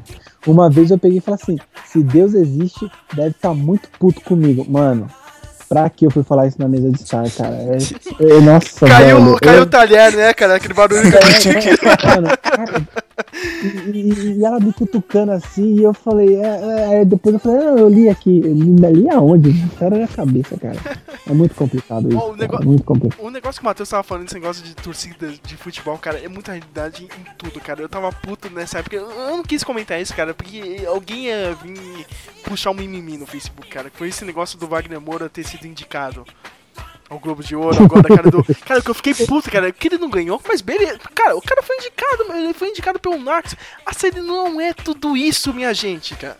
[0.47, 4.65] Uma vez eu peguei e falei assim: se Deus existe, deve estar muito puto comigo.
[4.69, 5.09] Mano,
[5.69, 7.55] pra que eu fui falar isso na mesa de estar, cara?
[7.55, 7.77] É,
[8.37, 9.37] é- nossa, Caiu, velho.
[9.41, 10.57] caiu eu- o talher, né, cara?
[10.57, 11.71] Aquele barulho que eu tinha aqui.
[12.07, 12.89] Mano, cara,
[13.93, 17.59] e, e- ela me cutucando assim, e eu falei, é, é, é, depois eu falei,
[17.59, 19.53] ah, eu li aqui, eu li, li aonde?
[19.79, 20.77] Cara na cabeça, cara.
[21.29, 22.19] É muito complicado isso.
[22.19, 23.25] O negócio- é muito complicado.
[23.25, 26.29] O negócio que o Matheus tava falando, esse negócio de torcida de futebol, cara, é
[26.29, 27.81] muita realidade em, em tudo, cara.
[27.83, 28.97] Eu tava puto nessa época.
[28.97, 32.07] Eu eu não quis comentar isso, cara, porque alguém ia vir
[32.47, 33.91] puxar um mimimi no Facebook, cara.
[33.95, 36.25] Foi esse negócio do Wagner Moura ter sido indicado
[37.09, 38.31] ao Globo de Ouro agora, cara.
[38.31, 38.45] Do...
[38.65, 40.99] Cara, que eu fiquei puto, cara, que ele não ganhou, mas beleza.
[41.15, 43.55] Cara, o cara foi indicado, ele foi indicado pelo Narcos.
[43.85, 46.39] A série não é tudo isso, minha gente, cara.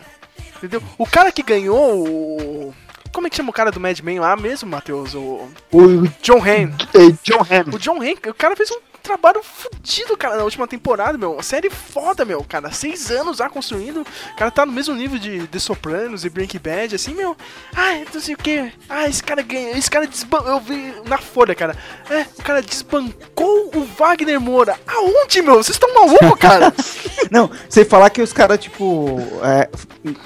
[0.57, 0.83] Entendeu?
[0.99, 2.75] O cara que ganhou o.
[3.13, 5.15] Como é que chama o cara do Mad Men lá mesmo, Matheus?
[5.15, 5.49] O.
[5.73, 6.73] O John Hamm.
[6.95, 7.75] é, John Hamm.
[7.75, 11.33] O John Hank, o cara fez um trabalho fudido, cara, na última temporada, meu.
[11.35, 12.71] Uma série foda, meu, cara.
[12.73, 14.01] Seis anos já construindo.
[14.01, 17.37] O cara tá no mesmo nível de The Sopranos e Breaking Bad, assim, meu.
[17.75, 18.73] Ai, não sei o que.
[18.89, 19.77] Ah, esse cara ganha.
[19.79, 20.49] Esse cara desbancou.
[20.49, 21.77] Eu vi na folha, cara.
[22.11, 24.79] É, o cara desbancou o Wagner Moura.
[24.87, 25.55] Aonde, meu?
[25.57, 26.73] Vocês estão malucos, cara?
[27.31, 29.19] Não, você falar que os caras, tipo.
[29.43, 29.69] é,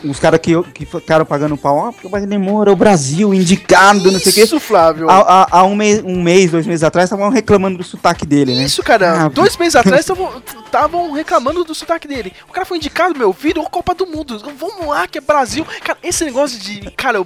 [0.05, 3.33] os caras que, que ficaram pagando pau, ah, porque o Wagner Moura é o Brasil,
[3.35, 4.43] indicado, não sei o quê.
[4.43, 5.09] Isso, Flávio.
[5.09, 8.55] Há, há- há um, mês, um mês, dois meses atrás, estavam reclamando do sotaque dele,
[8.55, 8.69] né?
[8.71, 9.25] Isso, cara.
[9.25, 12.33] Ah, Dois meses atrás estavam reclamando do sotaque dele.
[12.49, 14.39] O cara foi indicado, meu, virou Copa do Mundo.
[14.57, 15.67] Vamos lá, que é Brasil.
[15.83, 16.89] Cara, esse negócio de.
[16.93, 17.19] Cara,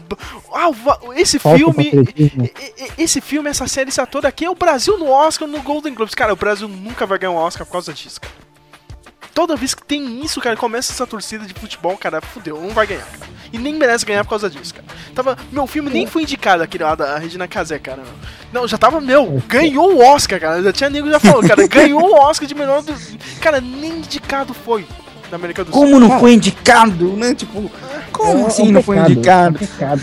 [0.52, 0.70] ah,
[1.14, 1.90] esse filme.
[2.96, 6.14] Esse filme, essa série, essa toda aqui é o Brasil no Oscar, no Golden Globes.
[6.14, 8.34] Cara, o Brasil nunca vai ganhar um Oscar por causa disso, cara.
[9.34, 12.86] Toda vez que tem isso, cara, começa essa torcida de futebol, cara, fudeu, não vai
[12.86, 13.26] ganhar, cara.
[13.54, 14.84] E nem merece ganhar por causa disso, cara.
[15.14, 18.02] Tava, meu filme nem foi indicado aquele lá da Regina Casé, cara.
[18.52, 20.60] Não, já tava, meu, ganhou o Oscar, cara.
[20.60, 22.92] Já tinha nego já falou, cara, ganhou o Oscar de melhor do.
[23.40, 24.84] Cara, nem indicado foi
[25.30, 25.80] na América do Sul.
[25.82, 27.32] Como não foi indicado, né?
[27.32, 27.70] Tipo,
[28.10, 29.46] como É um- assim é um não foi pecado, indicado?
[29.46, 30.02] é um pecado.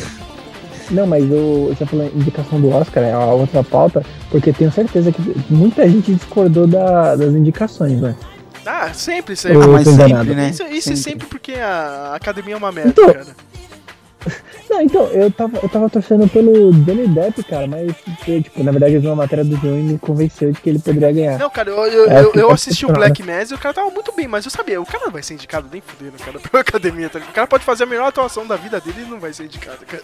[0.92, 5.12] Não, mas eu já falei indicação do Oscar, é a outra pauta, porque tenho certeza
[5.12, 8.16] que muita gente discordou da- das indicações, né?
[8.66, 9.64] Ah, sempre, sempre.
[9.64, 10.50] Ah, mas sempre, né?
[10.50, 13.28] Isso, isso é sempre porque a academia é uma merda, Então, cara.
[14.70, 17.94] Não, então, eu tava, eu tava torcendo pelo Johnny Depp, cara, mas,
[18.28, 20.70] eu, tipo, na verdade eu vi uma matéria do Johnny e me convenceu de que
[20.70, 21.38] ele poderia ganhar.
[21.40, 23.00] Não, cara, eu, eu, É, eu, fica eu assisti o decepcionado.
[23.00, 25.24] Black Mass e o cara tava muito bem, mas eu sabia, o cara não vai
[25.24, 27.20] ser indicado nem fudendo, cara, pela academia, tá?
[27.20, 29.80] O cara pode fazer a melhor atuação da vida dele e não vai ser indicado,
[29.86, 30.04] cara.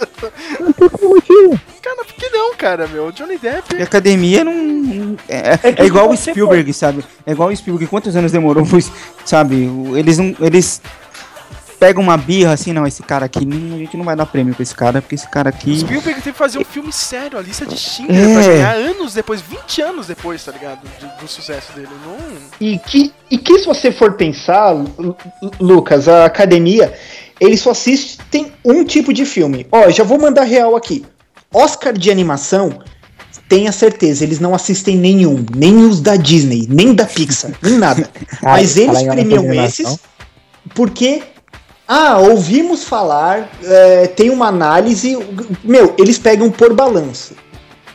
[0.60, 1.60] Não tem como motivo.
[1.82, 3.12] Cara, por que não, cara, meu?
[3.12, 3.76] Johnny Depp.
[3.76, 5.16] E a academia não.
[5.30, 7.04] É, É que é igual o Spielberg, sabe?
[7.26, 7.88] É igual o Spielberg.
[7.90, 8.66] Quantos anos demorou?
[8.70, 8.92] Pois,
[9.26, 9.68] sabe?
[9.68, 10.36] o- Eles não.
[10.42, 10.82] Eles
[11.80, 12.86] pegam uma birra assim, não.
[12.88, 15.28] Esse cara aqui, não, a gente não vai dar prêmio pra esse cara, porque esse
[15.30, 15.80] cara aqui.
[15.80, 18.34] Spielberg teve que fazer um filme sério, a lista de Schindler, É.
[18.34, 20.80] pra ganhar anos depois, 20 anos depois, tá ligado?
[21.00, 21.88] Do, do sucesso dele.
[22.06, 22.18] Não.
[22.60, 26.94] E que, e que se você for pensar, Lu- Lu- Lucas, a academia,
[27.40, 29.68] eles só assistem um tipo de filme.
[29.72, 31.06] Ó, já vou mandar real aqui.
[31.54, 32.80] Oscar de animação,
[33.48, 38.10] tenha certeza, eles não assistem nenhum, nem os da Disney, nem da Pixar, nem nada.
[38.44, 39.98] Ah, Mas eles premiam esses
[40.76, 41.24] porque
[41.88, 45.18] ah, ouvimos falar, é, tem uma análise.
[45.64, 47.34] Meu, eles pegam por balanço.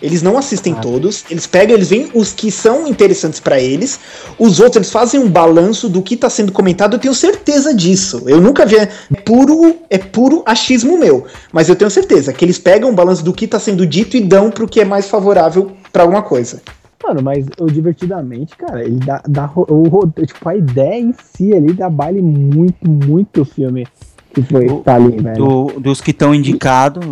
[0.01, 4.01] Eles não assistem todos, eles pegam, eles veem os que são interessantes pra eles,
[4.36, 8.24] os outros eles fazem um balanço do que tá sendo comentado, eu tenho certeza disso.
[8.27, 8.89] Eu nunca vi, é
[9.24, 13.32] puro, é puro achismo meu, mas eu tenho certeza que eles pegam um balanço do
[13.32, 16.60] que tá sendo dito e dão pro que é mais favorável pra alguma coisa.
[17.02, 21.72] Mano, mas o divertidamente, cara, ele dá, dá o, tipo, a ideia em si ali
[21.72, 23.86] dá baile muito, muito filme
[24.34, 25.36] que foi tá ali, velho.
[25.36, 27.04] Do- dos que estão indicados,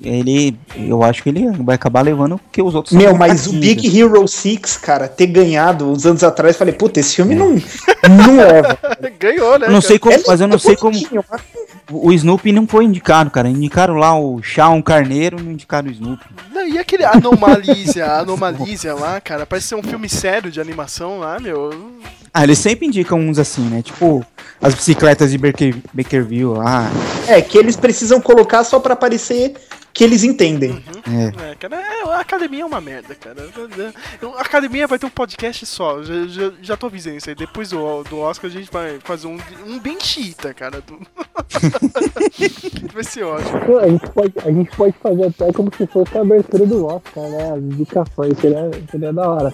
[0.00, 0.56] ele.
[0.76, 3.52] Eu acho que ele vai acabar levando porque os outros Meu, mas o.
[3.52, 7.50] Big Hero 6, cara, ter ganhado uns anos atrás, falei, puta, esse filme não,
[8.08, 8.78] não leva.
[9.18, 9.66] Ganhou, né?
[9.66, 10.98] Eu não sei como, É mas eu não sei como.
[11.90, 13.48] O Snoopy não foi indicado, cara.
[13.48, 16.24] Indicaram lá o Shawn Carneiro, não indicaram o Snoopy.
[16.52, 21.38] Não, e aquele Anomalísia, Anomalísia lá, cara, parece ser um filme sério de animação lá,
[21.38, 21.70] meu.
[22.32, 23.80] Ah, eles sempre indicam uns assim, né?
[23.82, 24.24] Tipo,
[24.60, 25.74] as bicicletas de Baker,
[26.24, 26.90] Bakerville lá.
[27.28, 29.54] É, que eles precisam colocar só pra parecer
[29.92, 30.82] que eles entendem.
[31.06, 31.50] É.
[31.50, 33.48] É, cara, é, a academia é uma merda, cara.
[34.36, 37.34] A academia vai ter um podcast só, já, já, já tô avisando isso aí.
[37.36, 40.80] Depois do, do Oscar a gente vai fazer um, um bem chita, cara.
[40.80, 40.98] Do...
[42.92, 43.78] vai ser ótimo.
[43.78, 47.30] A gente, pode, a gente pode fazer até como se fosse a abertura do Oscar,
[47.30, 47.52] né?
[47.52, 49.52] As indicações, seria, seria da hora.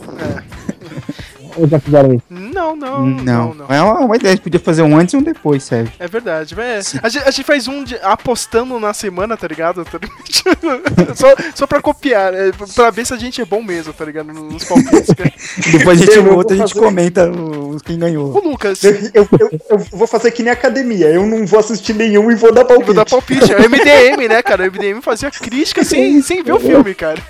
[1.56, 2.22] Ou já fizeram isso?
[2.30, 3.66] Não, não, Não, não, não.
[3.68, 5.92] É uma, uma ideia, a gente podia fazer um antes e um depois, Sérgio.
[5.98, 9.48] É verdade, mas é, a, gente, a gente faz um de- apostando na semana, tá
[9.48, 9.84] ligado?
[9.84, 9.98] Tá
[11.16, 14.32] só, só pra copiar, é, pra ver se a gente é bom mesmo, tá ligado?
[14.32, 15.12] Nos palpites.
[15.14, 15.32] cara.
[15.72, 18.32] Depois a gente volta e a gente fazer- comenta os quem ganhou.
[18.36, 21.94] Ô, Lucas, Eu, eu- eu- eu vou fazer que nem academia, eu não vou assistir
[21.94, 22.86] nenhum e vou dar palpite.
[22.86, 23.52] vou dar palpite.
[23.52, 24.62] É o MDM, né, cara?
[24.62, 27.20] O MDM fazia crítica sem, sem ver o filme, cara.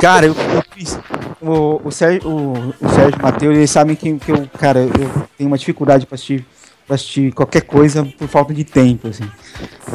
[0.00, 0.98] Cara, eu, eu fiz.
[1.40, 5.48] O, o Sérgio, o, o Sérgio Matheus, eles sabem que, que eu, cara, eu tenho
[5.48, 6.44] uma dificuldade pra assistir,
[6.86, 9.24] pra assistir qualquer coisa por falta de tempo, assim.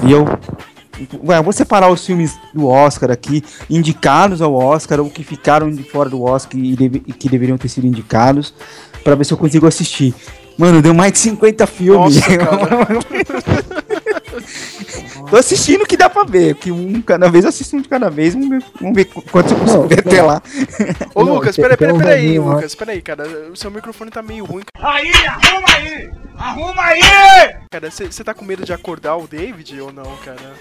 [0.03, 0.25] E eu.
[1.25, 5.83] Ué, vou separar os filmes do Oscar aqui, indicados ao Oscar, ou que ficaram de
[5.83, 8.53] fora do Oscar e, deve- que deveriam ter sido indicados,
[9.03, 10.13] pra ver se eu consigo assistir.
[10.55, 12.15] Mano, deu mais de 50 filmes.
[12.15, 12.27] Nossa.
[15.29, 18.09] Tô assistindo o que dá pra ver, que um cada vez assisto um de cada
[18.09, 20.41] vez, vamos ver, vamos ver qu- quanto eu consigo Não, ver até lá.
[21.15, 22.53] Ô, Não, Lucas, peraí, peraí, um peraí, lá.
[22.55, 23.23] Lucas, peraí, cara.
[23.51, 26.11] O seu microfone tá meio ruim, Aí, arruma aí!
[26.37, 27.01] Arruma aí!
[27.71, 27.89] cara.
[27.89, 30.53] Você tá com medo de acordar o David ou não, cara?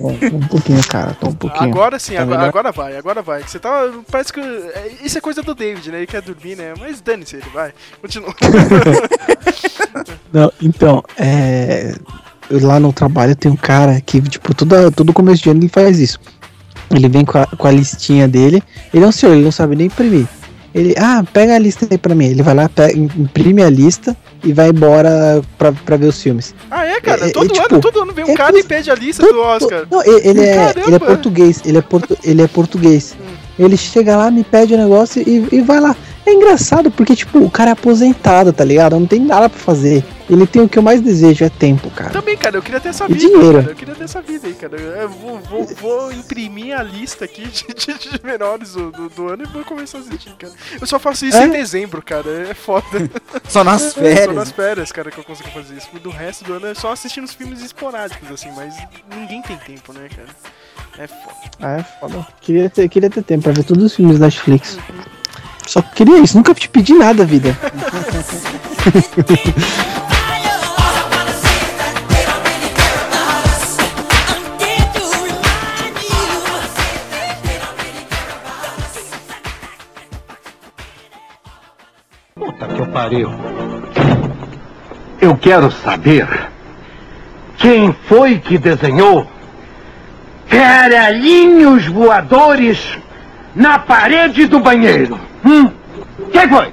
[0.00, 1.70] Um pouquinho, cara, tô um pouquinho.
[1.70, 3.42] Agora sim, Tá agora, agora vai, agora vai.
[3.42, 3.90] Você tá.
[4.10, 4.40] Parece que.
[4.40, 5.98] é, Isso é coisa do David, né?
[5.98, 6.74] Ele quer dormir, né?
[6.78, 7.72] Mas dane-se ele, vai.
[8.02, 8.34] Continua.
[10.32, 11.94] Não, então, é.
[12.50, 15.98] Lá no trabalho tem um cara que, tipo, toda, todo começo de ano ele faz
[15.98, 16.18] isso.
[16.90, 18.62] Ele vem com a, com a listinha dele.
[18.92, 20.26] Ele é um senhor, ele não sabe nem imprimir.
[20.74, 22.26] Ele, ah, pega a lista aí pra mim.
[22.26, 26.54] Ele vai lá, pega, imprime a lista e vai embora pra, pra ver os filmes.
[26.70, 27.26] Ah, é, cara?
[27.26, 29.22] É, é, todo tipo, ano, todo ano vem um é cara e pede a lista
[29.22, 29.86] do Oscar.
[29.90, 33.14] Não, ele, é, ele é português, ele é, portu, ele é português.
[33.18, 33.34] Hum.
[33.56, 35.96] Ele chega lá, me pede o negócio e, e vai lá.
[36.26, 38.98] É engraçado porque, tipo, o cara é aposentado, tá ligado?
[38.98, 40.02] Não tem nada pra fazer.
[40.28, 42.10] Ele tem o que eu mais desejo, é tempo, cara.
[42.10, 43.18] Também, cara, eu queria ter essa E vida.
[43.20, 43.58] dinheiro.
[43.60, 44.80] Cara, eu queria ter essa vida aí, cara.
[44.80, 49.28] Eu vou, vou, vou imprimir a lista aqui de, de, de menores do, do, do
[49.28, 50.52] ano e vou começar a assistir, cara.
[50.80, 51.44] Eu só faço isso É?
[51.44, 52.30] em dezembro, cara.
[52.50, 52.86] É foda.
[53.46, 54.34] Só nas Só férias.
[54.34, 55.88] nas férias, cara, que eu consigo fazer isso.
[56.02, 58.74] Do resto do ano é só assistindo os filmes esporádicos, assim, mas
[59.14, 60.28] ninguém tem tempo, né, cara?
[60.98, 61.36] É foda.
[61.60, 62.26] Ah, é foda.
[62.40, 64.78] Queria ter, queria ter tempo pra ver todos os filmes da Netflix.
[65.66, 67.56] Só queria isso, nunca te pedi nada, vida.
[82.34, 83.30] Puta que eu pariu.
[85.20, 86.28] Eu quero saber
[87.56, 89.26] quem foi que desenhou
[90.48, 92.98] caralhinhos voadores
[93.54, 95.18] na parede do banheiro.
[95.44, 95.70] Hum?
[96.32, 96.72] Quem foi?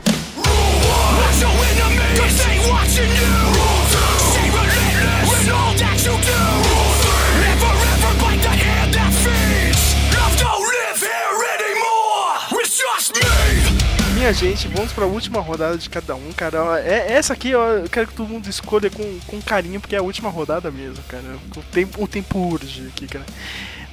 [14.14, 16.80] Minha gente, vamos pra última rodada de cada um, cara.
[16.80, 20.00] É, essa aqui ó, eu quero que todo mundo escolha com, com carinho, porque é
[20.00, 21.24] a última rodada mesmo, cara.
[21.58, 23.26] O tempo, o tempo urge aqui, cara.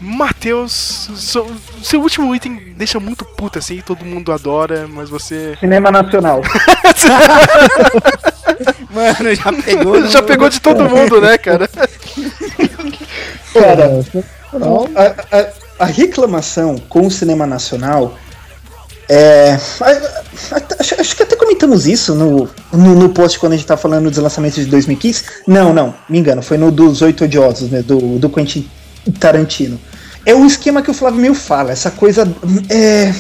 [0.00, 1.50] Matheus, seu,
[1.82, 5.56] seu último item deixa muito puta assim, todo mundo adora, mas você.
[5.58, 6.40] Cinema Nacional.
[8.90, 9.98] mano, já pegou.
[10.00, 11.68] no- Já pegou de todo mundo, né, cara?
[13.52, 14.04] Cara,
[14.94, 15.48] a, a-
[15.80, 18.16] a reclamação com o cinema nacional
[19.08, 19.56] é.
[20.78, 24.10] acho, acho que até comentamos isso no, no, no post quando a gente tá falando
[24.10, 25.24] dos lançamentos de 2015.
[25.46, 27.82] Não, não, me engano, foi no dos Oito Odiosos, né?
[27.82, 28.68] Do, do Quentin
[29.18, 29.80] Tarantino.
[30.28, 32.30] É o esquema que o Flávio Mil fala, essa coisa
[32.68, 33.14] é,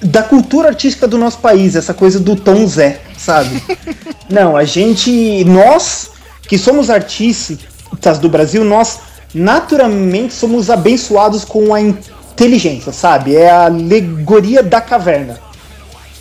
[0.00, 3.60] da cultura artística do nosso país, essa coisa do Tom Zé, sabe?
[4.30, 5.44] Não, a gente.
[5.44, 6.10] Nós,
[6.42, 9.00] que somos artistas do Brasil, nós
[9.34, 13.34] naturalmente somos abençoados com a inteligência, sabe?
[13.34, 15.40] É a alegoria da caverna.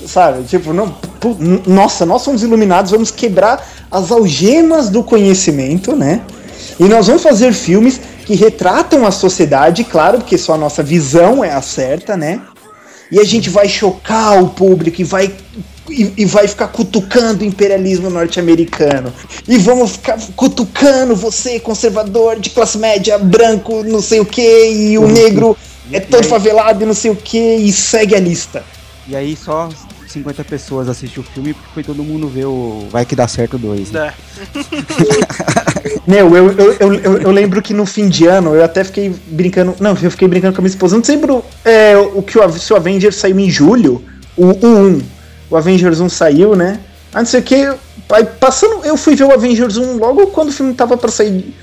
[0.08, 0.44] Sabe?
[0.46, 0.98] Tipo, não,
[1.68, 6.22] nossa, nós somos iluminados, vamos quebrar as algemas do conhecimento, né?
[6.80, 11.44] E nós vamos fazer filmes que retratam a sociedade, claro, porque só a nossa visão
[11.44, 12.42] é a certa, né?
[13.12, 15.32] E a gente vai chocar o público e vai
[15.90, 19.14] e, e vai ficar cutucando o imperialismo norte-americano.
[19.48, 24.98] E vamos ficar cutucando você, conservador, de classe média, branco, não sei o que, e
[24.98, 25.56] o negro
[25.92, 28.64] é todo favelado e não sei o que, e segue a lista.
[29.08, 29.70] E aí só
[30.14, 33.58] 50 pessoas assistiu o filme porque foi todo mundo ver o Vai Que Dá Certo
[33.58, 33.92] 2.
[33.92, 34.14] Né?
[36.08, 39.14] Meu, eu, eu, eu, eu, eu lembro que no fim de ano eu até fiquei
[39.28, 39.76] brincando.
[39.80, 40.96] Não, eu fiquei brincando com a minha esposa.
[40.96, 44.04] Não lembro é, o que o, se o Avengers saiu em julho,
[44.38, 45.02] o, o 1.
[45.50, 46.80] O Avengers 1 saiu, né?
[47.14, 47.74] Ah, não sei o que.
[48.40, 51.54] Passando, eu fui ver o Avengers 1 logo quando o filme tava pra sair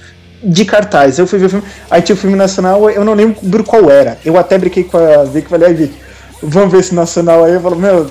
[0.43, 1.19] de cartaz.
[1.19, 1.65] Eu fui ver o filme.
[1.91, 4.19] Aí tinha o filme nacional, eu não lembro qual era.
[4.25, 5.95] Eu até brinquei com a Vic e falei, aí Vic,
[6.43, 7.55] vamos ver esse nacional aí.
[7.55, 8.09] Eu falo, meu.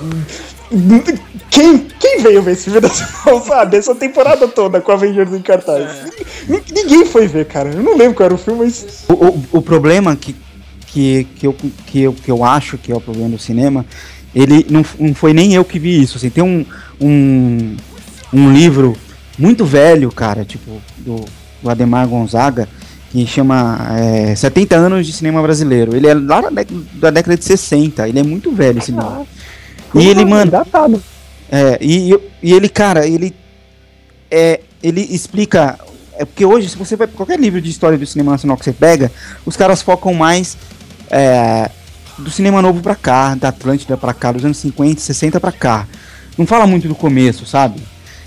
[1.50, 3.76] Quem, quem veio ver esse filme nacional, sabe?
[3.76, 5.88] Essa temporada toda com Avengers em cartaz.
[6.48, 7.70] Ni- Ninguém foi ver, cara.
[7.70, 9.04] Eu não lembro qual era o filme, mas.
[9.08, 10.34] O, o, o problema que,
[10.86, 11.52] que, que, eu,
[11.86, 13.84] que, eu, que eu acho que é o problema do cinema,
[14.34, 16.16] ele não, não foi nem eu que vi isso.
[16.16, 16.64] Assim, tem um,
[17.00, 17.76] um,
[18.32, 18.96] um livro
[19.36, 21.24] muito velho, cara, tipo, do,
[21.62, 22.68] do Ademar Gonzaga,
[23.10, 25.94] que chama é, 70 anos de cinema brasileiro.
[25.94, 26.50] Ele é lá da,
[26.94, 29.26] da década de 60, ele é muito velho esse livro.
[29.94, 30.50] E ele, mano.
[30.50, 31.02] Datado.
[31.50, 32.12] É, e,
[32.42, 33.34] e ele, cara, ele.
[34.30, 35.78] É, ele explica.
[36.16, 38.72] É porque hoje, se você vai qualquer livro de história do cinema nacional que você
[38.72, 39.10] pega,
[39.44, 40.56] os caras focam mais
[41.10, 41.70] é,
[42.18, 45.88] do cinema novo pra cá, da Atlântida pra cá, dos anos 50, 60 pra cá.
[46.38, 47.82] Não fala muito do começo, sabe?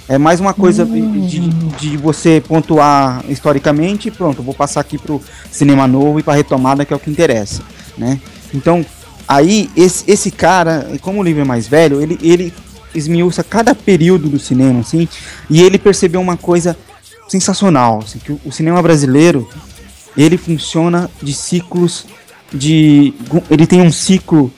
[0.08, 1.40] É mais uma coisa de,
[1.80, 6.84] de você pontuar historicamente e pronto, vou passar aqui pro cinema novo e pra retomada,
[6.84, 7.62] que é o que interessa,
[7.98, 8.20] né?
[8.54, 8.86] Então,
[9.26, 12.54] aí, esse, esse cara, como o livro é mais velho, ele, ele
[12.94, 15.08] esmiuça cada período do cinema, assim,
[15.50, 16.78] e ele percebeu uma coisa
[17.30, 19.48] sensacional, assim, que o, o cinema brasileiro,
[20.18, 22.06] ele funciona de ciclos
[22.54, 23.14] de...
[23.50, 24.52] ele tem um ciclo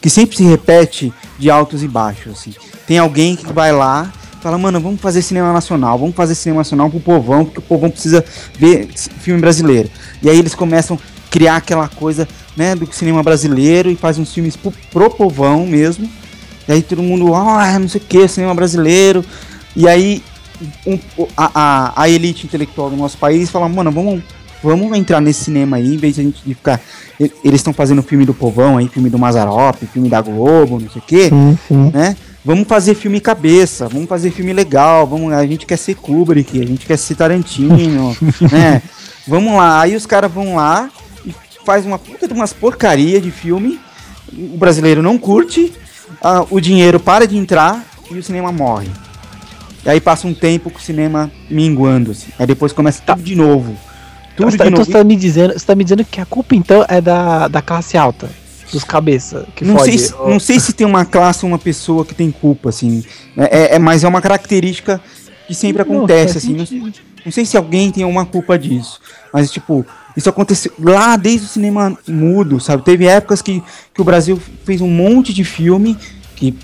[0.00, 2.54] que sempre se repete de altos e baixos, assim.
[2.86, 6.88] Tem alguém que vai lá fala, mano, vamos fazer cinema nacional, vamos fazer cinema nacional
[6.90, 8.24] pro povão, porque o povão precisa
[8.58, 9.90] ver filme brasileiro.
[10.22, 12.26] E aí eles começam a criar aquela coisa,
[12.56, 16.08] né, do cinema brasileiro e fazem uns filmes pro, pro povão mesmo.
[16.68, 19.24] E aí todo mundo, ah, não sei o que, cinema brasileiro.
[19.76, 20.22] E aí
[20.86, 20.98] um-
[21.36, 24.22] a, a, a elite intelectual do nosso país fala, mano, vamos,
[24.62, 26.80] vamos entrar nesse cinema aí, em vez de a gente ficar.
[27.18, 31.02] Eles estão fazendo filme do povão aí, filme do Mazarop, filme da Globo, não sei
[31.02, 31.04] o
[31.68, 31.90] sim.
[31.92, 32.16] né?
[32.44, 36.66] Vamos fazer filme cabeça, vamos fazer filme legal, vamos, a gente quer ser Kubrick, a
[36.66, 38.16] gente quer ser Tarantino,
[38.50, 38.82] né?
[39.28, 40.90] Vamos lá, aí os caras vão lá
[41.26, 41.34] e
[41.66, 43.78] faz uma puta de umas porcaria de filme,
[44.32, 45.70] o brasileiro não curte,
[46.48, 48.88] o dinheiro para de entrar e o cinema morre.
[49.84, 52.30] E aí passa um tempo com o cinema minguando, assim.
[52.38, 53.76] Aí depois começa tudo de novo.
[54.36, 54.92] Tudo Você tá, de então novo.
[54.92, 57.62] você tá me dizendo, você tá me dizendo que a culpa então é da, da
[57.62, 58.30] classe alta,
[58.72, 59.90] dos cabeça, que não, fode.
[59.90, 63.04] sei se, não sei se tem uma classe ou uma pessoa que tem culpa, assim.
[63.36, 65.00] É, é- é- mas é uma característica
[65.46, 66.54] que sempre Não, acontece, assim.
[66.54, 66.92] Não,
[67.24, 69.00] não sei se alguém tem uma culpa disso.
[69.32, 69.84] Mas, tipo,
[70.16, 72.84] isso aconteceu lá desde o cinema mudo, sabe?
[72.84, 73.62] Teve épocas que,
[73.94, 75.96] que o Brasil fez um monte de filme,
[76.36, 76.54] que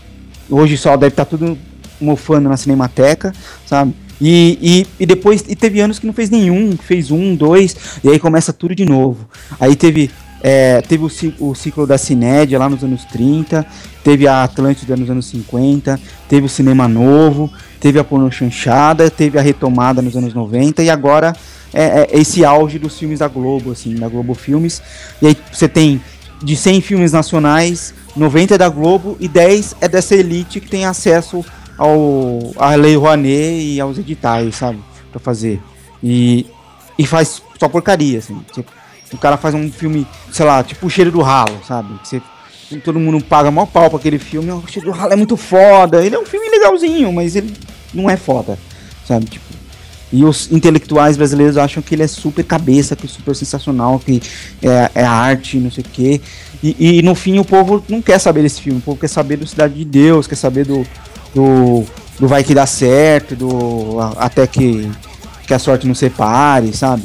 [0.48, 1.58] hoje só deve estar tudo
[2.00, 3.32] mofando na Cinemateca,
[3.66, 3.94] sabe?
[4.20, 8.08] E, e, e depois e teve anos que não fez nenhum, fez um, dois, e
[8.08, 9.28] aí começa tudo de novo.
[9.60, 10.10] Aí teve,
[10.48, 11.10] é, teve o,
[11.40, 13.66] o ciclo da Cinédia lá nos anos 30,
[14.04, 15.98] teve a Atlântida nos anos 50,
[16.28, 20.88] teve o Cinema Novo, teve a Porno Chanchada, teve a retomada nos anos 90 e
[20.88, 21.34] agora
[21.74, 24.80] é, é esse auge dos filmes da Globo, assim, da Globo Filmes.
[25.20, 26.00] E aí você tem
[26.40, 30.84] de 100 filmes nacionais, 90 é da Globo e 10 é dessa elite que tem
[30.84, 31.44] acesso
[31.76, 34.78] ao à Lei Rouanet e aos editais, sabe?
[35.10, 35.60] Pra fazer.
[36.00, 36.46] E,
[36.96, 38.40] e faz só porcaria, assim.
[38.52, 38.75] Tipo,
[39.12, 41.94] o cara faz um filme, sei lá, tipo o cheiro do ralo, sabe?
[42.02, 44.50] Que você, todo mundo paga maior pau pra aquele filme.
[44.50, 46.04] "Ah, O cheiro do ralo é muito foda.
[46.04, 47.52] Ele é um filme legalzinho, mas ele
[47.94, 48.58] não é foda.
[49.06, 49.26] sabe?
[49.26, 49.44] Tipo,
[50.12, 54.20] e os intelectuais brasileiros acham que ele é super cabeça, que é super sensacional, que
[54.62, 56.20] é, é arte, não sei o quê.
[56.62, 59.36] E, e no fim o povo não quer saber desse filme, o povo quer saber
[59.36, 60.84] do Cidade de Deus, quer saber do,
[61.34, 61.84] do,
[62.18, 64.90] do vai que dá certo, do até que,
[65.46, 67.02] que a sorte não separe, sabe?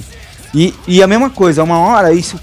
[0.53, 2.39] E, e a mesma coisa, uma hora isso.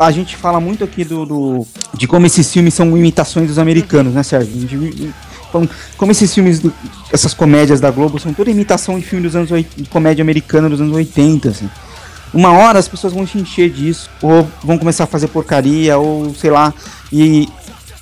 [0.00, 4.14] A gente fala muito aqui do, do- de como esses filmes são imitações dos americanos,
[4.14, 4.66] né, Sérgio?
[4.66, 5.12] Gente-
[5.48, 5.68] então,
[5.98, 6.72] como esses filmes, do-
[7.12, 10.80] essas comédias da Globo são toda imitação de filme dos anos de comédia americana dos
[10.80, 11.68] anos 80, assim.
[12.32, 16.34] Uma hora as pessoas vão se encher disso, ou vão começar a fazer porcaria, ou
[16.34, 16.72] sei lá,
[17.12, 17.46] e,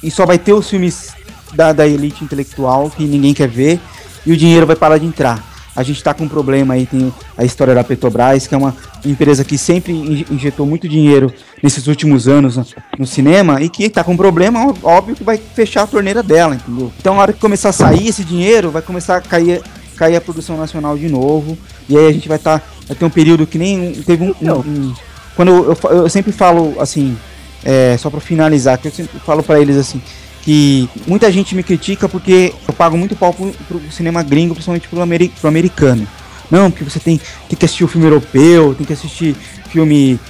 [0.02, 1.08] e só vai ter os filmes
[1.52, 3.78] da, da elite intelectual que ninguém quer ver,
[4.24, 5.51] e o dinheiro vai parar de entrar.
[5.74, 8.76] A gente tá com um problema aí, tem a história da Petrobras, que é uma
[9.04, 11.32] empresa que sempre inje- injetou muito dinheiro
[11.62, 12.58] nesses últimos anos
[12.98, 16.54] no, cinema e que tá com um problema, óbvio que vai fechar a torneira dela,
[16.56, 16.92] entendeu?
[17.00, 19.62] Então, na hora que começar a sair esse dinheiro, vai começar a cair,
[19.96, 21.56] cair a produção nacional de novo,
[21.88, 23.92] e aí a gente vai, tá, vai ter um período que nem.
[23.92, 24.34] Teve um.
[24.42, 24.94] um- um-
[25.34, 27.16] quando eu, eu eu sempre falo assim,
[27.64, 30.02] é, só pra finalizar, que eu sempre falo pra eles assim,
[30.42, 34.88] que muita gente me critica porque eu pago muito pau pro, pro cinema gringo, principalmente
[34.88, 36.06] pro, ameri pro americano.
[36.50, 39.34] Não, porque você tem, tem que assistir o filme europeu, tem que assistir
[39.70, 40.20] filme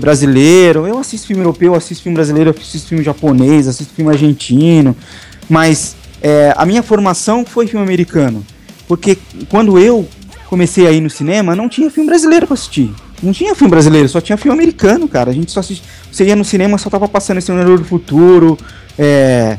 [0.00, 0.86] brasileiro.
[0.86, 4.96] Eu assisto filme europeu, assisto filme brasileiro, assisto filme japonês, assisto filme argentino.
[5.48, 8.44] Mas é, a minha formação foi filme americano.
[8.88, 9.18] Porque
[9.48, 10.08] quando eu
[10.48, 12.90] comecei a ir no cinema, não tinha filme brasileiro pra assistir.
[13.22, 15.30] Não tinha filme brasileiro, só tinha filme americano, cara.
[15.30, 15.86] A gente só assistia.
[16.10, 18.56] Você ia no cinema, só tava passando Exterminador do Futuro,
[18.98, 19.58] é,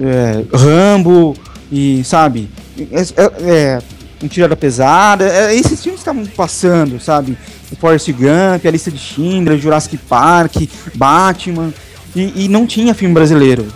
[0.00, 1.36] é, Rambo,
[1.70, 2.48] e sabe?
[2.78, 3.82] É, é, é,
[4.22, 5.26] um Tirada Pesada.
[5.26, 7.36] É, esses filmes estavam passando, sabe?
[7.80, 10.56] Forrest Gump, A Lista de Schindler, Jurassic Park,
[10.94, 11.72] Batman.
[12.14, 13.66] E, e não tinha filme brasileiro.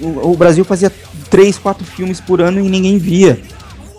[0.00, 0.92] O, o Brasil fazia
[1.28, 3.40] três, quatro filmes por ano e ninguém via.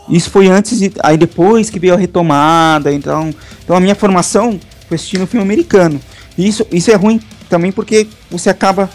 [0.07, 2.93] Isso foi antes, de, aí depois que veio a retomada.
[2.93, 3.33] Então,
[3.63, 5.99] então a minha formação foi assistindo filme americano.
[6.37, 8.89] Isso, isso é ruim também porque você acaba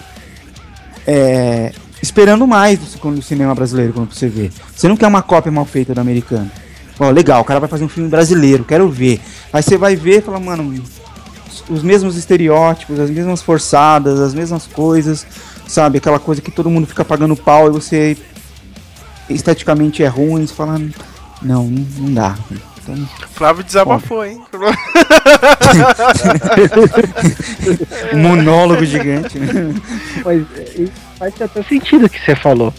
[1.06, 1.72] é,
[2.02, 4.50] esperando mais do, cinema brasileiro quando você vê.
[4.74, 6.50] Você não quer uma cópia mal feita do americano.
[6.98, 9.20] Ó, legal, o cara vai fazer um filme brasileiro, quero ver.
[9.52, 10.72] Aí você vai ver e fala, mano,
[11.48, 15.26] os- os mesmos estereótipos, as mesmas forçadas, as mesmas coisas,
[15.66, 15.98] sabe?
[15.98, 18.16] Aquela coisa que todo mundo fica pagando pau e você
[19.28, 20.80] esteticamente é ruim, você fala,
[21.42, 22.36] não, não dá.
[22.86, 24.42] Então, Flávio desabafou, hein?
[28.12, 29.74] um monólogo gigante, né?
[30.24, 30.42] Mas
[31.18, 32.72] faz até sentido o que você falou.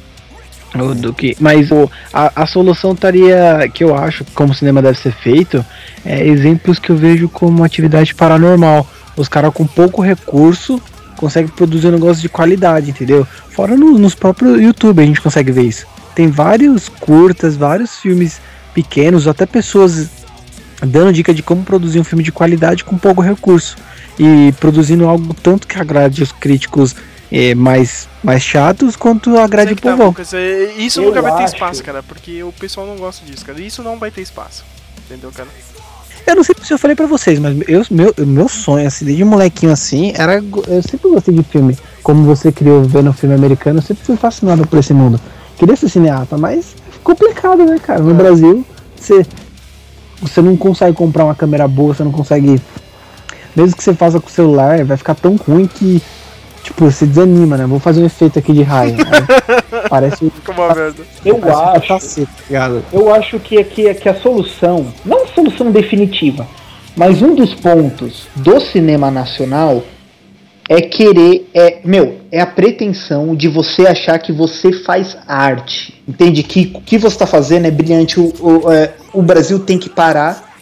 [0.98, 5.00] Do que, mas o, a, a solução estaria, que eu acho, como o cinema deve
[5.00, 5.66] ser feito,
[6.06, 8.86] é exemplos que eu vejo como atividade paranormal.
[9.16, 10.82] Os caras com pouco recurso
[11.16, 13.26] conseguem produzir um negócio de qualidade, entendeu?
[13.52, 15.86] Fora no- nos próprios YouTube a gente consegue ver isso.
[16.14, 18.42] Tem vários curtas, vários filmes
[18.76, 20.10] pequenos, até pessoas
[20.82, 23.78] dando dica de como produzir um filme de qualidade com pouco recurso
[24.20, 26.94] e produzindo algo tanto que agrade os críticos
[27.32, 30.08] eh, mais, mais chatos quanto agrade o Tá, povão.
[30.08, 33.46] Lucas, é, isso Eu nunca vai ter espaço, cara, porque o pessoal não gosta disso,
[33.46, 33.60] cara.
[33.62, 34.66] Isso não vai ter espaço.
[35.06, 35.48] Entendeu, cara?
[36.28, 39.24] Eu não sei se eu falei pra vocês, mas eu, meu, meu sonho, assim, desde
[39.24, 40.44] molequinho assim, era.
[40.68, 41.78] Eu sempre gostei de filme.
[42.02, 45.20] Como você criou vendo filme americano, eu sempre fui fascinado por esse mundo.
[45.58, 48.02] Queria ser cineasta, mas é complicado, né, cara?
[48.02, 48.66] No Brasil,
[48.96, 49.26] você,
[50.22, 52.60] você não consegue comprar uma câmera boa, você não consegue.
[53.56, 56.02] Mesmo que você faça com o celular, vai ficar tão ruim que.
[56.64, 57.66] Tipo, você desanima, né?
[57.68, 58.96] Vou fazer um efeito aqui de raio.
[58.98, 60.32] Aí parece.
[60.44, 61.04] Como uma merda.
[61.24, 62.84] Eu parece acho, tá ligado?
[62.92, 66.48] eu acho que, que, que a solução, não a solução definitiva,
[66.96, 69.84] mas um dos pontos do cinema nacional
[70.68, 76.02] é querer, é, meu, é a pretensão de você achar que você faz arte.
[76.08, 76.42] Entende?
[76.44, 78.20] Que o que você está fazendo é brilhante.
[78.20, 80.56] O, o, é, o Brasil tem que parar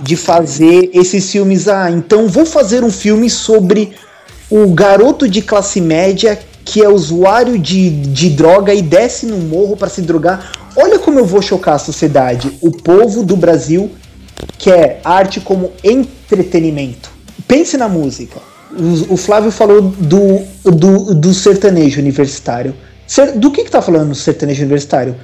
[0.00, 1.68] de fazer esses filmes.
[1.68, 3.92] Ah, então vou fazer um filme sobre
[4.50, 9.76] o garoto de classe média que é usuário de, de droga e desce no morro
[9.76, 10.52] para se drogar.
[10.76, 12.58] Olha como eu vou chocar a sociedade.
[12.60, 13.90] O povo do Brasil
[14.58, 17.08] quer arte como entretenimento.
[17.46, 18.55] Pense na música.
[18.72, 22.74] O, o Flávio falou do, do, do sertanejo universitário.
[23.36, 25.16] Do que, que tá falando no sertanejo universitário?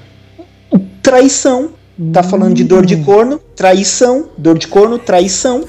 [1.02, 1.70] Traição.
[2.12, 5.64] Tá falando de dor de corno, traição, dor de corno, traição.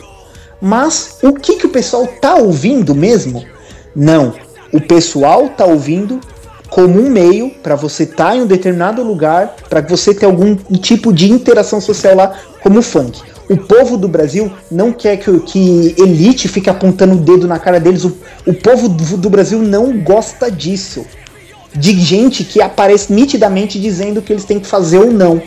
[0.61, 3.43] Mas o que, que o pessoal tá ouvindo mesmo?
[3.95, 4.33] Não.
[4.71, 6.21] O pessoal tá ouvindo
[6.69, 11.13] como um meio para você estar em um determinado lugar, para você ter algum tipo
[11.13, 13.21] de interação social lá, como o funk.
[13.49, 17.79] O povo do Brasil não quer que, que elite fique apontando o dedo na cara
[17.79, 18.05] deles.
[18.05, 21.05] O, o povo do, Brasil não gosta disso.
[21.75, 25.41] De gente que aparece nitidamente dizendo o que eles têm que fazer ou não.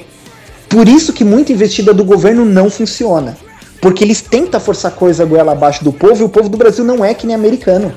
[0.69, 3.37] Por isso que muita investida do governo não funciona.
[3.81, 7.05] Porque eles tentam forçar coisa goela abaixo do povo e o povo do Brasil não
[7.05, 7.95] é que nem americano.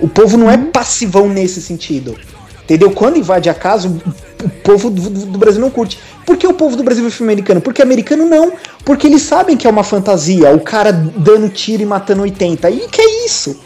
[0.00, 2.16] O povo não é passivão nesse sentido.
[2.64, 2.90] Entendeu?
[2.90, 4.00] Quando invade a casa, o
[4.44, 5.98] o povo do, do- Brasil não curte.
[6.26, 7.60] Por que o povo do Brasil vê filme americano?
[7.60, 8.52] Porque americano não.
[8.84, 10.50] Porque eles sabem que é uma fantasia.
[10.54, 12.70] O cara dando tiro e matando 80.
[12.70, 13.58] E que é isso?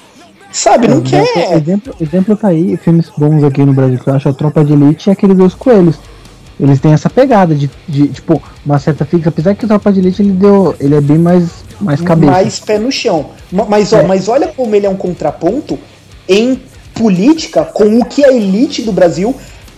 [0.52, 0.86] Sabe?
[0.88, 1.56] Não exemplo, quer.
[1.56, 4.72] Exemplo, exemplo tá aí, filmes bons aqui no Brasil que eu acho a Tropa de
[4.74, 5.96] Elite e aquele dos Coelhos.
[6.60, 10.00] Eles têm essa pegada de, de, tipo, uma certa fixa, apesar que o Tropa de
[10.00, 10.76] Elite ele deu.
[10.78, 11.48] ele é bem mais,
[11.80, 12.30] mais cabeça.
[12.32, 13.30] mais pé no chão.
[13.50, 14.02] Ma- Mas, ó, É.
[14.06, 15.78] mas olha como ele é um contraponto
[16.28, 16.60] em
[16.94, 19.34] política com o que a elite do Brasil,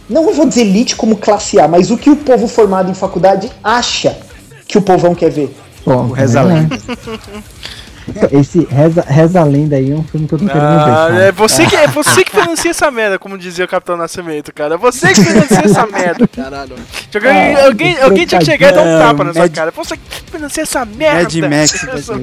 [0.09, 3.51] não vou dizer elite como classe A, mas o que o povo formado em faculdade
[3.63, 4.17] acha
[4.67, 5.55] que o povão quer ver.
[5.85, 6.43] Pô, O Reza é.
[6.43, 6.69] Além.
[8.33, 10.91] Esse Reza, Reza Lenda aí é um filme que eu tô querendo ver.
[10.91, 11.23] Ah, cara.
[11.25, 14.77] é você que, é você que financia essa merda, como dizia o Capitão Nascimento, cara.
[14.77, 16.75] Você que financia essa merda, caralho.
[17.15, 19.71] Alguém, Ah, alguém, alguém tinha que chegar e dar um tapa na sua Mad- cara.
[19.71, 21.23] Você que financia essa merda.
[21.23, 22.15] Mad Max Essa-.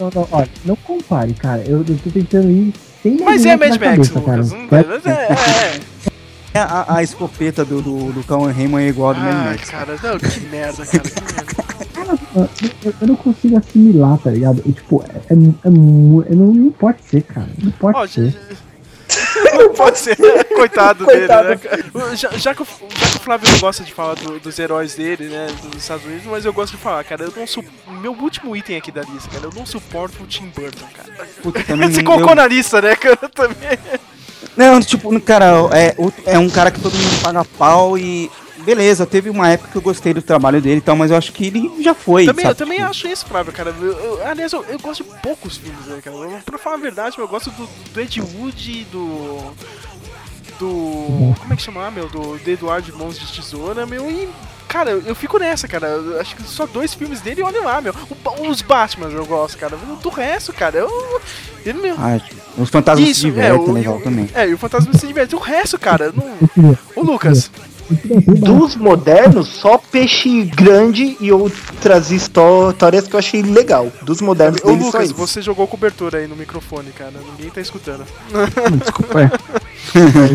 [0.00, 1.62] Não, não, olha, não compare, cara.
[1.64, 4.42] Eu, eu tô tentando ir sem Mas é Mad Max, cabeça, cara.
[4.42, 4.50] Lucas.
[4.50, 5.80] Não, mas é, é.
[6.54, 9.44] É, A, a escopeta do, do, do Cauan Raymond é igual a do Mad Ai,
[9.52, 9.70] Max.
[9.70, 11.02] cara, não, que merda, cara.
[11.02, 12.50] Que merda.
[13.00, 14.62] Eu, não consigo assimilar, tá ligado?
[14.66, 17.48] E, tipo, é, é, é eu não, não pode ser, cara.
[17.62, 18.36] Não pode Ó, ser.
[19.54, 20.16] Não pode ser.
[20.54, 21.48] Coitado, Coitado.
[21.48, 21.56] dele, né?
[21.56, 22.16] cara?
[22.16, 24.94] Já, já, que o, já que o Flávio não gosta de falar do- dos heróis
[24.94, 25.48] dele, né?
[25.70, 27.24] Dos Estados Unidos, mas eu gosto de falar, cara.
[27.24, 27.62] Eu não su-
[28.00, 29.44] Meu último item aqui da lista, cara.
[29.44, 31.28] Eu não suporto o Tim Burton, cara.
[31.42, 33.16] Puta, também Você colocou eu- na lista, né, cara?
[33.28, 33.78] Também.
[34.56, 35.94] Não, tipo, cara, é,
[36.26, 38.30] é um cara que todo mundo paga pau e.
[38.58, 41.32] Beleza, teve uma época que eu gostei do trabalho dele e tal, mas eu acho
[41.32, 42.26] que ele já foi.
[42.26, 42.58] Também, eu sabe?
[42.58, 43.74] também acho isso, Flávio, cara.
[43.80, 46.14] Eu- eu- aliás, eu, eu gosto de poucos filmes, né, cara.
[46.16, 49.52] Eu, pra falar a verdade, eu gosto do, do Ed Wood do.
[50.60, 51.34] Do.
[51.40, 52.08] Como é que chama, meu?
[52.08, 54.08] Do, do Eduardo de Mãos de Tesoura, meu.
[54.08, 54.28] E.
[54.72, 55.86] Cara, eu, fico nessa, cara.
[55.86, 57.94] Eu acho que só dois filmes dele e olha lá, meu.
[58.10, 59.76] O os Batman eu gosto, cara.
[60.02, 61.20] Do resto, cara, eu.
[61.64, 61.94] Ele, meu.
[61.98, 62.18] Ah,
[62.56, 64.28] os fantasmas Isso, se é, divertem, o- legal o- também.
[64.34, 65.36] É, e o Fantasma se diverte.
[65.36, 66.76] O resto, cara, não.
[66.96, 67.50] Ô, Lucas.
[67.90, 73.92] Dos modernos, só Peixe Grande e outras histórias que eu achei legal.
[74.02, 77.12] Dos modernos, Ô, Lucas, você jogou cobertura aí no microfone, cara.
[77.36, 78.04] Ninguém tá escutando.
[78.78, 79.30] Desculpa.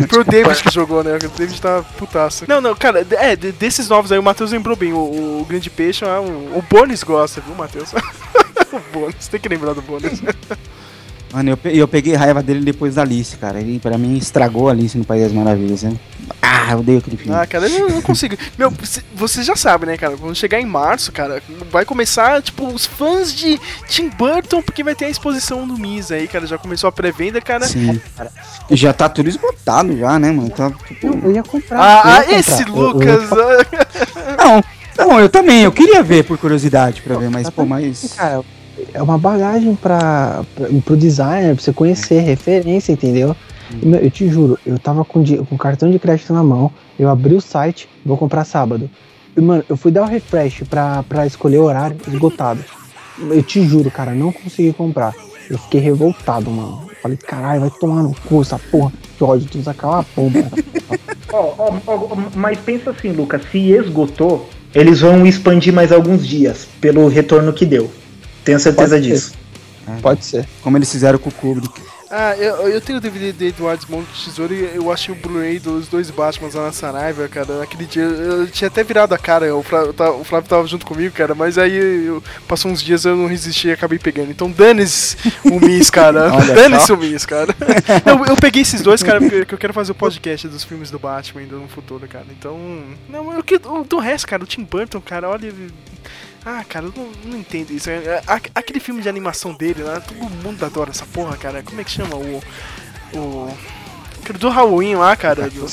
[0.10, 1.16] Foi o David que jogou, né?
[1.16, 2.46] O David tá putaço.
[2.48, 4.94] Não, não, cara, é, de- desses novos aí, o Matheus lembrou bem.
[4.94, 4.98] O,
[5.42, 7.92] o Grande Peixe, o, o Bones gosta, viu, Matheus?
[8.72, 10.22] o Bones, tem que lembrar do Bones.
[11.38, 13.60] Mano, eu, eu peguei raiva dele depois da Alice, cara.
[13.60, 15.94] Ele, pra mim, estragou a Alice no País das Maravilhas, né?
[16.42, 17.38] Ah, eu odeio aquele filme.
[17.38, 18.36] ah, cara, eu não consigo.
[18.58, 18.74] Meu,
[19.14, 20.18] você já sabe, né, cara?
[20.18, 21.40] Quando chegar em março, cara,
[21.72, 26.12] vai começar, tipo, os fãs de Tim Burton, porque vai ter a exposição do Miz
[26.12, 26.48] aí, cara.
[26.48, 27.68] Já começou a pré-venda, cara.
[27.68, 28.02] Sim.
[28.72, 30.50] Já tá tudo esgotado já, né, mano?
[30.50, 31.20] Tá, tipo...
[31.24, 31.80] Eu ia comprar.
[31.80, 32.40] Ah, ia ah, comprar.
[32.40, 33.30] esse Eu- eu- Lucas.
[34.40, 34.64] Não,
[34.98, 35.62] não, eu também.
[35.62, 38.16] Eu queria ver por curiosidade pra ver, mas, pô, mas...
[38.18, 38.44] Cara,
[38.94, 40.44] é uma bagagem pra,
[40.86, 43.36] pro designer, pra você conhecer, referência, entendeu?
[43.84, 47.36] Meu, eu te juro, eu tava com, com cartão de crédito na mão, eu abri
[47.36, 48.90] o site, vou comprar sábado.
[49.36, 52.64] E, mano, eu fui dar o refresh pra, pra escolher o horário, esgotado.
[53.20, 55.14] Eu te juro, cara, não consegui comprar.
[55.50, 56.86] Eu fiquei revoltado, mano.
[56.90, 58.92] Eu Falei, caralho, vai tomar no cu essa porra.
[59.18, 60.40] Que ódio, tu sacar uma pomba.
[61.30, 66.66] Ó, ó, ó, mas pensa assim, Lucas, se esgotou, eles vão expandir mais alguns dias,
[66.80, 67.92] pelo retorno que deu.
[68.48, 69.14] Tenho certeza Pode ser.
[69.14, 69.34] disso.
[70.02, 70.48] Pode ser.
[70.62, 71.82] Como eles fizeram com o Kubrick.
[72.10, 75.18] Ah, eu, eu tenho o DVD de Eduardo Mão de Tesouro e eu achei o
[75.18, 77.60] Blu-ray dos dois Batmans lá na Saraiva, cara.
[77.60, 80.86] Naquele dia eu tinha até virado a cara, o Flávio, tá- o Flávio tava junto
[80.86, 84.32] comigo, cara, mas aí eu, passou uns dias eu não resisti e acabei pegando.
[84.32, 86.30] Então dane-se o Miss, cara.
[86.30, 87.54] Dane-se o Miss, cara.
[88.06, 90.90] Não, eu peguei esses dois, cara, porque que eu quero fazer o podcast dos filmes
[90.90, 92.26] do Batman ainda no futuro, cara.
[92.32, 92.58] Então.
[93.10, 95.52] Não, eu, que- o- do resto, cara, o Tim Burton, cara, olha.
[96.50, 97.90] Ah, cara, eu não, não entendo isso.
[97.90, 98.22] É,
[98.56, 101.62] Aquele filme de animação dele lá, todo mundo adora essa porra, cara.
[101.62, 102.42] Como é que chama o.
[103.14, 103.54] O.
[104.24, 105.50] aquele Do Halloween lá, cara.
[105.50, 105.66] Do...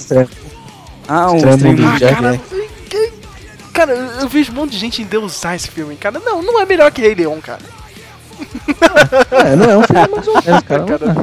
[1.07, 3.11] Ah, o Mundo Ah, de Jack, cara, é.
[3.73, 6.19] cara, eu eu vejo um monte de gente endeusar esse filme, cara.
[6.19, 7.63] Não, não é melhor que Rei Leão, cara.
[9.31, 10.85] É, não é um filme mais ou menos, cara.
[10.85, 11.15] cara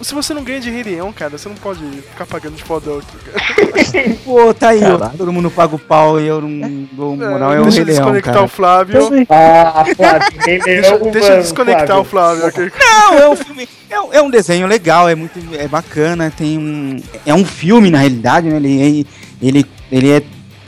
[0.00, 1.80] se, você não ganha de Rei Leão, cara, você não pode
[2.10, 4.14] ficar pagando de fodão aqui, cara.
[4.24, 4.98] Pô, tá aí, ó.
[5.10, 7.52] Todo mundo paga o pau e eu não dou moral.
[7.54, 8.44] É o Deixa Rei eu desconectar cara.
[8.44, 9.00] o Flávio.
[9.28, 12.46] Ah, Flávio, Deixa, deixa eu desconectar o Flávio.
[12.46, 12.70] aqui.
[12.78, 13.68] Não, é um filme.
[13.90, 17.00] É, um- é um desenho legal, é muito é bacana, tem um.
[17.26, 18.56] É um filme na realidade, né?
[18.56, 19.06] Ele,
[19.40, 20.22] ele, ele é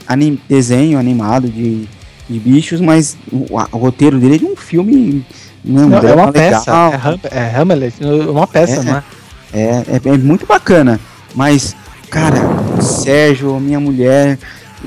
[0.08, 1.86] anim, desenho animado de,
[2.28, 5.24] de bichos, mas o, a- o roteiro dele é de um filme.
[5.62, 6.58] Não, Não, é uma peça.
[6.60, 6.92] legal.
[6.92, 7.94] É, Ham- é Hamlet,
[8.28, 8.82] uma peça, É.
[8.84, 9.04] né?
[9.52, 11.00] É, é, é muito bacana.
[11.34, 11.74] Mas,
[12.08, 12.38] cara,
[12.80, 14.38] Sérgio, minha mulher,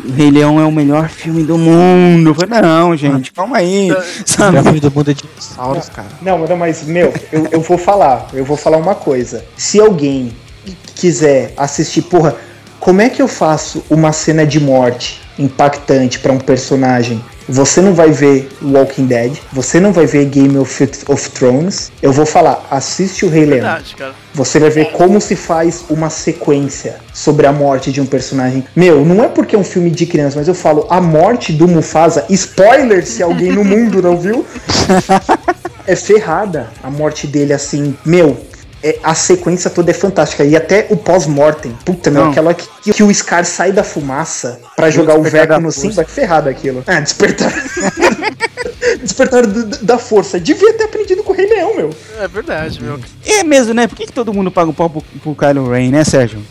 [0.06, 2.30] o Rei Leão é o melhor filme do mundo.
[2.30, 3.90] Eu falei, não, gente, calma aí.
[4.26, 4.58] Sabe?
[4.58, 6.10] O filme do mundo é dinossauros, cara.
[6.22, 9.46] Não, não, mas, meu, eu, eu vou falar, eu vou falar uma coisa.
[9.56, 10.34] Se alguém
[10.96, 12.36] quiser assistir, porra,
[12.80, 17.24] como é que eu faço uma cena de morte impactante pra um personagem?
[17.48, 21.92] Você não vai ver Walking Dead, você não vai ver Game of, of Thrones.
[22.02, 23.62] Eu vou falar, assiste o Rei Leão.
[23.62, 24.14] Verdade, cara.
[24.34, 28.64] Você vai ver como se faz uma sequência sobre a morte de um personagem.
[28.76, 31.68] Meu, não é porque é um filme de criança, mas eu falo, a morte do
[31.68, 34.46] Mufasa, spoiler se alguém no mundo não viu,
[35.86, 37.94] é ferrada a morte dele assim.
[38.06, 38.38] Meu,
[38.84, 40.44] é- a sequência toda é fantástica.
[40.44, 41.76] E até o pós-mortem.
[41.86, 42.32] Puta, meu, Não.
[42.32, 45.72] aquela que, que o Scar sai da fumaça pra jogar o da no.
[45.72, 46.84] Simba, é ferrado aquilo.
[46.86, 47.52] Ah, despertar.
[49.02, 50.40] despertar da força.
[50.40, 51.90] Devia ter aprendido com o Rei Leão, meu.
[52.20, 53.00] É verdade, meu.
[53.26, 53.88] É mesmo, né?
[53.88, 56.42] Por que, que todo mundo paga o pau pro, pro Kylo Ren, né, Sérgio?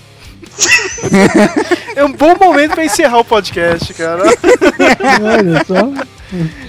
[1.96, 4.22] É um bom momento pra encerrar o podcast, cara.
[4.24, 5.92] Olha só.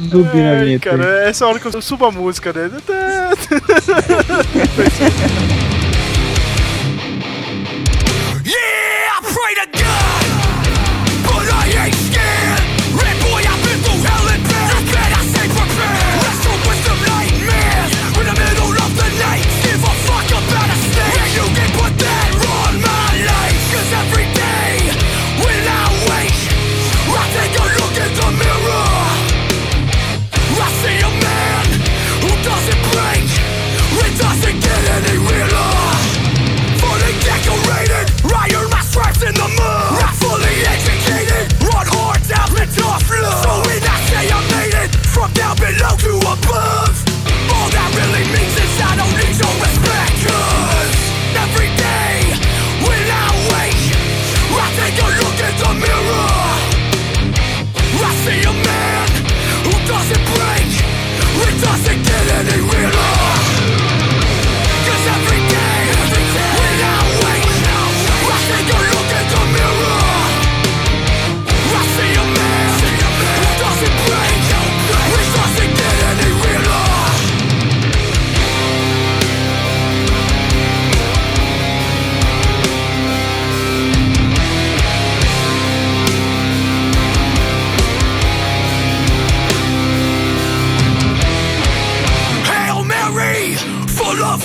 [0.10, 0.90] Zumbi na Ai, vinheta.
[0.90, 2.70] cara, essa hora que eu subo a música, né?
[8.46, 9.83] Yeah, I pray to God,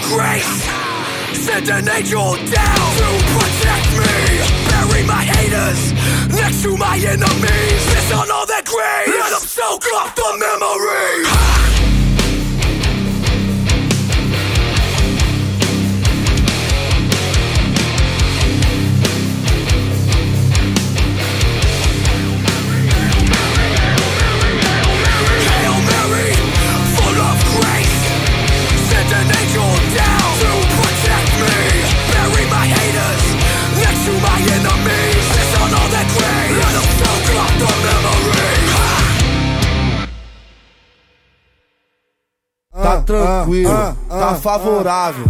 [0.08, 0.64] grace.
[1.32, 4.16] Send an angel down to protect me.
[4.70, 5.92] Bury my haters
[6.32, 7.80] next to my enemies.
[7.92, 9.08] Piss on all their graves.
[9.08, 11.57] Let them soak up the memory.
[43.08, 43.70] Tranquilo,
[44.08, 45.24] tá favorável.